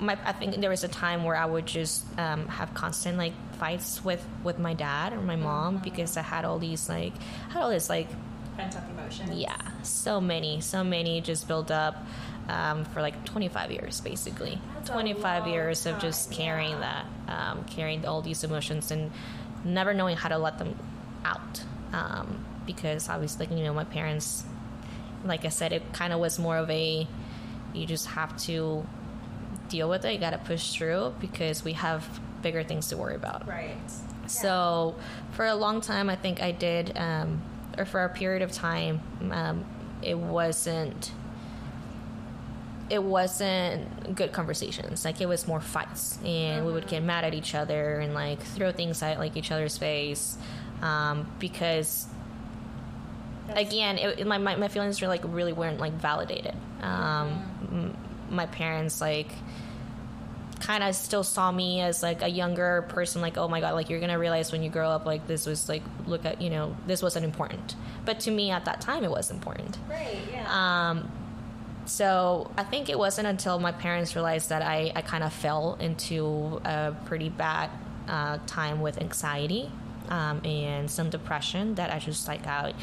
my 0.01 0.17
I 0.25 0.33
think 0.33 0.55
there 0.59 0.69
was 0.69 0.83
a 0.83 0.87
time 0.87 1.23
where 1.23 1.35
I 1.35 1.45
would 1.45 1.65
just 1.65 2.03
um, 2.17 2.47
have 2.47 2.73
constant 2.73 3.17
like 3.17 3.33
fights 3.57 4.03
with 4.03 4.25
with 4.43 4.59
my 4.59 4.73
dad 4.73 5.13
or 5.13 5.21
my 5.21 5.35
mom 5.35 5.77
because 5.77 6.17
I 6.17 6.21
had 6.21 6.45
all 6.45 6.59
these 6.59 6.89
like 6.89 7.13
I 7.49 7.53
had 7.53 7.63
all 7.63 7.69
this 7.69 7.89
like 7.89 8.09
Pent 8.57 8.75
up 8.75 8.89
emotions? 8.89 9.31
yeah 9.31 9.61
so 9.83 10.19
many 10.19 10.59
so 10.61 10.83
many 10.83 11.21
just 11.21 11.47
built 11.47 11.71
up 11.71 11.95
um, 12.49 12.83
for 12.85 13.01
like 13.01 13.23
25 13.23 13.71
years 13.71 14.01
basically 14.01 14.59
That's 14.75 14.89
25 14.89 15.43
long 15.43 15.53
years 15.53 15.85
of 15.85 15.99
just 15.99 16.31
carrying 16.31 16.71
yeah. 16.71 17.05
that 17.27 17.33
um, 17.33 17.63
carrying 17.65 18.05
all 18.05 18.21
these 18.21 18.43
emotions 18.43 18.91
and 18.91 19.11
never 19.63 19.93
knowing 19.93 20.17
how 20.17 20.29
to 20.29 20.37
let 20.37 20.57
them 20.57 20.77
out 21.23 21.63
um, 21.93 22.43
because 22.65 23.07
obviously 23.07 23.47
you 23.51 23.63
know 23.63 23.73
my 23.73 23.85
parents 23.85 24.43
like 25.25 25.45
I 25.45 25.49
said, 25.49 25.71
it 25.73 25.93
kind 25.93 26.13
of 26.13 26.19
was 26.19 26.39
more 26.39 26.57
of 26.57 26.69
a 26.69 27.07
you 27.73 27.85
just 27.85 28.07
have 28.07 28.35
to 28.37 28.85
deal 29.72 29.89
with 29.89 30.05
it. 30.05 30.13
You 30.13 30.19
got 30.19 30.32
to 30.32 30.38
push 30.38 30.74
through 30.74 31.15
because 31.19 31.63
we 31.63 31.74
have 31.74 32.05
bigger 32.41 32.63
things 32.63 32.88
to 32.89 32.97
worry 32.97 33.15
about. 33.15 33.47
Right. 33.47 33.76
So 34.28 34.95
for 35.32 35.45
a 35.45 35.55
long 35.55 35.82
time, 35.82 36.09
I 36.09 36.15
think 36.15 36.41
I 36.41 36.51
did, 36.51 36.95
um, 36.97 37.41
or 37.78 37.86
for 37.86 38.03
a 38.03 38.09
period 38.09 38.41
of 38.43 38.51
time, 38.51 39.01
um, 39.32 39.65
it 40.01 40.17
wasn't. 40.17 41.11
It 42.89 43.01
wasn't 43.01 44.15
good 44.15 44.34
conversations. 44.34 45.05
Like 45.05 45.22
it 45.22 45.26
was 45.28 45.47
more 45.47 45.61
fights, 45.61 46.19
and 46.26 46.65
we 46.65 46.74
would 46.74 46.88
get 46.88 47.01
mad 47.01 47.24
at 47.24 47.34
each 47.34 47.55
other 47.55 47.99
and 47.99 48.13
like 48.13 48.41
throw 48.41 48.74
things 48.74 49.01
at 49.01 49.17
like 49.17 49.38
each 49.38 49.49
other's 49.49 49.78
face, 49.78 50.38
um, 50.82 51.26
because 51.39 52.05
again, 53.55 53.97
it, 53.97 54.28
my, 54.28 54.38
my 54.38 54.55
my 54.57 54.67
feelings 54.67 55.01
were 55.01 55.07
like 55.07 55.22
really 55.24 55.53
weren't 55.53 55.80
like 55.80 55.93
validated. 55.93 56.53
Um, 56.82 57.28
m- 57.72 57.97
my 58.30 58.45
parents 58.45 58.99
like 58.99 59.32
kind 60.62 60.84
of 60.84 60.95
still 60.95 61.24
saw 61.24 61.51
me 61.51 61.82
as 61.82 62.01
like 62.03 62.22
a 62.22 62.28
younger 62.30 62.84
person 62.89 63.22
like 63.22 63.38
oh 63.38 63.47
my 63.47 63.59
god 63.59 63.74
like 63.74 63.89
you're 63.89 63.99
gonna 63.99 64.20
realize 64.20 64.51
when 64.51 64.62
you 64.64 64.70
grow 64.70 64.89
up 64.89 65.05
like 65.05 65.26
this 65.28 65.45
was 65.45 65.68
like 65.68 65.82
look 66.05 66.24
at 66.26 66.41
you 66.41 66.49
know 66.49 66.76
this 66.88 67.01
wasn't 67.01 67.26
important 67.26 67.76
but 68.05 68.20
to 68.20 68.32
me 68.32 68.51
at 68.51 68.66
that 68.66 68.80
time 68.80 69.03
it 69.03 69.12
was 69.12 69.32
important 69.32 69.78
Right. 69.89 70.18
Yeah. 70.32 70.45
um, 70.89 71.12
so 71.86 72.51
I 72.57 72.64
think 72.64 72.89
it 72.89 72.97
wasn't 72.97 73.28
until 73.28 73.59
my 73.59 73.72
parents 73.72 74.16
realized 74.16 74.49
that 74.49 74.62
I, 74.62 74.91
I 74.95 75.01
kind 75.01 75.24
of 75.24 75.34
fell 75.34 75.78
into 75.80 76.62
a 76.64 76.93
pretty 77.05 77.30
bad 77.30 77.70
uh, 78.07 78.38
time 78.45 78.82
with 78.82 78.99
anxiety 79.01 79.72
um, 80.09 80.45
and 80.45 80.89
some 80.89 81.09
depression 81.09 81.76
that 81.76 81.91
I 81.91 81.99
just 81.99 82.28
like 82.28 82.45
I, 82.45 82.74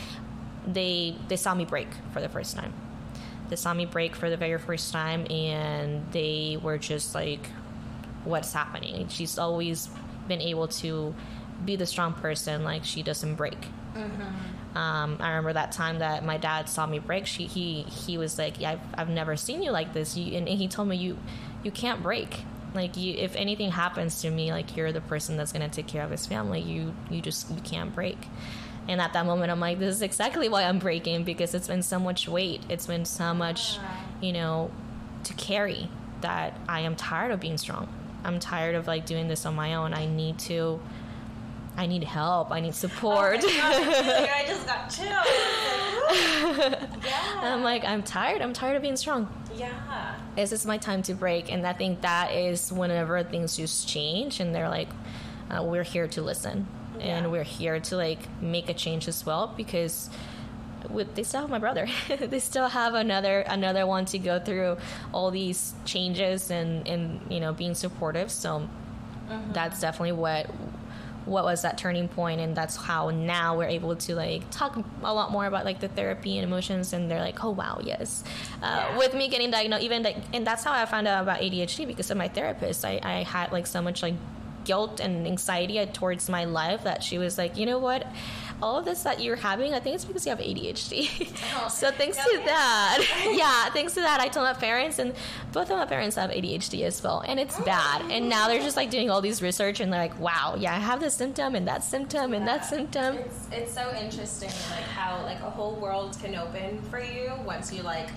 they 0.67 1.15
they 1.29 1.37
saw 1.37 1.55
me 1.55 1.65
break 1.65 1.89
for 2.13 2.21
the 2.21 2.29
first 2.29 2.57
time. 2.57 2.73
They 3.49 3.57
saw 3.57 3.73
me 3.73 3.87
break 3.87 4.15
for 4.15 4.29
the 4.29 4.37
very 4.37 4.59
first 4.59 4.93
time, 4.93 5.27
and 5.31 6.05
they 6.13 6.59
were 6.63 6.77
just 6.77 7.15
like, 7.15 7.49
"What's 8.29 8.53
happening?" 8.53 9.09
She's 9.09 9.39
always 9.39 9.89
been 10.29 10.41
able 10.41 10.69
to 10.69 11.15
be 11.65 11.77
the 11.77 11.87
strong 11.87 12.13
person, 12.15 12.63
like 12.65 12.85
she 12.85 13.03
doesn't 13.03 13.35
break. 13.35 13.59
Um, 14.77 15.17
I 15.21 15.31
remember 15.31 15.55
that 15.55 15.73
time 15.73 15.99
that 16.01 16.25
my 16.25 16.37
dad 16.37 16.69
saw 16.69 16.87
me 16.87 16.99
break. 16.99 17.27
She, 17.27 17.47
he 17.47 17.83
he 17.83 18.19
was 18.19 18.39
like, 18.39 18.61
"Yeah, 18.61 18.73
I've, 18.73 18.81
I've 18.95 19.09
never 19.09 19.37
seen 19.37 19.63
you 19.63 19.71
like 19.73 19.93
this." 19.93 20.17
You, 20.17 20.37
and, 20.37 20.49
and 20.49 20.59
he 20.59 20.69
told 20.69 20.89
me, 20.89 20.97
"You 20.97 21.19
you 21.65 21.71
can't 21.71 22.03
break. 22.03 22.45
Like 22.75 22.97
you, 22.97 23.15
if 23.15 23.35
anything 23.35 23.71
happens 23.73 24.21
to 24.23 24.31
me, 24.31 24.53
like 24.53 24.77
you're 24.77 24.93
the 24.93 25.01
person 25.01 25.37
that's 25.37 25.53
gonna 25.53 25.69
take 25.71 25.87
care 25.89 26.05
of 26.05 26.11
his 26.11 26.27
family. 26.27 26.61
You 26.61 26.95
you 27.11 27.21
just 27.21 27.51
you 27.51 27.61
can't 27.63 27.95
break." 27.95 28.19
And 28.87 29.01
at 29.01 29.13
that 29.15 29.27
moment, 29.27 29.51
I'm 29.51 29.61
like, 29.61 29.79
"This 29.79 29.97
is 29.97 30.03
exactly 30.03 30.49
why 30.49 30.63
I'm 30.65 30.79
breaking 30.79 31.25
because 31.25 31.55
it's 31.55 31.67
been 31.69 31.83
so 31.83 31.99
much 31.99 32.29
weight. 32.29 32.63
It's 32.69 32.87
been 32.87 33.05
so 33.05 33.35
much, 33.35 33.79
you 34.21 34.33
know, 34.33 34.71
to 35.25 35.35
carry 35.35 35.91
that 36.21 36.57
I 36.69 36.81
am 36.81 36.95
tired 36.95 37.33
of 37.33 37.41
being 37.41 37.59
strong. 37.59 37.89
I'm 38.25 38.39
tired 38.41 38.75
of 38.75 38.87
like 38.87 39.07
doing 39.07 39.29
this 39.29 39.47
on 39.47 39.55
my 39.55 39.75
own. 39.75 39.95
I 39.95 40.07
need 40.07 40.39
to." 40.41 40.81
I 41.77 41.87
need 41.87 42.03
help. 42.03 42.51
I 42.51 42.59
need 42.59 42.75
support. 42.75 43.37
I 43.45 44.45
just 44.49 44.67
got 44.67 44.89
chills. 44.91 45.07
yeah. 47.05 47.41
I'm 47.41 47.63
like, 47.63 47.85
I'm 47.85 48.03
tired. 48.03 48.43
I'm 48.43 48.53
tired 48.53 48.75
of 48.75 48.83
being 48.83 48.97
strong. 48.97 49.29
Yeah. 49.55 50.17
This 50.35 50.51
is 50.51 50.67
my 50.67 50.79
time 50.79 51.03
to 51.05 51.15
break. 51.15 51.53
And 51.53 51.65
I 51.65 51.73
think 51.75 52.01
that 52.01 52.33
is 52.35 52.73
whenever 52.73 53.23
things 53.23 53.57
just 53.57 53.89
change 53.89 54.41
and 54.41 54.53
they're 54.53 54.69
like, 54.69 54.89
uh, 55.51 55.63
we're 55.63 55.85
here 55.85 56.09
to 56.09 56.21
listen 56.23 56.67
Yeah. 56.99 57.17
and 57.19 57.31
we're 57.31 57.45
here 57.45 57.79
to 57.79 57.97
like 57.97 58.19
make 58.43 58.69
a 58.69 58.75
change 58.75 59.07
as 59.07 59.25
well 59.25 59.55
because 59.57 60.11
with, 60.91 61.15
they 61.15 61.23
still 61.23 61.41
have 61.43 61.51
my 61.51 61.59
brother. 61.59 61.87
they 62.21 62.39
still 62.39 62.69
have 62.69 62.95
another 62.95 63.41
another 63.41 63.87
one 63.87 64.05
to 64.07 64.19
go 64.19 64.39
through 64.39 64.77
all 65.13 65.31
these 65.31 65.75
changes 65.85 66.51
and 66.51 66.87
and 66.89 67.21
you 67.31 67.41
know 67.41 67.53
being 67.53 67.75
supportive. 67.75 68.31
So 68.31 68.69
that's 69.53 69.81
definitely 69.81 70.13
what 70.13 70.47
what 71.27 71.45
was 71.45 71.61
that 71.61 71.77
turning 71.77 72.09
point 72.09 72.41
and 72.41 72.57
that's 72.57 72.75
how 72.77 73.11
now 73.11 73.59
we're 73.59 73.65
able 73.69 73.95
to 73.95 74.15
like 74.15 74.49
talk 74.51 74.75
a 75.03 75.13
lot 75.13 75.31
more 75.31 75.45
about 75.45 75.67
like 75.67 75.79
the 75.81 75.89
therapy 75.89 76.39
and 76.39 76.47
emotions 76.47 76.95
and 76.95 77.11
they're 77.11 77.21
like 77.21 77.45
oh 77.45 77.51
wow 77.51 77.79
yes 77.85 78.25
uh, 78.63 78.87
Yeah. 78.89 78.97
with 78.97 79.13
me 79.13 79.29
getting 79.29 79.51
diagnosed 79.51 79.83
even 79.83 80.03
like 80.03 80.17
and 80.33 80.47
that's 80.47 80.65
how 80.65 80.73
i 80.73 80.87
found 80.87 81.07
out 81.07 81.23
about 81.23 81.41
adhd 81.41 81.87
because 81.87 82.11
of 82.11 82.17
my 82.17 82.29
therapist 82.29 82.83
i, 82.87 82.99
I 83.03 83.25
had 83.25 83.53
like 83.53 83.67
so 83.67 83.83
much 83.83 84.03
like 84.03 84.15
guilt 84.65 85.01
and 85.01 85.27
anxiety 85.27 85.85
towards 85.93 86.31
my 86.31 86.45
life 86.47 86.85
that 86.85 87.03
she 87.03 87.19
was 87.19 87.37
like 87.37 87.59
you 87.59 87.67
know 87.67 87.79
what 87.79 88.07
all 88.61 88.77
of 88.79 88.85
this 88.85 89.03
that 89.05 89.21
you're 89.23 89.37
having 89.37 89.73
i 89.75 89.79
think 89.81 89.95
it's 89.95 90.05
because 90.05 90.27
you 90.27 90.31
have 90.31 90.41
adhd 90.41 91.71
so 91.71 91.91
thanks 91.93 92.17
to 92.17 92.23
Okay. 92.37 92.45
that. 92.47 92.99
Yeah 93.39 93.71
thanks 93.73 93.95
to 93.95 94.01
that 94.01 94.21
i 94.21 94.29
told 94.29 94.47
my 94.47 94.53
parents 94.53 94.99
and 94.99 95.15
both 95.53 95.71
of 95.71 95.79
my 95.79 95.87
parents 95.87 96.17
have 96.17 96.31
adhd 96.31 96.83
as 96.83 97.03
well 97.03 97.23
and 97.27 97.39
it's 97.39 97.59
bad. 97.61 98.03
And 98.11 98.29
now 98.29 98.49
they're 98.49 98.61
just 98.63 98.77
like 98.77 98.91
doing 98.91 99.11
all 99.11 99.21
these 99.21 99.41
research 99.43 99.81
and 99.81 99.93
they're 99.93 100.01
like 100.03 100.19
wow 100.19 100.57
yeah 100.59 100.75
i 100.75 100.79
have 100.79 100.99
this 101.01 101.15
symptom 101.15 101.55
and 101.55 101.69
that 101.69 101.85
symptom 101.85 102.35
and 102.35 102.47
that 102.49 102.65
symptom. 102.65 103.17
It's 103.19 103.47
it's 103.53 103.75
so 103.75 103.95
interesting, 103.95 104.51
like 104.71 104.85
how 104.99 105.23
like 105.23 105.39
a 105.41 105.51
whole 105.51 105.75
world 105.77 106.17
can 106.21 106.35
open 106.35 106.83
for 106.91 107.01
you 107.01 107.33
once 107.47 107.73
you 107.73 107.83
like 107.83 108.09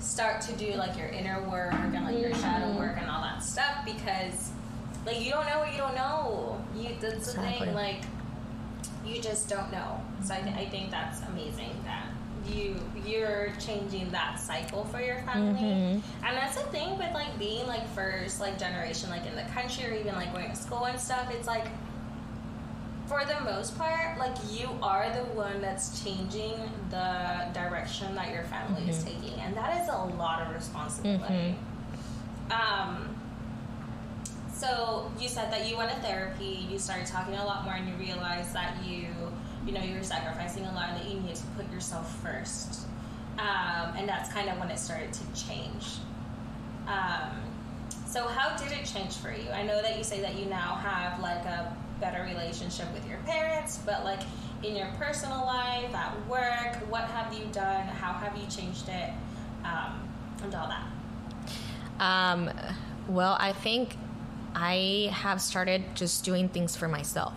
start 0.00 0.40
to 0.42 0.52
do 0.54 0.72
like 0.74 0.96
your 0.98 1.08
inner 1.08 1.40
work 1.48 1.72
and 1.74 2.04
like 2.04 2.18
your 2.20 2.34
shadow 2.34 2.66
Mm-hmm. 2.66 2.78
work 2.78 2.96
and 3.00 3.10
all 3.10 3.22
that 3.22 3.42
stuff 3.42 3.84
because 3.84 4.50
like 5.06 5.20
you 5.24 5.30
don't 5.30 5.46
know 5.46 5.58
what 5.60 5.72
you 5.72 5.78
don't 5.78 5.94
know. 5.94 6.60
You 6.76 6.90
that's 7.00 7.32
the 7.32 7.40
thing, 7.40 7.72
like 7.74 8.02
you 9.06 9.20
just 9.20 9.48
don't 9.48 9.70
know. 9.72 10.00
So 10.24 10.34
I, 10.34 10.40
th- 10.40 10.56
I 10.56 10.66
think 10.66 10.90
that's 10.90 11.20
amazing 11.22 11.70
that 11.84 12.06
you 12.52 12.76
you're 13.04 13.48
changing 13.64 14.10
that 14.12 14.38
cycle 14.38 14.84
for 14.84 15.00
your 15.00 15.18
family 15.22 15.60
Mm-hmm. 15.62 16.24
and 16.26 16.36
that's 16.36 16.54
the 16.56 16.62
thing 16.70 16.96
with 16.96 17.12
like 17.12 17.36
being 17.40 17.66
like 17.66 17.88
first 17.92 18.40
like 18.40 18.56
generation 18.56 19.10
like 19.10 19.26
in 19.26 19.34
the 19.34 19.42
country 19.52 19.84
or 19.90 19.94
even 19.94 20.14
like 20.14 20.32
going 20.32 20.48
to 20.50 20.54
school 20.56 20.84
and 20.84 20.98
stuff 21.00 21.28
it's 21.32 21.48
like 21.48 21.66
for 23.08 23.24
the 23.24 23.38
most 23.44 23.76
part, 23.78 24.18
like 24.18 24.34
you 24.50 24.68
are 24.82 25.08
the 25.12 25.22
one 25.34 25.60
that's 25.60 26.02
changing 26.04 26.54
the 26.90 27.46
direction 27.54 28.14
that 28.16 28.32
your 28.32 28.42
family 28.44 28.88
is 28.90 29.04
Mm-hmm. 29.04 29.22
taking, 29.22 29.40
and 29.40 29.56
that 29.56 29.80
is 29.82 29.88
a 29.88 29.96
lot 30.16 30.42
of 30.42 30.52
responsibility. 30.54 31.56
Um, 32.50 33.15
so 34.58 35.10
you 35.20 35.28
said 35.28 35.52
that 35.52 35.68
you 35.68 35.76
went 35.76 35.90
to 35.90 35.96
therapy, 36.00 36.66
you 36.70 36.78
started 36.78 37.06
talking 37.06 37.34
a 37.34 37.44
lot 37.44 37.64
more, 37.64 37.74
and 37.74 37.88
you 37.88 37.94
realized 37.94 38.54
that 38.54 38.76
you, 38.84 39.08
you 39.66 39.72
know, 39.72 39.82
you 39.82 39.94
were 39.94 40.02
sacrificing 40.02 40.64
a 40.64 40.72
lot, 40.72 40.90
and 40.90 40.98
that 40.98 41.08
you 41.08 41.20
needed 41.20 41.36
to 41.36 41.46
put 41.56 41.70
yourself 41.70 42.20
first, 42.22 42.86
um, 43.38 43.94
and 43.96 44.08
that's 44.08 44.32
kind 44.32 44.48
of 44.48 44.58
when 44.58 44.70
it 44.70 44.78
started 44.78 45.12
to 45.12 45.24
change. 45.34 45.84
Um, 46.88 47.42
so 48.06 48.28
how 48.28 48.56
did 48.56 48.72
it 48.72 48.86
change 48.86 49.16
for 49.16 49.30
you? 49.30 49.50
I 49.50 49.62
know 49.62 49.82
that 49.82 49.98
you 49.98 50.04
say 50.04 50.20
that 50.20 50.36
you 50.36 50.46
now 50.46 50.76
have 50.76 51.20
like 51.20 51.44
a 51.44 51.76
better 52.00 52.22
relationship 52.22 52.92
with 52.94 53.06
your 53.08 53.18
parents, 53.26 53.78
but 53.84 54.04
like 54.04 54.20
in 54.62 54.74
your 54.74 54.88
personal 54.98 55.44
life, 55.44 55.94
at 55.94 56.14
work, 56.28 56.76
what 56.90 57.04
have 57.04 57.32
you 57.32 57.44
done? 57.52 57.86
How 57.86 58.12
have 58.12 58.36
you 58.36 58.46
changed 58.48 58.88
it? 58.88 59.10
Um, 59.64 60.08
and 60.42 60.54
all 60.54 60.68
that. 60.68 60.86
Um, 62.00 62.50
well, 63.08 63.36
I 63.40 63.52
think 63.52 63.96
I 64.56 65.10
have 65.12 65.42
started 65.42 65.84
just 65.94 66.24
doing 66.24 66.48
things 66.48 66.74
for 66.74 66.88
myself. 66.88 67.34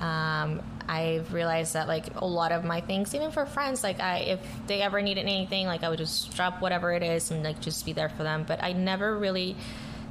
Um, 0.00 0.62
I've 0.88 1.32
realized 1.32 1.74
that 1.74 1.88
like 1.88 2.06
a 2.14 2.24
lot 2.24 2.52
of 2.52 2.64
my 2.64 2.80
things, 2.80 3.12
even 3.12 3.32
for 3.32 3.44
friends, 3.44 3.82
like 3.82 4.00
I 4.00 4.18
if 4.18 4.40
they 4.68 4.82
ever 4.82 5.02
needed 5.02 5.22
anything, 5.22 5.66
like 5.66 5.82
I 5.82 5.88
would 5.88 5.98
just 5.98 6.34
drop 6.34 6.62
whatever 6.62 6.92
it 6.92 7.02
is 7.02 7.32
and 7.32 7.42
like 7.42 7.60
just 7.60 7.84
be 7.84 7.92
there 7.92 8.08
for 8.08 8.22
them. 8.22 8.44
But 8.46 8.62
I 8.62 8.72
never 8.72 9.18
really 9.18 9.56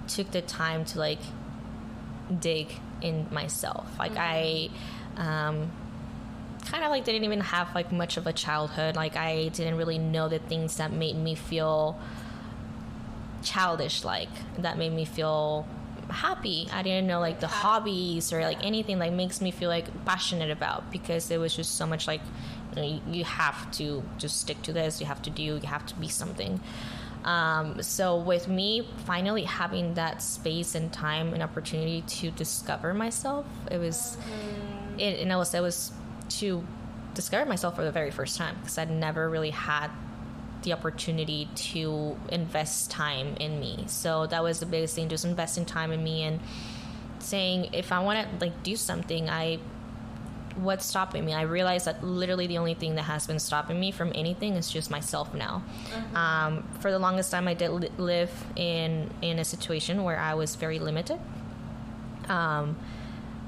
took 0.09 0.29
the 0.31 0.41
time 0.41 0.83
to 0.85 0.99
like 0.99 1.19
dig 2.39 2.67
in 3.01 3.27
myself. 3.31 3.87
Like 3.97 4.17
I 4.17 4.69
um, 5.15 5.71
kind 6.65 6.83
of 6.83 6.89
like 6.89 7.05
didn't 7.05 7.23
even 7.23 7.39
have 7.39 7.73
like 7.73 7.93
much 7.93 8.17
of 8.17 8.27
a 8.27 8.33
childhood. 8.33 8.97
Like 8.97 9.15
I 9.15 9.47
didn't 9.47 9.77
really 9.77 9.97
know 9.97 10.27
the 10.27 10.39
things 10.39 10.75
that 10.75 10.91
made 10.91 11.15
me 11.15 11.35
feel 11.35 11.97
childish 13.43 14.03
like 14.03 14.29
that 14.59 14.77
made 14.77 14.93
me 14.93 15.03
feel 15.05 15.65
happy. 16.11 16.67
I 16.71 16.81
didn't 16.83 17.07
know 17.07 17.19
like 17.19 17.39
the 17.39 17.47
hobbies 17.47 18.31
or 18.33 18.41
like 18.43 18.63
anything 18.63 18.99
that 18.99 19.13
makes 19.13 19.41
me 19.41 19.51
feel 19.51 19.69
like 19.69 19.87
passionate 20.05 20.51
about 20.51 20.91
because 20.91 21.31
it 21.31 21.39
was 21.39 21.55
just 21.55 21.75
so 21.75 21.85
much 21.85 22.07
like 22.07 22.21
you, 22.75 22.81
know, 22.81 22.87
you- 22.87 23.01
you 23.19 23.23
have 23.25 23.69
to 23.73 24.03
just 24.17 24.39
stick 24.41 24.61
to 24.63 24.73
this. 24.73 24.99
You 25.01 25.07
have 25.07 25.21
to 25.23 25.29
do 25.29 25.43
you 25.43 25.57
have 25.59 25.85
to 25.87 25.95
be 25.95 26.07
something. 26.07 26.59
Um, 27.23 27.81
so 27.83 28.15
with 28.17 28.47
me 28.47 28.87
finally 29.05 29.43
having 29.43 29.93
that 29.93 30.21
space 30.23 30.73
and 30.73 30.91
time 30.91 31.33
and 31.33 31.43
opportunity 31.43 32.01
to 32.01 32.31
discover 32.31 32.95
myself 32.95 33.45
it 33.69 33.77
was 33.77 34.17
it, 34.97 35.19
and 35.19 35.31
I 35.31 35.35
was 35.35 35.53
it 35.53 35.61
was 35.61 35.91
to 36.39 36.63
discover 37.13 37.45
myself 37.47 37.75
for 37.75 37.83
the 37.83 37.91
very 37.91 38.09
first 38.09 38.37
time 38.37 38.55
because 38.61 38.77
I'd 38.79 38.89
never 38.89 39.29
really 39.29 39.51
had 39.51 39.89
the 40.63 40.73
opportunity 40.73 41.49
to 41.55 42.17
invest 42.29 42.91
time 42.91 43.35
in 43.39 43.59
me. 43.59 43.85
So 43.87 44.27
that 44.27 44.43
was 44.43 44.59
the 44.59 44.65
biggest 44.65 44.95
thing, 44.95 45.09
just 45.09 45.25
investing 45.25 45.65
time 45.65 45.91
in 45.91 46.03
me 46.03 46.23
and 46.23 46.39
saying 47.19 47.69
if 47.73 47.91
I 47.91 47.99
want 47.99 48.27
to 48.27 48.45
like 48.45 48.63
do 48.63 48.75
something, 48.75 49.29
I 49.29 49.59
what's 50.55 50.85
stopping 50.85 51.25
me? 51.25 51.33
I 51.33 51.43
realized 51.43 51.85
that 51.85 52.03
literally 52.03 52.47
the 52.47 52.57
only 52.57 52.73
thing 52.73 52.95
that 52.95 53.03
has 53.03 53.27
been 53.27 53.39
stopping 53.39 53.79
me 53.79 53.91
from 53.91 54.11
anything 54.13 54.55
is 54.55 54.69
just 54.69 54.91
myself 54.91 55.33
now. 55.33 55.63
Mm-hmm. 55.89 56.15
Um, 56.15 56.63
for 56.79 56.91
the 56.91 56.99
longest 56.99 57.31
time, 57.31 57.47
I 57.47 57.53
did 57.53 57.69
li- 57.69 57.91
live 57.97 58.31
in 58.55 59.09
in 59.21 59.39
a 59.39 59.45
situation 59.45 60.03
where 60.03 60.19
I 60.19 60.33
was 60.33 60.55
very 60.55 60.79
limited. 60.79 61.19
Um, 62.27 62.77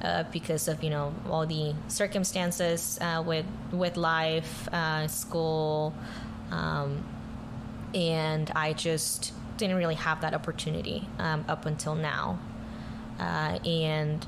uh, 0.01 0.23
because 0.31 0.67
of 0.67 0.83
you 0.83 0.89
know 0.89 1.13
all 1.29 1.45
the 1.45 1.73
circumstances 1.87 2.97
uh, 3.01 3.23
with 3.25 3.45
with 3.71 3.97
life, 3.97 4.67
uh, 4.73 5.07
school, 5.07 5.93
um, 6.53 7.03
and 7.93 8.51
I 8.55 8.73
just 8.73 9.33
didn't 9.57 9.75
really 9.77 9.95
have 9.95 10.21
that 10.21 10.33
opportunity 10.33 11.07
um, 11.19 11.45
up 11.47 11.65
until 11.65 11.95
now. 11.95 12.39
Uh, 13.19 13.59
and 13.65 14.25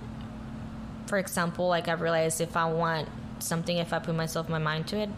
for 1.08 1.18
example, 1.18 1.68
like 1.68 1.88
I've 1.88 2.02
realized 2.02 2.42
if 2.42 2.58
I 2.58 2.72
want 2.72 3.10
something, 3.40 3.78
if 3.78 3.94
I 3.94 4.00
put 4.00 4.16
myself 4.16 4.50
my 4.50 4.60
mind 4.60 4.88
to 4.88 4.98
it, 4.98 5.10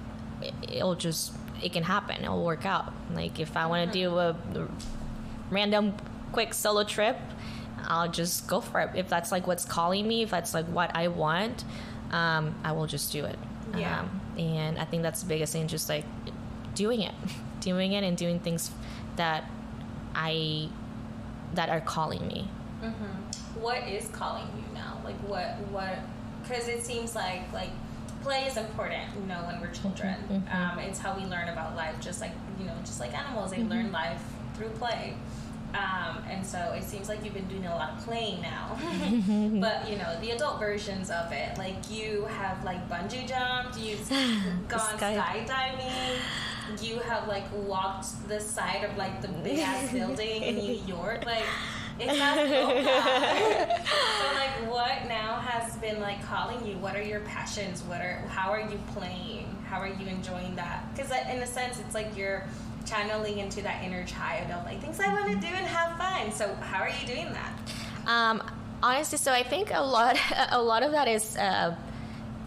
it'll 0.63 0.95
just 0.95 1.33
it 1.63 1.73
can 1.73 1.83
happen. 1.83 2.23
It'll 2.23 2.43
work 2.43 2.65
out. 2.65 2.93
Like 3.13 3.39
if 3.39 3.57
I 3.57 3.65
want 3.67 3.91
to 3.91 3.99
do 3.99 4.17
a, 4.17 4.29
a 4.29 4.67
random 5.49 5.95
quick 6.31 6.53
solo 6.53 6.83
trip, 6.83 7.17
I'll 7.85 8.09
just 8.09 8.47
go 8.47 8.61
for 8.61 8.81
it. 8.81 8.91
If 8.95 9.09
that's 9.09 9.31
like 9.31 9.47
what's 9.47 9.65
calling 9.65 10.07
me, 10.07 10.23
if 10.23 10.29
that's 10.29 10.53
like 10.53 10.65
what 10.65 10.91
I 10.95 11.07
want, 11.07 11.63
um, 12.11 12.55
I 12.63 12.73
will 12.73 12.87
just 12.87 13.11
do 13.11 13.25
it. 13.25 13.37
Yeah. 13.75 14.01
Um, 14.01 14.21
and 14.37 14.79
I 14.79 14.85
think 14.85 15.03
that's 15.03 15.21
the 15.21 15.27
biggest 15.27 15.53
thing, 15.53 15.67
just 15.67 15.89
like 15.89 16.05
doing 16.77 17.01
it, 17.01 17.15
doing 17.59 17.93
it, 17.93 18.03
and 18.03 18.15
doing 18.15 18.39
things 18.39 18.71
that 19.17 19.49
I 20.15 20.69
that 21.55 21.69
are 21.69 21.81
calling 21.81 22.25
me. 22.27 22.47
Mm-hmm. 22.81 23.61
What 23.61 23.87
is 23.87 24.07
calling 24.09 24.45
you 24.55 24.73
now? 24.73 25.01
Like 25.03 25.15
what 25.27 25.57
what? 25.71 25.97
Because 26.43 26.67
it 26.67 26.83
seems 26.83 27.15
like 27.15 27.51
like 27.51 27.71
play 28.21 28.45
is 28.45 28.57
important. 28.57 29.09
You 29.19 29.27
know, 29.27 29.41
when 29.47 29.59
we're 29.59 29.71
children, 29.71 30.15
mm-hmm. 30.29 30.55
um, 30.55 30.79
it's 30.79 30.99
how 30.99 31.17
we 31.17 31.25
learn 31.25 31.49
about 31.49 31.75
life. 31.75 31.95
Just 31.99 32.21
like 32.21 32.31
you 32.59 32.65
know, 32.65 32.75
just 32.85 32.99
like 32.99 33.17
animals, 33.17 33.51
they 33.51 33.57
mm-hmm. 33.57 33.69
learn 33.69 33.91
life 33.91 34.21
through 34.55 34.69
play. 34.69 35.15
Um, 35.77 36.23
and 36.29 36.45
so 36.45 36.73
it 36.75 36.83
seems 36.83 37.07
like 37.07 37.23
you've 37.23 37.33
been 37.33 37.47
doing 37.47 37.65
a 37.65 37.75
lot 37.75 37.91
of 37.91 38.03
playing 38.03 38.41
now. 38.41 38.77
but 39.61 39.89
you 39.89 39.97
know, 39.97 40.19
the 40.21 40.31
adult 40.31 40.59
versions 40.59 41.11
of 41.11 41.31
it, 41.31 41.57
like 41.57 41.89
you 41.89 42.25
have 42.25 42.63
like 42.63 42.89
bungee 42.89 43.27
jumped, 43.27 43.77
you've 43.77 44.09
gone 44.67 44.97
Sky. 44.97 45.45
skydiving, 45.47 46.83
you 46.83 46.99
have 46.99 47.27
like 47.27 47.45
walked 47.53 48.27
the 48.27 48.39
side 48.39 48.83
of 48.83 48.97
like 48.97 49.21
the 49.21 49.27
big 49.27 49.59
ass 49.59 49.91
building 49.93 50.41
in 50.43 50.55
New 50.55 50.79
York, 50.87 51.25
like 51.25 51.45
it's 51.99 52.17
not 52.19 52.35
so 52.37 54.33
like 54.35 54.71
what 54.71 55.07
now 55.07 55.39
has 55.39 55.76
been 55.87 56.01
like 56.01 56.21
calling 56.23 56.65
you? 56.65 56.77
What 56.77 56.95
are 56.95 57.01
your 57.01 57.21
passions? 57.21 57.81
What 57.83 58.01
are 58.01 58.17
how 58.29 58.51
are 58.51 58.59
you 58.59 58.79
playing? 58.93 59.45
How 59.69 59.79
are 59.79 59.87
you 59.87 60.07
enjoying 60.07 60.55
that? 60.55 60.83
Because 60.93 61.11
in 61.11 61.41
a 61.41 61.47
sense, 61.47 61.79
it's 61.79 61.95
like 61.95 62.15
you're 62.15 62.43
channeling 62.85 63.39
into 63.39 63.61
that 63.61 63.83
inner 63.83 64.05
child 64.05 64.51
of 64.51 64.65
like 64.65 64.81
things 64.81 64.99
I 64.99 65.11
want 65.13 65.27
to 65.27 65.35
do 65.35 65.47
and 65.47 65.65
have 65.65 65.97
fun. 65.97 66.31
So 66.31 66.53
how 66.55 66.81
are 66.81 66.89
you 66.89 67.07
doing 67.07 67.31
that? 67.33 67.53
Um, 68.05 68.43
honestly, 68.83 69.17
so 69.17 69.31
I 69.31 69.43
think 69.43 69.73
a 69.73 69.81
lot 69.81 70.17
a 70.51 70.61
lot 70.61 70.83
of 70.83 70.91
that 70.91 71.07
is 71.07 71.37
uh, 71.37 71.75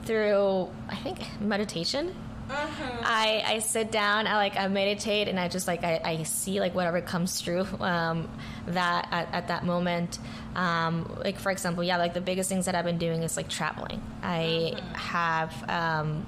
through 0.04 0.68
I 0.88 0.96
think 0.96 1.18
meditation. 1.40 2.14
Mm-hmm. 2.50 3.04
I, 3.04 3.42
I 3.46 3.58
sit 3.60 3.92
down, 3.92 4.26
I 4.26 4.36
like 4.36 4.56
I 4.56 4.68
meditate, 4.68 5.28
and 5.28 5.38
I 5.38 5.48
just 5.48 5.66
like 5.66 5.84
I, 5.84 6.00
I 6.04 6.22
see 6.24 6.60
like 6.60 6.74
whatever 6.74 7.00
comes 7.00 7.40
through 7.40 7.66
um, 7.80 8.28
that 8.66 9.08
at, 9.10 9.32
at, 9.32 9.48
that 9.48 9.64
moment. 9.64 10.18
Um, 10.56 11.18
like 11.24 11.38
for 11.38 11.52
example, 11.52 11.84
yeah, 11.84 11.96
like 11.96 12.14
the 12.14 12.20
biggest 12.20 12.48
things 12.48 12.66
that 12.66 12.74
I've 12.74 12.84
been 12.84 12.98
doing 12.98 13.22
is 13.22 13.36
like 13.36 13.48
traveling. 13.48 14.02
I 14.22 14.74
mm-hmm. 14.74 14.94
have 14.94 15.70
um, 15.70 16.26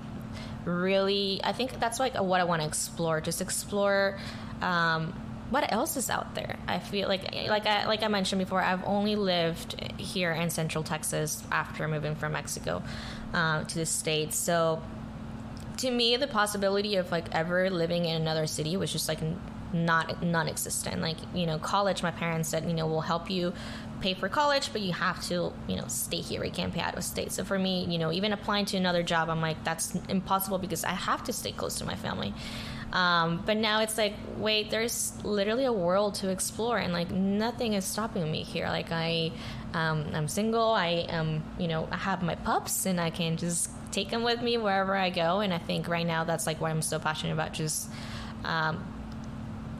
really 0.64 1.40
i 1.42 1.52
think 1.52 1.78
that's 1.80 1.98
like 1.98 2.14
what 2.14 2.40
i 2.40 2.44
want 2.44 2.62
to 2.62 2.68
explore 2.68 3.20
just 3.20 3.40
explore 3.40 4.18
um, 4.60 5.12
what 5.50 5.70
else 5.72 5.96
is 5.96 6.08
out 6.08 6.34
there 6.34 6.56
i 6.68 6.78
feel 6.78 7.08
like 7.08 7.34
like 7.48 7.66
I, 7.66 7.86
like 7.86 8.02
I 8.02 8.08
mentioned 8.08 8.38
before 8.38 8.60
i've 8.60 8.84
only 8.84 9.16
lived 9.16 9.74
here 9.98 10.32
in 10.32 10.50
central 10.50 10.84
texas 10.84 11.42
after 11.50 11.88
moving 11.88 12.14
from 12.14 12.32
mexico 12.32 12.82
uh, 13.34 13.64
to 13.64 13.74
the 13.74 13.86
states 13.86 14.36
so 14.36 14.82
to 15.82 15.90
me 15.90 16.16
the 16.16 16.26
possibility 16.26 16.96
of 16.96 17.10
like 17.10 17.26
ever 17.32 17.70
living 17.70 18.06
in 18.06 18.20
another 18.20 18.46
city 18.46 18.76
was 18.76 18.90
just 18.90 19.08
like 19.08 19.20
not 19.72 20.22
non-existent 20.22 21.00
like 21.00 21.16
you 21.34 21.46
know 21.46 21.58
college 21.58 22.02
my 22.02 22.10
parents 22.10 22.48
said 22.48 22.66
you 22.66 22.74
know 22.74 22.86
we'll 22.86 23.00
help 23.00 23.30
you 23.30 23.52
pay 24.02 24.14
for 24.14 24.28
college, 24.28 24.70
but 24.72 24.82
you 24.82 24.92
have 24.92 25.22
to, 25.28 25.52
you 25.68 25.76
know, 25.76 25.86
stay 25.86 26.20
here. 26.20 26.44
You 26.44 26.50
can't 26.50 26.74
pay 26.74 26.80
out 26.80 26.96
of 26.96 27.04
state. 27.04 27.32
So 27.32 27.44
for 27.44 27.58
me, 27.58 27.86
you 27.88 27.98
know, 27.98 28.12
even 28.12 28.32
applying 28.32 28.66
to 28.66 28.76
another 28.76 29.02
job, 29.02 29.30
I'm 29.30 29.40
like, 29.40 29.64
that's 29.64 29.94
impossible 30.08 30.58
because 30.58 30.84
I 30.84 30.90
have 30.90 31.24
to 31.24 31.32
stay 31.32 31.52
close 31.52 31.78
to 31.78 31.86
my 31.86 31.94
family. 31.94 32.34
Um, 32.92 33.42
but 33.46 33.56
now 33.56 33.80
it's 33.80 33.96
like, 33.96 34.14
wait, 34.36 34.70
there's 34.70 35.12
literally 35.24 35.64
a 35.64 35.72
world 35.72 36.16
to 36.16 36.28
explore, 36.28 36.76
and 36.76 36.92
like 36.92 37.10
nothing 37.10 37.72
is 37.72 37.86
stopping 37.86 38.30
me 38.30 38.42
here. 38.42 38.66
Like 38.68 38.92
I, 38.92 39.32
um, 39.74 40.06
I'm 40.14 40.28
single. 40.28 40.70
I 40.70 41.06
am, 41.08 41.42
you 41.58 41.68
know, 41.68 41.88
I 41.90 41.96
have 41.96 42.22
my 42.22 42.34
pups, 42.34 42.86
and 42.86 43.00
I 43.00 43.10
can 43.10 43.36
just 43.36 43.70
take 43.90 44.10
them 44.10 44.22
with 44.22 44.42
me 44.42 44.58
wherever 44.58 44.96
I 44.96 45.10
go. 45.10 45.40
And 45.40 45.52
I 45.52 45.58
think 45.58 45.88
right 45.88 46.06
now 46.06 46.24
that's 46.24 46.46
like 46.46 46.60
what 46.60 46.70
I'm 46.70 46.82
so 46.82 46.98
passionate 46.98 47.32
about. 47.32 47.52
Just 47.52 47.88
um, 48.44 48.84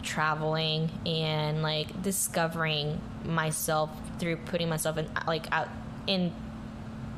traveling 0.03 0.91
and 1.07 1.63
like 1.63 2.03
discovering 2.03 3.01
myself 3.25 3.91
through 4.19 4.37
putting 4.37 4.69
myself 4.69 4.99
in 4.99 5.09
like 5.27 5.51
out 5.53 5.69
in 6.07 6.33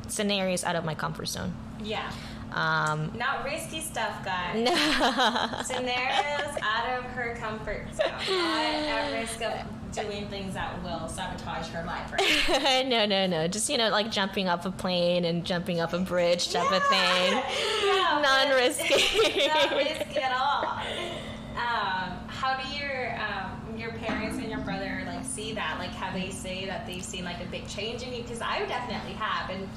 scenarios 0.07 0.63
out 0.63 0.75
of 0.75 0.85
my 0.85 0.95
comfort 0.95 1.27
zone. 1.27 1.53
Yeah. 1.83 2.11
Um, 2.51 3.11
Not 3.17 3.43
risky 3.43 3.81
stuff, 3.81 4.23
guys. 4.23 4.63
No. 4.63 4.73
Scenarios 5.63 6.57
out 6.61 6.97
of 6.97 7.03
her 7.11 7.35
comfort 7.37 7.87
zone. 7.93 8.07
Not 8.07 8.65
at 8.65 9.11
risk 9.11 9.41
of 9.41 9.51
doing 9.95 10.27
things 10.27 10.53
that 10.53 10.81
will 10.83 11.07
sabotage 11.07 11.67
her 11.69 11.83
life. 11.85 12.11
Right? 12.11 12.85
no, 12.87 13.05
no, 13.05 13.27
no. 13.27 13.47
Just 13.47 13.69
you 13.69 13.77
know, 13.77 13.89
like 13.89 14.11
jumping 14.11 14.47
off 14.47 14.65
a 14.65 14.71
plane 14.71 15.25
and 15.25 15.45
jumping 15.45 15.81
off 15.81 15.93
a 15.93 15.99
bridge 15.99 16.51
type 16.51 16.67
yeah. 16.69 16.77
of 16.77 16.83
thing. 16.87 17.43
Yeah, 17.85 18.21
Non-risky. 18.47 19.47
Not 19.47 19.71
risky 19.71 20.19
at 20.19 20.31
all. 20.31 20.65
Um, 21.55 22.17
how 22.27 22.59
do 22.59 22.77
your 22.77 23.15
um, 23.19 23.77
your 23.77 23.91
parents 23.93 24.37
and 24.37 24.49
your 24.49 24.59
brother 24.59 25.03
like 25.05 25.23
see 25.23 25.53
that? 25.53 25.77
Like, 25.79 25.91
have 25.91 26.13
they 26.13 26.29
say 26.29 26.65
that 26.65 26.85
they've 26.85 27.03
seen 27.03 27.23
like 27.23 27.41
a 27.41 27.45
big 27.45 27.67
change 27.67 28.03
in 28.03 28.13
you? 28.13 28.21
Because 28.21 28.41
I 28.41 28.65
definitely 28.65 29.13
have, 29.13 29.49
and 29.49 29.67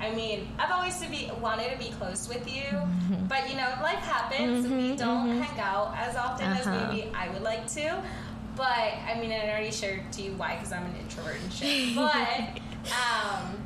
I 0.00 0.14
mean, 0.14 0.48
I've 0.58 0.70
always 0.70 0.98
to 1.00 1.08
be 1.10 1.30
wanted 1.40 1.72
to 1.72 1.78
be 1.78 1.92
close 1.92 2.28
with 2.28 2.52
you, 2.52 2.62
mm-hmm. 2.62 3.26
but 3.26 3.48
you 3.48 3.56
know, 3.56 3.68
life 3.82 3.98
happens. 3.98 4.66
Mm-hmm, 4.66 4.76
we 4.76 4.96
don't 4.96 5.28
mm-hmm. 5.28 5.40
hang 5.40 5.60
out 5.60 5.94
as 5.96 6.16
often 6.16 6.46
uh-huh. 6.46 6.70
as 6.70 6.94
maybe 6.94 7.10
I 7.14 7.28
would 7.30 7.42
like 7.42 7.66
to. 7.74 8.02
But 8.58 8.66
I 9.06 9.16
mean, 9.20 9.30
I 9.30 9.48
already 9.48 9.70
shared 9.70 10.12
to 10.14 10.22
you 10.22 10.32
why, 10.32 10.56
because 10.56 10.72
I'm 10.72 10.84
an 10.84 10.96
introvert 11.00 11.36
and 11.40 11.52
shit. 11.52 11.94
But 11.94 12.60
um, 12.90 13.62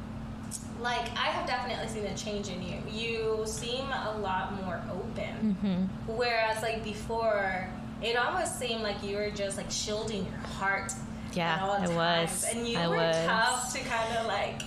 like 0.82 1.10
I 1.12 1.28
have 1.30 1.46
definitely 1.46 1.88
seen 1.88 2.04
a 2.04 2.14
change 2.14 2.48
in 2.48 2.62
you. 2.62 2.76
You 2.90 3.42
seem 3.46 3.86
a 3.86 4.18
lot 4.20 4.62
more 4.62 4.82
open, 4.92 5.56
mm-hmm. 5.62 6.16
whereas 6.16 6.62
like 6.62 6.84
before 6.84 7.66
it 8.02 8.16
almost 8.16 8.58
seemed 8.58 8.82
like 8.82 9.02
you 9.02 9.16
were 9.16 9.30
just 9.30 9.56
like 9.56 9.70
shielding 9.70 10.26
your 10.26 10.38
heart. 10.40 10.92
Yeah, 11.32 11.82
it 11.82 11.94
was. 11.94 12.44
And 12.52 12.68
you 12.68 12.76
I 12.76 12.88
were 12.88 12.96
was. 12.96 13.16
tough 13.24 13.72
to 13.72 13.80
kind 13.88 14.18
of 14.18 14.26
like 14.26 14.60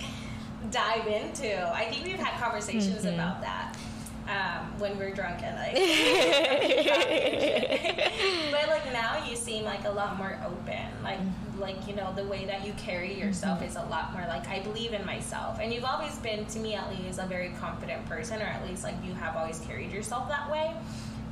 dive 0.72 1.06
into. 1.06 1.72
I 1.72 1.84
think 1.84 2.04
we've 2.04 2.18
had 2.18 2.40
conversations 2.42 3.04
mm-hmm. 3.04 3.14
about 3.14 3.42
that. 3.42 3.76
Um, 4.26 4.80
when 4.80 4.98
we're 4.98 5.14
drunk 5.14 5.40
and 5.44 5.54
like, 5.54 5.74
but 8.50 8.68
like 8.68 8.92
now 8.92 9.24
you 9.24 9.36
seem 9.36 9.64
like 9.64 9.84
a 9.84 9.90
lot 9.90 10.18
more 10.18 10.36
open. 10.44 10.84
Like, 11.04 11.20
mm-hmm. 11.20 11.60
like 11.60 11.86
you 11.86 11.94
know 11.94 12.12
the 12.12 12.24
way 12.24 12.44
that 12.46 12.66
you 12.66 12.72
carry 12.72 13.16
yourself 13.16 13.60
mm-hmm. 13.60 13.68
is 13.68 13.76
a 13.76 13.84
lot 13.84 14.12
more 14.12 14.26
like 14.26 14.48
I 14.48 14.58
believe 14.60 14.94
in 14.94 15.06
myself. 15.06 15.60
And 15.60 15.72
you've 15.72 15.84
always 15.84 16.18
been, 16.18 16.44
to 16.46 16.58
me 16.58 16.74
at 16.74 16.90
least, 16.90 17.20
a 17.20 17.26
very 17.26 17.50
confident 17.60 18.04
person, 18.06 18.42
or 18.42 18.46
at 18.46 18.66
least 18.68 18.82
like 18.82 18.96
you 19.04 19.14
have 19.14 19.36
always 19.36 19.60
carried 19.60 19.92
yourself 19.92 20.28
that 20.28 20.50
way. 20.50 20.74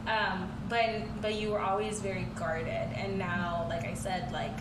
Um, 0.06 0.50
but 0.68 1.02
but 1.20 1.34
you 1.34 1.50
were 1.50 1.60
always 1.60 2.00
very 2.00 2.26
guarded, 2.36 2.88
and 2.94 3.18
now, 3.18 3.66
like 3.68 3.84
I 3.84 3.94
said, 3.94 4.30
like 4.32 4.56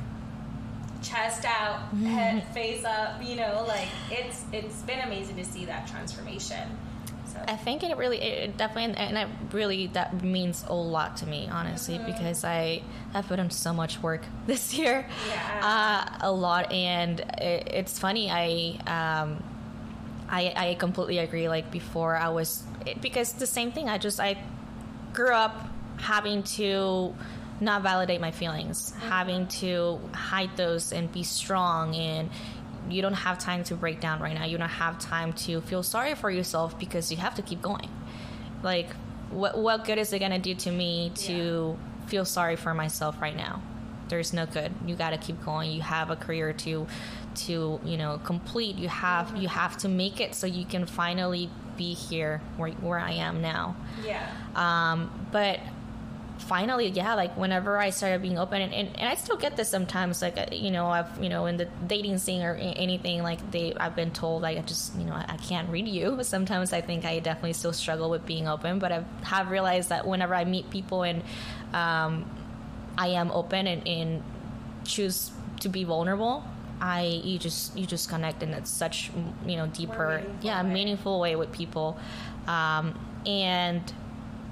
chest 1.02 1.46
out, 1.46 1.94
head 1.98 2.48
face 2.54 2.86
up. 2.86 3.22
You 3.22 3.36
know, 3.36 3.66
like 3.68 3.90
it's 4.10 4.44
it's 4.52 4.82
been 4.84 5.00
amazing 5.00 5.36
to 5.36 5.46
see 5.46 5.66
that 5.66 5.88
transformation. 5.88 6.78
I 7.48 7.56
think 7.56 7.84
it 7.84 7.98
really, 7.98 8.22
it 8.22 8.58
definitely, 8.58 8.96
and 8.96 9.18
it 9.18 9.28
really 9.54 9.88
that 9.88 10.24
means 10.24 10.64
a 10.68 10.74
lot 10.74 11.18
to 11.18 11.26
me, 11.26 11.50
honestly, 11.52 11.96
mm-hmm. 11.96 12.06
because 12.06 12.44
I 12.44 12.82
have 13.14 13.28
put 13.28 13.40
in 13.40 13.50
so 13.50 13.74
much 13.74 14.02
work 14.02 14.22
this 14.48 14.74
year, 14.74 15.08
yeah. 15.28 16.12
uh, 16.22 16.28
a 16.28 16.32
lot, 16.32 16.72
and 16.72 17.20
it, 17.20 17.68
it's 17.72 18.00
funny. 18.00 18.30
I 18.30 18.80
um, 18.88 19.44
I 20.30 20.54
I 20.56 20.76
completely 20.76 21.20
agree. 21.20 21.50
Like 21.50 21.72
before, 21.72 22.16
I 22.16 22.30
was 22.30 22.64
because 23.02 23.34
the 23.34 23.48
same 23.48 23.72
thing. 23.72 23.90
I 23.90 23.98
just 23.98 24.20
I 24.20 24.38
grew 25.14 25.34
up 25.34 25.68
having 25.98 26.44
to 26.44 27.14
not 27.62 27.82
validate 27.82 28.20
my 28.20 28.32
feelings, 28.32 28.92
mm-hmm. 28.92 29.10
having 29.10 29.48
to 29.48 30.00
hide 30.14 30.56
those 30.58 30.92
and 30.92 31.12
be 31.12 31.24
strong 31.24 31.96
and 31.96 32.30
you 32.90 33.02
don't 33.02 33.14
have 33.14 33.40
time 33.40 33.64
to 33.66 33.76
break 33.76 34.00
down 34.00 34.20
right 34.20 34.34
now. 34.34 34.46
You 34.46 34.58
don't 34.58 34.70
have 34.70 35.00
time 35.00 35.34
to 35.34 35.62
feel 35.62 35.84
sorry 35.84 36.16
for 36.16 36.30
yourself 36.30 36.78
because 36.80 37.12
you 37.12 37.18
have 37.18 37.36
to 37.36 37.42
keep 37.42 37.62
going. 37.62 37.90
Like 38.62 38.90
what 39.30 39.58
what 39.58 39.86
good 39.86 39.98
is 39.98 40.14
it 40.14 40.20
going 40.20 40.32
to 40.32 40.40
do 40.40 40.56
to 40.56 40.72
me 40.72 41.12
to 41.16 41.78
yeah. 41.78 42.08
feel 42.08 42.26
sorry 42.26 42.56
for 42.56 42.74
myself 42.74 43.22
right 43.22 43.36
now? 43.36 43.62
There's 44.10 44.34
no 44.34 44.46
good. 44.46 44.72
You 44.86 44.96
got 44.96 45.12
to 45.12 45.18
keep 45.18 45.44
going. 45.44 45.72
You 45.72 45.82
have 45.82 46.10
a 46.10 46.16
career 46.16 46.54
to 46.54 46.88
to 47.36 47.80
you 47.84 47.98
know 47.98 48.20
complete. 48.24 48.78
You 48.78 48.90
have 48.90 49.28
mm-hmm. 49.28 49.38
you 49.38 49.48
have 49.48 49.78
to 49.78 49.90
make 49.90 50.22
it 50.22 50.36
so 50.36 50.48
you 50.48 50.66
can 50.66 50.86
finally 50.86 51.50
be 51.76 51.96
here 51.96 52.40
where, 52.58 52.70
where 52.72 53.00
i 53.00 53.12
am 53.12 53.42
now. 53.42 53.76
Yeah. 54.04 54.30
Um 54.56 55.28
but 55.32 55.60
finally 56.44 56.90
yeah 56.90 57.16
like 57.16 57.36
whenever 57.38 57.78
i 57.78 57.90
started 57.90 58.22
being 58.22 58.38
open 58.38 58.62
and, 58.62 58.74
and, 58.74 58.88
and, 59.00 59.08
i 59.08 59.16
still 59.16 59.38
get 59.38 59.56
this 59.56 59.70
sometimes 59.70 60.22
like 60.22 60.38
uh, 60.38 60.46
you 60.52 60.70
know 60.70 60.88
i've 60.88 61.22
you 61.22 61.30
know 61.30 61.46
in 61.46 61.58
the 61.58 61.66
dating 61.88 62.18
scene 62.18 62.42
or 62.42 62.56
anything 62.56 63.24
like 63.24 63.40
they 63.52 63.74
i've 63.76 63.96
been 63.96 64.12
told 64.12 64.42
like 64.42 64.58
i 64.58 64.62
just 64.62 64.96
you 64.98 65.06
know 65.06 65.14
i, 65.14 65.26
I 65.28 65.38
can't 65.38 65.70
read 65.70 65.88
you 65.88 66.20
sometimes 66.24 66.74
i 66.74 66.82
think 66.82 67.06
i 67.06 67.20
definitely 67.20 67.54
still 67.54 67.74
struggle 67.74 68.10
with 68.10 68.26
being 68.26 68.48
open 68.48 68.80
but 68.80 68.92
i 68.92 69.04
have 69.24 69.50
realized 69.50 69.90
that 69.90 70.06
whenever 70.06 70.36
i 70.36 70.44
meet 70.44 70.70
people 70.70 71.04
and 71.04 71.24
um, 71.74 72.30
i 72.98 73.08
am 73.08 73.32
open 73.32 73.66
and, 73.66 73.88
and 73.88 74.24
choose 74.84 75.32
to 75.62 75.70
be 75.70 75.84
vulnerable 75.84 76.44
I 76.82 77.22
you 77.24 77.40
just 77.40 77.78
you 77.78 77.86
just 77.86 78.10
connect 78.10 78.44
in 78.44 78.66
such 78.66 79.10
you 79.46 79.56
know 79.56 79.68
deeper 79.68 80.22
yeah 80.42 80.62
way. 80.62 80.74
meaningful 80.74 81.18
way 81.18 81.38
with 81.38 81.50
people, 81.54 81.98
um, 82.46 83.00
and 83.26 83.82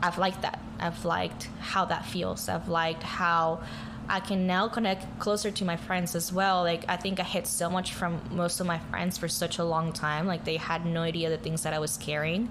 I've 0.01 0.17
liked 0.17 0.41
that. 0.41 0.59
I've 0.79 1.05
liked 1.05 1.49
how 1.59 1.85
that 1.85 2.05
feels. 2.05 2.49
I've 2.49 2.67
liked 2.67 3.03
how 3.03 3.61
I 4.09 4.19
can 4.19 4.47
now 4.47 4.67
connect 4.67 5.19
closer 5.19 5.51
to 5.51 5.65
my 5.65 5.77
friends 5.77 6.15
as 6.15 6.33
well. 6.33 6.63
Like 6.63 6.85
I 6.87 6.97
think 6.97 7.19
I 7.19 7.23
hid 7.23 7.47
so 7.47 7.69
much 7.69 7.93
from 7.93 8.19
most 8.31 8.59
of 8.59 8.67
my 8.67 8.79
friends 8.79 9.17
for 9.17 9.27
such 9.27 9.59
a 9.59 9.63
long 9.63 9.93
time. 9.93 10.27
Like 10.27 10.43
they 10.43 10.57
had 10.57 10.85
no 10.85 11.01
idea 11.01 11.29
the 11.29 11.37
things 11.37 11.63
that 11.63 11.73
I 11.73 11.79
was 11.79 11.97
carrying. 11.97 12.49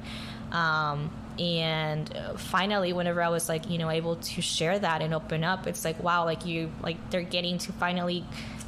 Um, 0.52 1.10
and 1.38 2.12
finally, 2.36 2.92
whenever 2.92 3.22
I 3.22 3.28
was 3.28 3.48
like, 3.48 3.70
you 3.70 3.78
know, 3.78 3.90
able 3.90 4.16
to 4.16 4.42
share 4.42 4.78
that 4.78 5.00
and 5.00 5.14
open 5.14 5.44
up, 5.44 5.66
it's 5.66 5.84
like, 5.84 6.02
wow, 6.02 6.24
like 6.24 6.44
you, 6.44 6.70
like 6.82 7.10
they're 7.10 7.22
getting 7.22 7.58
to 7.58 7.72
finally 7.72 8.24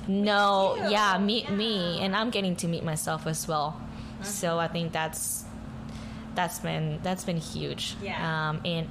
know, 0.08 0.76
yeah, 0.88 1.18
meet 1.18 1.44
yeah. 1.44 1.54
me, 1.54 2.00
and 2.00 2.16
I'm 2.16 2.30
getting 2.30 2.56
to 2.56 2.68
meet 2.68 2.82
myself 2.82 3.26
as 3.26 3.46
well. 3.46 3.76
Mm-hmm. 3.78 4.24
So 4.24 4.58
I 4.58 4.68
think 4.68 4.92
that's 4.92 5.41
that's 6.34 6.58
been 6.58 7.00
that's 7.02 7.24
been 7.24 7.38
huge. 7.38 7.96
Yeah. 8.02 8.50
Um, 8.50 8.60
and 8.64 8.88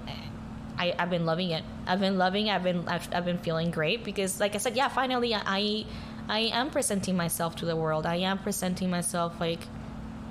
I, 0.78 0.96
I've 0.98 1.10
been 1.10 1.26
loving 1.26 1.52
it. 1.52 1.64
I've 1.86 2.00
been 2.00 2.18
loving. 2.18 2.48
It. 2.48 2.56
I've 2.56 2.64
been 2.64 2.88
I've, 2.88 3.08
I've 3.14 3.26
been 3.26 3.38
feeling 3.38 3.72
great 3.72 4.04
because, 4.04 4.40
like 4.40 4.56
I 4.56 4.58
said, 4.58 4.76
yeah, 4.76 4.88
finally 4.88 5.34
I 5.36 5.86
I 6.28 6.40
am 6.54 6.70
presenting 6.70 7.16
myself 7.16 7.56
to 7.58 7.66
the 7.66 7.76
world. 7.76 8.06
I 8.06 8.18
am 8.18 8.40
presenting 8.40 8.90
myself 8.90 9.40
like 9.40 9.60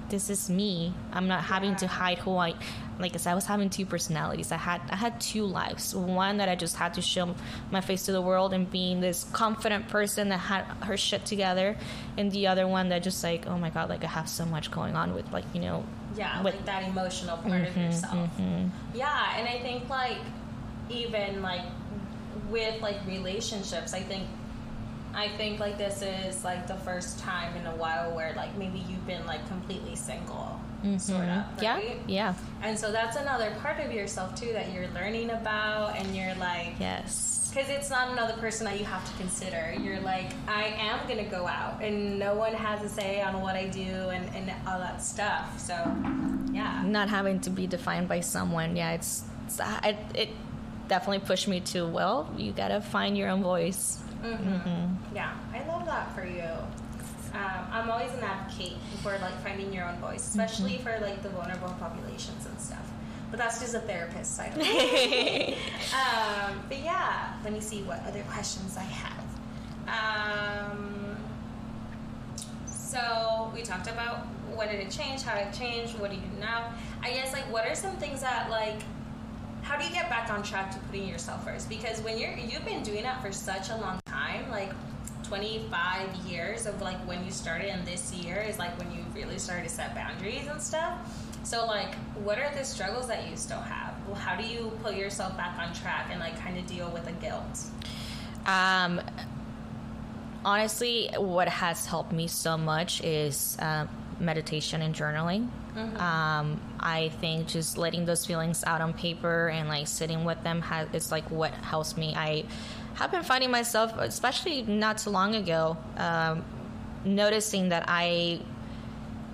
this 0.08 0.30
is 0.30 0.50
me. 0.50 0.92
I'm 1.12 1.28
not 1.28 1.44
having 1.44 1.76
to 1.76 1.86
hide 1.86 2.18
who 2.18 2.36
I 2.36 2.54
like 3.00 3.14
I 3.14 3.18
said, 3.18 3.32
I 3.32 3.34
was 3.34 3.46
having 3.46 3.70
two 3.70 3.86
personalities. 3.86 4.52
I 4.52 4.56
had 4.56 4.80
I 4.90 4.96
had 4.96 5.20
two 5.20 5.44
lives. 5.44 5.94
One 5.94 6.38
that 6.38 6.48
I 6.48 6.54
just 6.54 6.76
had 6.76 6.94
to 6.94 7.02
show 7.02 7.34
my 7.70 7.80
face 7.80 8.04
to 8.06 8.12
the 8.12 8.22
world 8.22 8.52
and 8.52 8.70
being 8.70 9.00
this 9.00 9.24
confident 9.32 9.88
person 9.88 10.28
that 10.28 10.38
had 10.38 10.64
her 10.84 10.96
shit 10.96 11.24
together, 11.24 11.76
and 12.16 12.30
the 12.32 12.46
other 12.46 12.66
one 12.66 12.88
that 12.90 13.02
just 13.02 13.22
like, 13.22 13.46
oh 13.46 13.58
my 13.58 13.70
god, 13.70 13.88
like 13.88 14.04
I 14.04 14.08
have 14.08 14.28
so 14.28 14.44
much 14.44 14.70
going 14.70 14.96
on 14.96 15.14
with 15.14 15.30
like 15.32 15.44
you 15.54 15.60
know, 15.60 15.84
yeah, 16.16 16.42
with 16.42 16.54
like 16.54 16.66
that 16.66 16.88
emotional 16.88 17.36
part 17.38 17.62
mm-hmm, 17.62 17.66
of 17.66 17.76
yourself. 17.76 18.14
Mm-hmm. 18.38 18.68
Yeah, 18.94 19.38
and 19.38 19.48
I 19.48 19.58
think 19.60 19.88
like 19.88 20.18
even 20.88 21.42
like 21.42 21.62
with 22.50 22.80
like 22.82 22.96
relationships, 23.06 23.94
I 23.94 24.02
think 24.02 24.26
I 25.14 25.28
think 25.28 25.58
like 25.58 25.78
this 25.78 26.02
is 26.02 26.44
like 26.44 26.66
the 26.66 26.76
first 26.76 27.18
time 27.18 27.56
in 27.56 27.66
a 27.66 27.74
while 27.76 28.14
where 28.14 28.34
like 28.36 28.56
maybe 28.56 28.78
you've 28.88 29.06
been 29.06 29.26
like 29.26 29.46
completely 29.48 29.96
single 29.96 30.59
mm-hmm. 30.82 30.98
sort 30.98 31.24
of. 31.24 31.44
Right? 31.62 31.62
Yeah, 31.62 31.94
yeah. 32.06 32.34
And 32.62 32.78
so 32.78 32.92
that's 32.92 33.16
another 33.16 33.54
part 33.62 33.80
of 33.80 33.92
yourself 33.92 34.34
too 34.34 34.52
that 34.52 34.72
you're 34.72 34.88
learning 34.88 35.30
about, 35.30 35.96
and 35.96 36.16
you're 36.16 36.34
like, 36.36 36.74
yes, 36.78 37.50
because 37.52 37.68
it's 37.68 37.90
not 37.90 38.10
another 38.10 38.34
person 38.34 38.64
that 38.66 38.78
you 38.78 38.84
have 38.84 39.04
to 39.10 39.16
consider. 39.18 39.74
You're 39.80 40.00
like, 40.00 40.30
I 40.48 40.64
am 40.78 41.06
gonna 41.08 41.24
go 41.24 41.46
out, 41.46 41.82
and 41.82 42.18
no 42.18 42.34
one 42.34 42.52
has 42.52 42.82
a 42.82 42.88
say 42.88 43.20
on 43.22 43.40
what 43.40 43.56
I 43.56 43.68
do 43.68 43.80
and 43.80 44.34
and 44.34 44.52
all 44.66 44.78
that 44.78 45.02
stuff. 45.02 45.58
So, 45.58 45.74
yeah, 46.52 46.82
not 46.86 47.08
having 47.08 47.40
to 47.40 47.50
be 47.50 47.66
defined 47.66 48.08
by 48.08 48.20
someone. 48.20 48.76
Yeah, 48.76 48.92
it's, 48.92 49.24
it's 49.46 49.60
it, 49.84 49.96
it 50.14 50.28
definitely 50.88 51.20
pushed 51.20 51.48
me 51.48 51.60
to 51.60 51.86
well, 51.86 52.32
you 52.36 52.52
gotta 52.52 52.80
find 52.80 53.16
your 53.16 53.28
own 53.28 53.42
voice. 53.42 53.98
Mm-hmm. 54.22 54.52
Mm-hmm. 54.52 55.16
Yeah, 55.16 55.34
I 55.54 55.66
love 55.66 55.86
that 55.86 56.14
for 56.14 56.26
you 56.26 56.50
um, 57.34 57.66
I'm 57.70 57.90
always 57.90 58.12
an 58.12 58.20
advocate 58.20 58.74
for 59.02 59.10
like 59.18 59.38
finding 59.42 59.72
your 59.72 59.84
own 59.84 59.96
voice, 59.96 60.26
especially 60.28 60.72
mm-hmm. 60.72 60.82
for 60.82 60.98
like 61.00 61.22
the 61.22 61.28
vulnerable 61.30 61.74
populations 61.78 62.46
and 62.46 62.60
stuff. 62.60 62.90
But 63.30 63.38
that's 63.38 63.60
just 63.60 63.74
a 63.74 63.80
therapist 63.80 64.36
side. 64.36 64.52
um, 65.94 66.60
but 66.68 66.78
yeah, 66.82 67.34
let 67.44 67.52
me 67.52 67.60
see 67.60 67.82
what 67.82 68.04
other 68.06 68.22
questions 68.24 68.76
I 68.76 68.82
have. 68.82 69.20
Um, 70.72 71.16
so 72.66 73.50
we 73.54 73.62
talked 73.62 73.86
about 73.86 74.26
what 74.54 74.68
did 74.68 74.80
it 74.80 74.90
change, 74.90 75.22
how 75.22 75.38
it 75.38 75.52
changed, 75.52 75.98
what 75.98 76.10
do 76.10 76.16
you 76.16 76.22
do 76.22 76.40
now? 76.40 76.72
I 77.02 77.12
guess 77.12 77.32
like 77.32 77.50
what 77.52 77.66
are 77.66 77.74
some 77.74 77.96
things 77.96 78.20
that 78.20 78.50
like 78.50 78.82
how 79.62 79.78
do 79.78 79.84
you 79.84 79.92
get 79.92 80.08
back 80.08 80.30
on 80.30 80.42
track 80.42 80.72
to 80.72 80.78
putting 80.80 81.06
yourself 81.06 81.44
first? 81.44 81.68
Because 81.68 82.00
when 82.00 82.18
you're 82.18 82.36
you've 82.36 82.64
been 82.64 82.82
doing 82.82 83.04
that 83.04 83.22
for 83.22 83.30
such 83.30 83.70
a 83.70 83.76
long 83.76 84.00
time, 84.06 84.50
like 84.50 84.72
25 85.30 86.12
years 86.28 86.66
of 86.66 86.82
like 86.82 86.96
when 87.06 87.24
you 87.24 87.30
started 87.30 87.68
and 87.68 87.86
this 87.86 88.12
year 88.12 88.44
is 88.48 88.58
like 88.58 88.76
when 88.76 88.90
you 88.90 88.98
really 89.14 89.38
started 89.38 89.62
to 89.62 89.68
set 89.68 89.94
boundaries 89.94 90.48
and 90.48 90.60
stuff. 90.60 90.98
So 91.44 91.66
like 91.66 91.94
what 92.24 92.36
are 92.36 92.52
the 92.52 92.64
struggles 92.64 93.06
that 93.06 93.30
you 93.30 93.36
still 93.36 93.60
have? 93.60 93.94
How 94.18 94.34
do 94.34 94.44
you 94.44 94.72
put 94.82 94.96
yourself 94.96 95.36
back 95.36 95.56
on 95.56 95.72
track 95.72 96.08
and 96.10 96.18
like 96.18 96.36
kind 96.40 96.58
of 96.58 96.66
deal 96.66 96.90
with 96.90 97.04
the 97.04 97.12
guilt? 97.12 97.60
Um 98.44 99.00
honestly 100.44 101.10
what 101.16 101.46
has 101.46 101.86
helped 101.86 102.10
me 102.10 102.26
so 102.26 102.58
much 102.58 103.00
is 103.02 103.56
um, 103.60 103.88
meditation 104.18 104.82
and 104.82 104.96
journaling 104.96 105.48
mm-hmm. 105.74 105.96
um, 105.96 106.60
i 106.80 107.10
think 107.20 107.46
just 107.48 107.78
letting 107.78 108.04
those 108.04 108.26
feelings 108.26 108.64
out 108.64 108.80
on 108.80 108.92
paper 108.92 109.48
and 109.48 109.68
like 109.68 109.86
sitting 109.86 110.24
with 110.24 110.42
them 110.42 110.60
has 110.62 110.88
it's 110.92 111.10
like 111.10 111.30
what 111.30 111.52
helps 111.52 111.96
me. 111.96 112.14
I 112.14 112.44
have 112.94 113.10
been 113.10 113.22
finding 113.22 113.50
myself, 113.50 113.94
especially 113.96 114.62
not 114.62 114.98
too 114.98 115.10
long 115.10 115.34
ago, 115.34 115.76
um, 115.96 116.44
noticing 117.04 117.70
that 117.70 117.84
I 117.88 118.40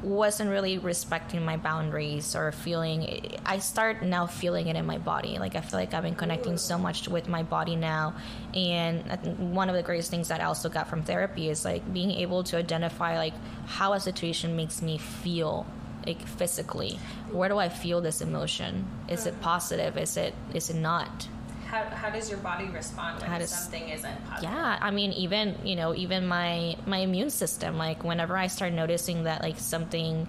wasn't 0.03 0.51
really 0.51 0.78
respecting 0.78 1.43
my 1.43 1.57
boundaries 1.57 2.37
or 2.37 2.53
feeling 2.53 3.39
i 3.47 3.59
start 3.59 4.03
now 4.03 4.26
feeling 4.26 4.68
it 4.68 4.76
in 4.76 4.84
my 4.84 4.99
body. 4.99 5.39
Like 5.39 5.57
i 5.57 5.62
feel 5.62 5.80
like 5.80 5.95
i've 5.95 6.03
been 6.03 6.14
connecting 6.14 6.59
so 6.59 6.76
much 6.76 7.09
with 7.09 7.28
my 7.28 7.43
body 7.43 7.76
now. 7.76 8.14
And 8.55 9.55
one 9.55 9.68
of 9.70 9.74
the 9.74 9.82
greatest 9.82 10.11
things 10.11 10.28
that 10.28 10.41
i 10.43 10.45
also 10.45 10.68
got 10.68 10.89
from 10.89 11.03
therapy 11.03 11.49
is 11.49 11.64
like 11.64 11.82
being 11.93 12.11
able 12.11 12.45
to 12.45 12.59
identify 12.59 13.16
like 13.16 13.34
how 13.64 13.95
a 13.95 14.01
situation 14.01 14.55
makes 14.55 14.82
me 14.82 14.99
feel 14.99 15.66
like 16.07 16.20
physically 16.26 16.98
where 17.30 17.48
do 17.48 17.59
i 17.59 17.68
feel 17.68 18.00
this 18.00 18.20
emotion 18.20 18.86
is 19.09 19.26
it 19.26 19.40
positive 19.40 19.96
is 19.98 20.16
it 20.16 20.34
is 20.54 20.70
it 20.70 20.76
not 20.76 21.28
how, 21.66 21.82
how 21.84 22.11
does 22.11 22.30
your 22.30 22.38
body 22.38 22.66
respond 22.66 23.20
when 23.20 23.40
does, 23.40 23.50
something 23.50 23.88
isn't 23.88 24.24
positive? 24.28 24.50
Yeah, 24.54 24.78
I 24.80 24.92
mean, 24.92 25.12
even 25.12 25.57
you 25.64 25.74
know, 25.74 25.94
even 25.96 26.26
my 26.26 26.76
my 26.86 26.98
immune 26.98 27.30
system. 27.30 27.76
Like 27.76 28.04
whenever 28.04 28.36
I 28.36 28.46
start 28.46 28.72
noticing 28.72 29.24
that 29.24 29.42
like 29.42 29.59
something, 29.59 30.28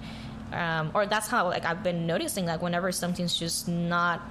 um, 0.51 0.91
or 0.95 1.05
that's 1.05 1.27
how 1.27 1.45
like 1.45 1.63
I've 1.63 1.83
been 1.83 2.07
noticing 2.07 2.47
like 2.47 2.61
whenever 2.63 2.91
something's 2.91 3.37
just 3.37 3.67
not 3.67 4.21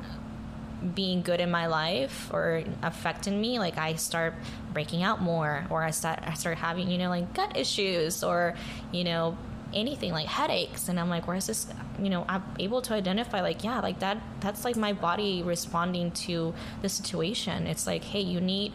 being 0.94 1.22
good 1.22 1.40
in 1.40 1.50
my 1.50 1.66
life 1.66 2.30
or 2.32 2.62
affecting 2.82 3.40
me 3.40 3.58
like 3.58 3.78
i 3.78 3.94
start 3.94 4.34
breaking 4.74 5.02
out 5.02 5.22
more 5.22 5.66
or 5.70 5.82
i 5.82 5.90
start 5.90 6.20
i 6.22 6.34
start 6.34 6.58
having 6.58 6.90
you 6.90 6.98
know 6.98 7.08
like 7.08 7.32
gut 7.32 7.56
issues 7.56 8.22
or 8.22 8.54
you 8.92 9.02
know 9.02 9.36
anything 9.76 10.10
like 10.10 10.26
headaches. 10.26 10.88
And 10.88 10.98
i'm 10.98 11.08
like 11.08 11.28
where's 11.28 11.46
this 11.46 11.66
you 12.02 12.10
know 12.10 12.24
i'm 12.28 12.42
able 12.58 12.82
to 12.82 12.94
identify 12.94 13.40
like 13.40 13.62
yeah 13.62 13.80
like 13.80 14.00
that 14.00 14.18
that's 14.40 14.64
like 14.64 14.76
my 14.76 14.92
body 14.92 15.42
responding 15.42 16.10
to 16.12 16.54
the 16.82 16.88
situation. 16.88 17.66
It's 17.66 17.86
like 17.86 18.02
hey 18.02 18.20
you 18.20 18.40
need 18.40 18.72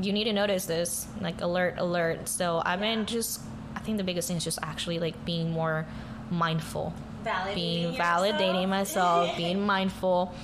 you 0.00 0.12
need 0.12 0.24
to 0.24 0.32
notice 0.32 0.66
this. 0.66 1.08
Like 1.20 1.40
alert 1.40 1.74
alert. 1.78 2.28
So 2.28 2.62
i've 2.64 2.80
been 2.80 3.06
just 3.06 3.40
i 3.74 3.80
think 3.80 3.96
the 3.96 4.04
biggest 4.04 4.28
thing 4.28 4.36
is 4.36 4.44
just 4.44 4.58
actually 4.62 4.98
like 5.00 5.24
being 5.24 5.50
more 5.50 5.86
mindful. 6.30 6.92
Validating 7.24 7.54
being 7.54 7.94
validating 7.94 8.68
myself 8.68 9.36
being 9.36 9.66
mindful. 9.74 10.34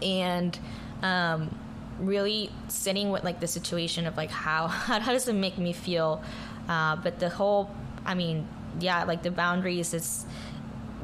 And 0.00 0.58
um 1.02 1.54
really 1.98 2.48
sitting 2.68 3.10
with 3.10 3.24
like 3.24 3.40
the 3.40 3.48
situation 3.48 4.06
of 4.06 4.16
like 4.16 4.30
how 4.30 4.68
how, 4.68 5.00
how 5.04 5.12
does 5.12 5.26
it 5.26 5.34
make 5.34 5.58
me 5.58 5.72
feel? 5.72 6.22
Uh, 6.68 6.94
but 6.96 7.18
the 7.18 7.28
whole 7.30 7.70
i 8.04 8.14
mean 8.14 8.46
yeah, 8.78 9.04
like 9.04 9.22
the 9.22 9.30
boundaries 9.30 9.94
It's 9.94 10.26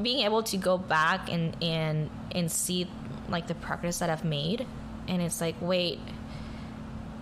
being 0.00 0.24
able 0.24 0.42
to 0.44 0.56
go 0.56 0.76
back 0.76 1.30
and 1.30 1.56
and 1.62 2.10
and 2.32 2.50
see 2.50 2.88
like 3.28 3.46
the 3.46 3.54
progress 3.54 3.98
that 4.00 4.10
I've 4.10 4.24
made, 4.24 4.66
and 5.08 5.22
it's 5.22 5.40
like 5.40 5.56
wait, 5.60 5.98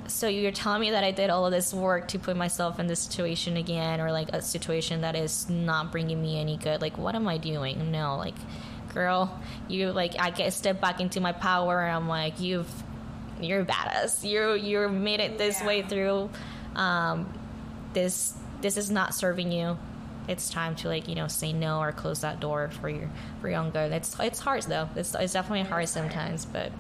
so 0.07 0.29
you're 0.29 0.53
telling 0.53 0.81
me 0.81 0.91
that 0.91 1.05
I 1.05 1.11
did 1.11 1.31
all 1.31 1.47
of 1.47 1.53
this 1.53 1.73
work 1.73 2.09
to 2.09 2.19
put 2.19 2.37
myself 2.37 2.79
in 2.79 2.87
this 2.87 3.01
situation 3.01 3.57
again, 3.57 4.01
or 4.01 4.13
like 4.13 4.29
a 4.33 4.43
situation 4.43 5.03
that 5.03 5.17
is 5.17 5.49
not 5.49 5.93
bringing 5.93 6.21
me 6.21 6.41
any 6.41 6.57
good. 6.57 6.81
Like, 6.81 6.99
what 6.99 7.15
am 7.15 7.29
I 7.29 7.39
doing? 7.39 7.91
No, 7.91 8.17
like, 8.17 8.35
girl, 8.95 9.41
you 9.69 9.93
like 9.93 10.15
I 10.19 10.31
get 10.31 10.53
step 10.53 10.81
back 10.81 11.01
into 11.01 11.21
my 11.21 11.33
power, 11.33 11.81
and 11.81 11.97
I'm 11.97 12.09
like, 12.09 12.41
you've 12.41 12.71
you're 13.41 13.65
badass. 13.65 14.25
You 14.25 14.55
you 14.55 14.89
made 14.89 15.21
it 15.21 15.39
this 15.39 15.61
yeah. 15.61 15.67
way 15.67 15.83
through. 15.83 16.31
Um, 16.75 17.33
this 17.93 18.35
this 18.61 18.77
is 18.77 18.91
not 18.91 19.15
serving 19.15 19.53
you. 19.53 19.77
It's 20.29 20.51
time 20.51 20.75
to 20.77 20.89
like 20.89 21.09
you 21.09 21.15
know 21.15 21.29
say 21.29 21.53
no 21.53 21.81
or 21.81 21.93
close 21.93 22.21
that 22.21 22.41
door 22.41 22.71
for 22.81 22.89
your 22.89 23.11
for 23.41 23.49
your 23.49 23.59
own 23.59 23.71
good. 23.71 23.93
It's 23.93 24.19
it's 24.19 24.39
hard 24.39 24.63
though. 24.65 24.89
It's 24.97 25.15
it's 25.15 25.33
definitely 25.33 25.69
hard 25.69 25.89
sometimes, 25.89 26.45
but 26.45 26.73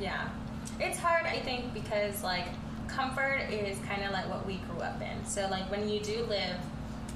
yeah, 0.00 0.28
it's 0.80 0.98
hard. 0.98 1.26
I 1.26 1.38
think 1.40 1.72
because 1.74 2.22
like 2.22 2.46
comfort 2.88 3.46
is 3.50 3.78
kind 3.86 4.02
of 4.02 4.12
like 4.12 4.28
what 4.28 4.46
we 4.46 4.56
grew 4.56 4.80
up 4.80 5.00
in. 5.00 5.24
So 5.24 5.48
like 5.50 5.70
when 5.70 5.88
you 5.88 6.00
do 6.00 6.24
live 6.24 6.56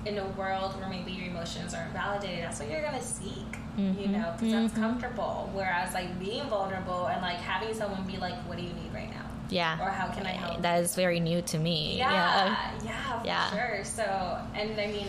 in 0.04 0.18
a 0.18 0.26
world 0.30 0.78
where 0.80 0.88
maybe 0.88 1.12
your 1.12 1.28
emotions 1.28 1.74
aren't 1.74 1.92
validated, 1.92 2.44
that's 2.44 2.60
what 2.60 2.70
you're 2.70 2.82
gonna 2.82 3.02
seek, 3.02 3.52
mm-hmm. 3.76 3.98
you 4.00 4.08
know, 4.08 4.32
because 4.36 4.52
mm-hmm. 4.52 4.62
that's 4.62 4.74
comfortable. 4.74 5.50
Whereas 5.52 5.94
like 5.94 6.18
being 6.18 6.44
vulnerable 6.44 7.06
and 7.06 7.22
like 7.22 7.38
having 7.38 7.74
someone 7.74 8.04
be 8.06 8.16
like, 8.18 8.34
"What 8.46 8.58
do 8.58 8.64
you 8.64 8.72
need 8.72 8.92
right 8.94 9.10
now?" 9.10 9.26
Yeah. 9.52 9.78
Or 9.82 9.90
how 9.90 10.08
can 10.08 10.26
I 10.26 10.30
help? 10.30 10.62
That 10.62 10.82
is 10.82 10.94
very 10.94 11.20
new 11.20 11.42
to 11.42 11.58
me. 11.58 11.98
Yeah, 11.98 12.10
yeah, 12.10 12.72
yeah 12.84 13.20
for 13.20 13.26
yeah. 13.26 13.50
sure. 13.50 13.84
So, 13.84 14.38
and 14.54 14.80
I 14.80 14.86
mean, 14.86 15.08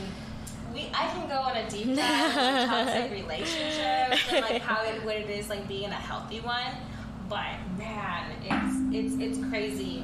we 0.74 0.90
I 0.94 1.08
can 1.08 1.28
go 1.28 1.36
on 1.36 1.56
a 1.56 1.70
deep 1.70 1.96
dive 1.96 2.38
on 2.38 2.68
toxic 2.68 3.12
relationships 3.24 4.32
and 4.32 4.42
like 4.42 4.62
how 4.62 4.84
it, 4.84 5.04
what 5.06 5.16
it 5.16 5.30
is 5.30 5.50
like 5.50 5.68
being 5.68 5.90
a 5.90 5.94
healthy 5.94 6.40
one. 6.40 6.74
But 7.30 7.56
man, 7.78 8.32
it's 8.44 9.12
it's 9.12 9.38
it's 9.38 9.50
crazy 9.50 10.04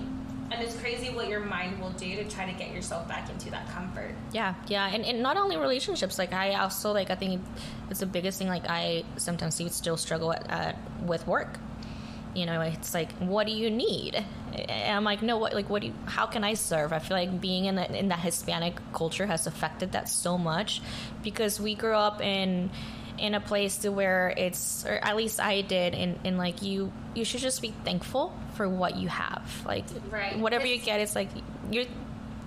and 0.51 0.63
it's 0.63 0.75
crazy 0.77 1.09
what 1.13 1.27
your 1.27 1.41
mind 1.41 1.79
will 1.79 1.91
do 1.91 2.15
to 2.15 2.23
try 2.25 2.49
to 2.49 2.57
get 2.57 2.73
yourself 2.73 3.07
back 3.07 3.29
into 3.29 3.51
that 3.51 3.69
comfort 3.69 4.15
yeah 4.31 4.55
yeah 4.67 4.89
and, 4.91 5.05
and 5.05 5.21
not 5.21 5.37
only 5.37 5.57
relationships 5.57 6.17
like 6.17 6.33
i 6.33 6.55
also 6.55 6.91
like 6.91 7.11
i 7.11 7.15
think 7.15 7.41
it's 7.89 7.99
the 7.99 8.05
biggest 8.05 8.39
thing 8.39 8.47
like 8.47 8.67
i 8.67 9.03
sometimes 9.17 9.61
still 9.71 9.97
struggle 9.97 10.33
at, 10.33 10.49
at, 10.49 10.77
with 11.03 11.25
work 11.27 11.59
you 12.35 12.45
know 12.45 12.61
it's 12.61 12.93
like 12.93 13.11
what 13.13 13.47
do 13.47 13.53
you 13.53 13.69
need? 13.69 14.15
And 14.53 14.97
i'm 14.97 15.03
like 15.03 15.21
no 15.21 15.37
what 15.37 15.53
like 15.53 15.69
what 15.69 15.81
do 15.81 15.87
you 15.87 15.93
how 16.05 16.25
can 16.25 16.43
i 16.43 16.53
serve? 16.53 16.93
I 16.93 16.99
feel 16.99 17.17
like 17.17 17.41
being 17.41 17.65
in, 17.65 17.75
the, 17.75 17.97
in 17.97 18.09
that 18.09 18.19
hispanic 18.19 18.75
culture 18.93 19.25
has 19.25 19.47
affected 19.47 19.93
that 19.93 20.09
so 20.09 20.37
much 20.37 20.81
because 21.23 21.59
we 21.59 21.75
grew 21.75 21.95
up 21.95 22.21
in 22.21 22.69
in 23.19 23.33
a 23.33 23.39
place 23.39 23.77
to 23.77 23.89
where 23.89 24.33
it's 24.37 24.85
or 24.85 24.97
at 24.97 25.15
least 25.15 25.39
I 25.39 25.61
did 25.61 25.93
and, 25.93 26.17
and 26.23 26.37
like 26.37 26.61
you 26.61 26.91
you 27.13 27.25
should 27.25 27.41
just 27.41 27.61
be 27.61 27.73
thankful 27.83 28.33
for 28.55 28.67
what 28.67 28.95
you 28.95 29.07
have. 29.09 29.63
Like 29.65 29.85
right. 30.09 30.37
whatever 30.37 30.65
it's, 30.65 30.79
you 30.79 30.85
get 30.85 31.01
it's 31.01 31.15
like 31.15 31.29
you're 31.71 31.85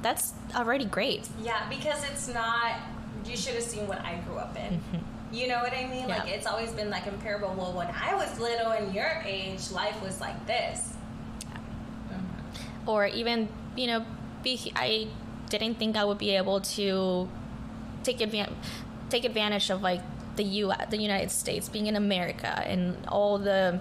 that's 0.00 0.32
already 0.54 0.84
great. 0.84 1.28
Yeah 1.42 1.68
because 1.68 2.02
it's 2.04 2.28
not 2.28 2.76
you 3.26 3.36
should 3.36 3.54
have 3.54 3.62
seen 3.62 3.86
what 3.86 4.00
I 4.00 4.20
grew 4.26 4.36
up 4.36 4.56
in. 4.56 4.80
Mm-hmm. 4.80 4.96
You 5.32 5.48
know 5.48 5.60
what 5.60 5.72
I 5.72 5.86
mean 5.86 6.08
yeah. 6.08 6.18
like 6.18 6.28
it's 6.28 6.46
always 6.46 6.70
been 6.72 6.90
like 6.90 7.04
comparable 7.04 7.54
well 7.56 7.72
when 7.72 7.88
I 7.88 8.14
was 8.14 8.38
little 8.38 8.70
and 8.72 8.94
your 8.94 9.22
age 9.24 9.70
life 9.70 10.00
was 10.02 10.20
like 10.20 10.46
this 10.46 10.94
mm-hmm. 12.10 12.88
or 12.88 13.06
even 13.06 13.48
you 13.76 13.86
know 13.86 14.04
be 14.42 14.72
I 14.76 15.08
didn't 15.48 15.78
think 15.78 15.96
I 15.96 16.04
would 16.04 16.18
be 16.18 16.36
able 16.36 16.60
to 16.60 17.28
take 18.02 18.20
advantage 18.20 18.54
take 19.10 19.24
advantage 19.24 19.70
of 19.70 19.82
like 19.82 20.00
the 20.36 20.44
U 20.44 20.72
the 20.90 20.96
United 20.96 21.30
States, 21.30 21.68
being 21.68 21.86
in 21.86 21.96
America, 21.96 22.62
and 22.66 22.96
all 23.08 23.38
the 23.38 23.80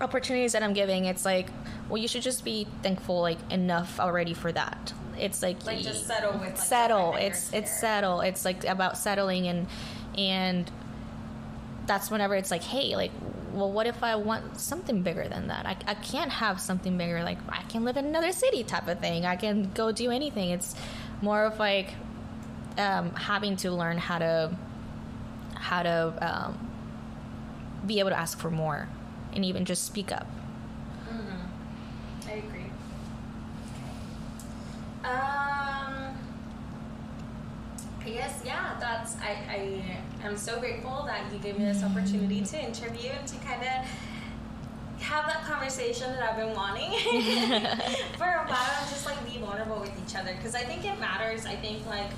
opportunities 0.00 0.52
that 0.52 0.62
I'm 0.62 0.72
giving, 0.72 1.04
it's 1.04 1.24
like, 1.24 1.48
well, 1.88 2.00
you 2.00 2.08
should 2.08 2.22
just 2.22 2.44
be 2.44 2.66
thankful 2.82 3.20
like 3.20 3.38
enough 3.50 4.00
already 4.00 4.34
for 4.34 4.52
that. 4.52 4.92
It's 5.18 5.42
like, 5.42 5.64
like 5.64 5.80
just 5.80 6.06
settle 6.06 6.32
with 6.32 6.42
like, 6.42 6.56
settle. 6.58 7.14
It's 7.14 7.52
it's 7.52 7.78
settle. 7.80 8.20
It's 8.20 8.44
like 8.44 8.64
about 8.64 8.96
settling 8.96 9.46
and 9.48 9.66
and 10.18 10.70
that's 11.86 12.10
whenever 12.10 12.34
it's 12.34 12.50
like, 12.50 12.62
hey, 12.62 12.96
like, 12.96 13.12
well, 13.52 13.70
what 13.70 13.86
if 13.86 14.02
I 14.02 14.16
want 14.16 14.58
something 14.58 15.02
bigger 15.02 15.28
than 15.28 15.48
that? 15.48 15.66
I, 15.66 15.76
I 15.86 15.94
can't 15.94 16.30
have 16.30 16.60
something 16.60 16.98
bigger. 16.98 17.22
Like, 17.22 17.38
I 17.48 17.62
can 17.62 17.84
live 17.84 17.96
in 17.96 18.06
another 18.06 18.32
city 18.32 18.64
type 18.64 18.88
of 18.88 19.00
thing. 19.00 19.26
I 19.26 19.36
can 19.36 19.70
go 19.74 19.92
do 19.92 20.10
anything. 20.10 20.50
It's 20.50 20.74
more 21.22 21.44
of 21.44 21.58
like 21.58 21.94
um, 22.78 23.14
having 23.14 23.56
to 23.58 23.70
learn 23.70 23.98
how 23.98 24.18
to 24.18 24.56
how 25.54 25.82
to 25.82 26.14
um, 26.20 26.70
be 27.86 27.98
able 27.98 28.10
to 28.10 28.18
ask 28.18 28.38
for 28.38 28.50
more 28.50 28.88
and 29.32 29.44
even 29.44 29.64
just 29.64 29.84
speak 29.84 30.12
up. 30.12 30.26
Mm-hmm. 31.08 32.28
I 32.28 32.32
agree. 32.32 32.70
Um, 35.04 35.63
I 38.04 38.10
guess 38.10 38.40
yeah. 38.44 38.76
That's 38.78 39.16
I. 39.16 39.36
I 39.48 40.26
am 40.26 40.36
so 40.36 40.58
grateful 40.60 41.04
that 41.06 41.32
you 41.32 41.38
gave 41.38 41.58
me 41.58 41.64
this 41.64 41.82
opportunity 41.82 42.42
to 42.42 42.62
interview 42.62 43.10
and 43.10 43.26
to 43.26 43.36
kind 43.38 43.62
of 43.62 45.00
have 45.00 45.26
that 45.26 45.44
conversation 45.44 46.10
that 46.12 46.22
I've 46.22 46.36
been 46.36 46.54
wanting 46.54 46.90
for 48.16 48.24
a 48.24 48.46
while 48.46 48.74
and 48.78 48.88
just 48.88 49.06
like 49.06 49.22
be 49.24 49.38
vulnerable 49.38 49.80
with 49.80 49.92
each 50.06 50.16
other 50.16 50.34
because 50.36 50.54
I 50.54 50.60
think 50.60 50.84
it 50.84 50.98
matters. 51.00 51.46
I 51.46 51.56
think 51.56 51.86
like 51.86 52.10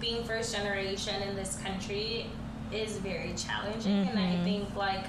being 0.00 0.24
first 0.24 0.54
generation 0.54 1.20
in 1.22 1.36
this 1.36 1.58
country 1.62 2.26
is 2.72 2.98
very 2.98 3.34
challenging, 3.36 4.06
mm-hmm. 4.06 4.10
and 4.10 4.18
I 4.18 4.34
mm-hmm. 4.34 4.44
think 4.44 4.76
like 4.76 5.04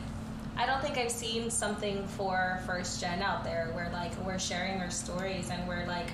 I 0.57 0.65
don't 0.65 0.81
think 0.81 0.97
I've 0.97 1.11
seen 1.11 1.49
something 1.49 2.05
for 2.07 2.61
first 2.65 3.01
gen 3.01 3.21
out 3.21 3.43
there 3.43 3.71
where 3.73 3.89
like 3.91 4.11
we're 4.25 4.39
sharing 4.39 4.79
our 4.79 4.91
stories 4.91 5.49
and 5.49 5.67
we're 5.67 5.85
like 5.87 6.07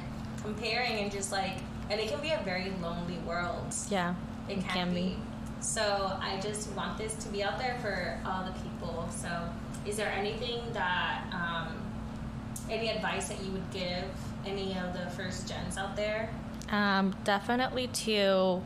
comparing 0.44 1.00
and 1.00 1.12
just 1.12 1.32
like 1.32 1.58
and 1.90 2.00
it 2.00 2.10
can 2.10 2.22
be 2.22 2.32
a 2.32 2.42
very 2.44 2.72
lonely 2.82 3.18
world. 3.20 3.74
Yeah, 3.90 4.16
it 4.50 4.56
can, 4.56 4.64
can 4.64 4.94
be. 4.94 5.02
be. 5.02 5.18
So 5.60 6.18
I 6.22 6.40
just 6.40 6.72
want 6.74 6.98
this 6.98 7.16
to 7.16 7.30
be 7.30 7.44
out 7.44 7.58
there 7.58 7.78
for 7.82 8.20
all 8.26 8.46
the 8.46 8.52
people. 8.60 9.10
So 9.12 9.50
is 9.86 9.98
there 9.98 10.12
anything 10.12 10.62
that 10.74 11.24
um, 11.32 11.76
any 12.70 12.90
advice 12.90 13.30
that 13.30 13.42
you 13.44 13.52
would 13.52 13.72
give 13.72 14.06
any 14.46 14.78
of 14.78 14.94
the 14.94 15.10
first 15.12 15.48
gens 15.48 15.78
out 15.78 15.96
there? 15.96 16.30
Um, 16.70 17.16
definitely 17.24 17.88
to 17.88 18.62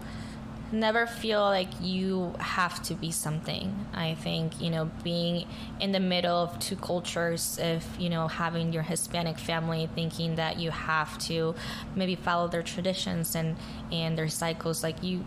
never 0.72 1.06
feel 1.06 1.42
like 1.42 1.70
you 1.82 2.34
have 2.40 2.82
to 2.84 2.94
be 2.94 3.12
something. 3.12 3.88
I 3.94 4.16
think, 4.16 4.62
you 4.62 4.70
know, 4.70 4.90
being 5.04 5.48
in 5.80 5.92
the 5.92 6.00
middle 6.00 6.38
of 6.38 6.60
two 6.60 6.76
cultures, 6.76 7.58
if, 7.62 7.86
you 8.00 8.10
know, 8.10 8.28
having 8.28 8.74
your 8.74 8.84
Hispanic 8.84 9.38
family 9.38 9.90
thinking 9.94 10.36
that 10.36 10.60
you 10.60 10.72
have 10.72 11.18
to 11.20 11.56
maybe 11.96 12.16
follow 12.16 12.48
their 12.48 12.64
traditions 12.64 13.36
and, 13.36 13.58
and 13.92 14.18
their 14.18 14.30
cycles, 14.30 14.84
like 14.84 15.04
you, 15.04 15.26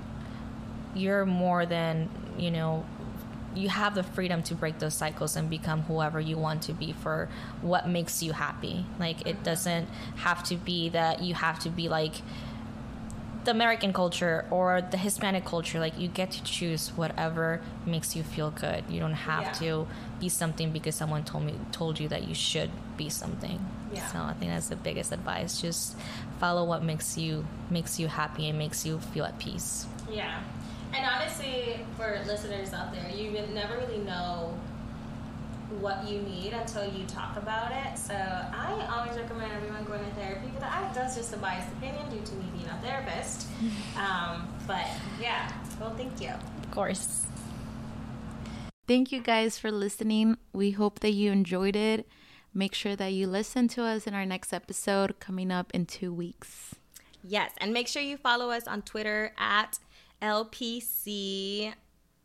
you're 0.94 1.26
more 1.26 1.66
than, 1.66 2.08
you 2.38 2.50
know, 2.50 2.84
you 3.54 3.68
have 3.68 3.94
the 3.94 4.02
freedom 4.02 4.42
to 4.42 4.54
break 4.54 4.78
those 4.78 4.94
cycles 4.94 5.36
and 5.36 5.48
become 5.48 5.82
whoever 5.82 6.18
you 6.20 6.36
want 6.36 6.62
to 6.62 6.72
be 6.72 6.92
for 6.92 7.28
what 7.62 7.88
makes 7.88 8.22
you 8.22 8.32
happy. 8.32 8.84
Like, 8.98 9.26
it 9.26 9.44
doesn't 9.44 9.88
have 10.16 10.42
to 10.44 10.56
be 10.56 10.88
that 10.88 11.22
you 11.22 11.34
have 11.34 11.60
to 11.60 11.70
be 11.70 11.88
like, 11.88 12.14
the 13.44 13.50
American 13.50 13.92
culture 13.92 14.44
or 14.50 14.82
the 14.82 14.96
Hispanic 14.96 15.44
culture, 15.44 15.78
like 15.78 15.98
you 15.98 16.08
get 16.08 16.30
to 16.32 16.42
choose 16.44 16.88
whatever 16.96 17.60
makes 17.86 18.16
you 18.16 18.22
feel 18.22 18.50
good. 18.50 18.84
You 18.88 19.00
don't 19.00 19.12
have 19.12 19.42
yeah. 19.42 19.52
to 19.52 19.86
be 20.20 20.28
something 20.28 20.72
because 20.72 20.94
someone 20.94 21.24
told 21.24 21.44
me 21.44 21.54
told 21.72 22.00
you 22.00 22.08
that 22.08 22.26
you 22.28 22.34
should 22.34 22.70
be 22.96 23.08
something. 23.08 23.64
Yeah. 23.92 24.06
So 24.08 24.18
I 24.18 24.32
think 24.34 24.50
that's 24.52 24.68
the 24.68 24.76
biggest 24.76 25.12
advice. 25.12 25.60
Just 25.60 25.96
follow 26.40 26.64
what 26.64 26.82
makes 26.82 27.18
you 27.18 27.44
makes 27.70 27.98
you 28.00 28.08
happy 28.08 28.48
and 28.48 28.58
makes 28.58 28.84
you 28.86 28.98
feel 28.98 29.24
at 29.24 29.38
peace. 29.38 29.86
Yeah. 30.10 30.40
And 30.94 31.04
honestly, 31.04 31.80
for 31.96 32.20
listeners 32.26 32.72
out 32.72 32.92
there, 32.92 33.10
you 33.10 33.32
never 33.52 33.76
really 33.78 33.98
know 33.98 34.56
what 35.80 36.08
you 36.08 36.20
need 36.22 36.52
until 36.52 36.84
you 36.84 37.04
talk 37.06 37.36
about 37.36 37.72
it. 37.72 37.98
So 37.98 38.14
I 38.14 38.86
always 38.90 39.16
recommend 39.18 39.52
everyone 39.52 39.84
going 39.84 40.04
to 40.04 40.10
therapy, 40.12 40.48
but 40.52 40.60
that's 40.60 41.16
just 41.16 41.32
a 41.34 41.36
biased 41.36 41.72
opinion 41.72 42.08
due 42.10 42.24
to 42.24 42.34
me 42.34 42.44
being 42.56 42.68
a 42.68 42.80
therapist. 42.82 43.48
Um, 43.96 44.48
but 44.66 44.86
yeah, 45.20 45.50
well, 45.80 45.94
thank 45.96 46.20
you. 46.20 46.30
Of 46.30 46.70
course. 46.72 47.26
Thank 48.86 49.12
you 49.12 49.20
guys 49.20 49.58
for 49.58 49.70
listening. 49.70 50.36
We 50.52 50.72
hope 50.72 51.00
that 51.00 51.12
you 51.12 51.30
enjoyed 51.30 51.76
it. 51.76 52.08
Make 52.52 52.74
sure 52.74 52.96
that 52.96 53.12
you 53.12 53.26
listen 53.26 53.68
to 53.68 53.84
us 53.84 54.06
in 54.06 54.14
our 54.14 54.26
next 54.26 54.52
episode 54.52 55.18
coming 55.20 55.50
up 55.50 55.70
in 55.72 55.86
two 55.86 56.12
weeks. 56.12 56.74
Yes, 57.22 57.52
and 57.58 57.72
make 57.72 57.88
sure 57.88 58.02
you 58.02 58.16
follow 58.16 58.50
us 58.50 58.66
on 58.66 58.82
Twitter 58.82 59.32
at 59.38 59.78
LPC 60.20 61.72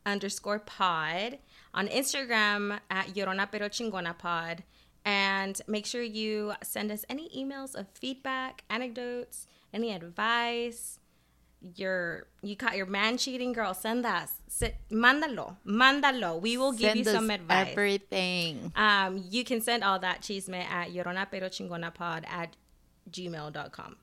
underscore 0.05 0.59
pod 0.59 1.37
on 1.73 1.87
Instagram 1.87 2.79
at 2.89 3.07
Llorona 3.07 3.49
Pero 3.51 3.69
Chingona 3.69 4.17
Pod. 4.17 4.63
And 5.05 5.59
make 5.67 5.85
sure 5.85 6.01
you 6.01 6.53
send 6.63 6.91
us 6.91 7.05
any 7.09 7.29
emails 7.29 7.73
of 7.75 7.87
feedback, 7.93 8.63
anecdotes, 8.69 9.47
any 9.73 9.93
advice. 9.93 10.99
Your 11.75 12.27
you 12.41 12.55
caught 12.55 12.77
your 12.77 12.85
man 12.85 13.17
cheating, 13.17 13.51
girl. 13.51 13.73
Send 13.73 14.05
that. 14.05 14.29
Send, 14.47 14.73
mándalo, 14.91 15.57
mándalo. 15.65 16.39
We 16.39 16.57
will 16.57 16.71
give 16.71 16.91
send 16.91 16.99
you 16.99 17.03
some 17.05 17.29
advice. 17.29 17.67
Everything. 17.71 18.71
Um, 18.75 19.21
you 19.29 19.43
can 19.43 19.59
send 19.61 19.83
all 19.83 19.99
that 19.99 20.21
chisme 20.21 20.63
at 20.63 20.89
Llorona 20.89 21.27
Pero 21.29 21.49
Chingona 21.49 21.93
Pod 21.93 22.25
at 22.29 22.55
gmail.com. 23.11 23.97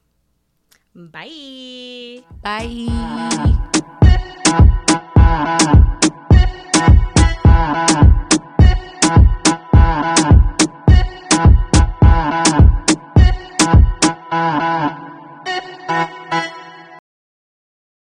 Bye. 0.96 2.24
Bye. 2.42 2.86
Thank 7.56 9.45
you. 9.45 9.45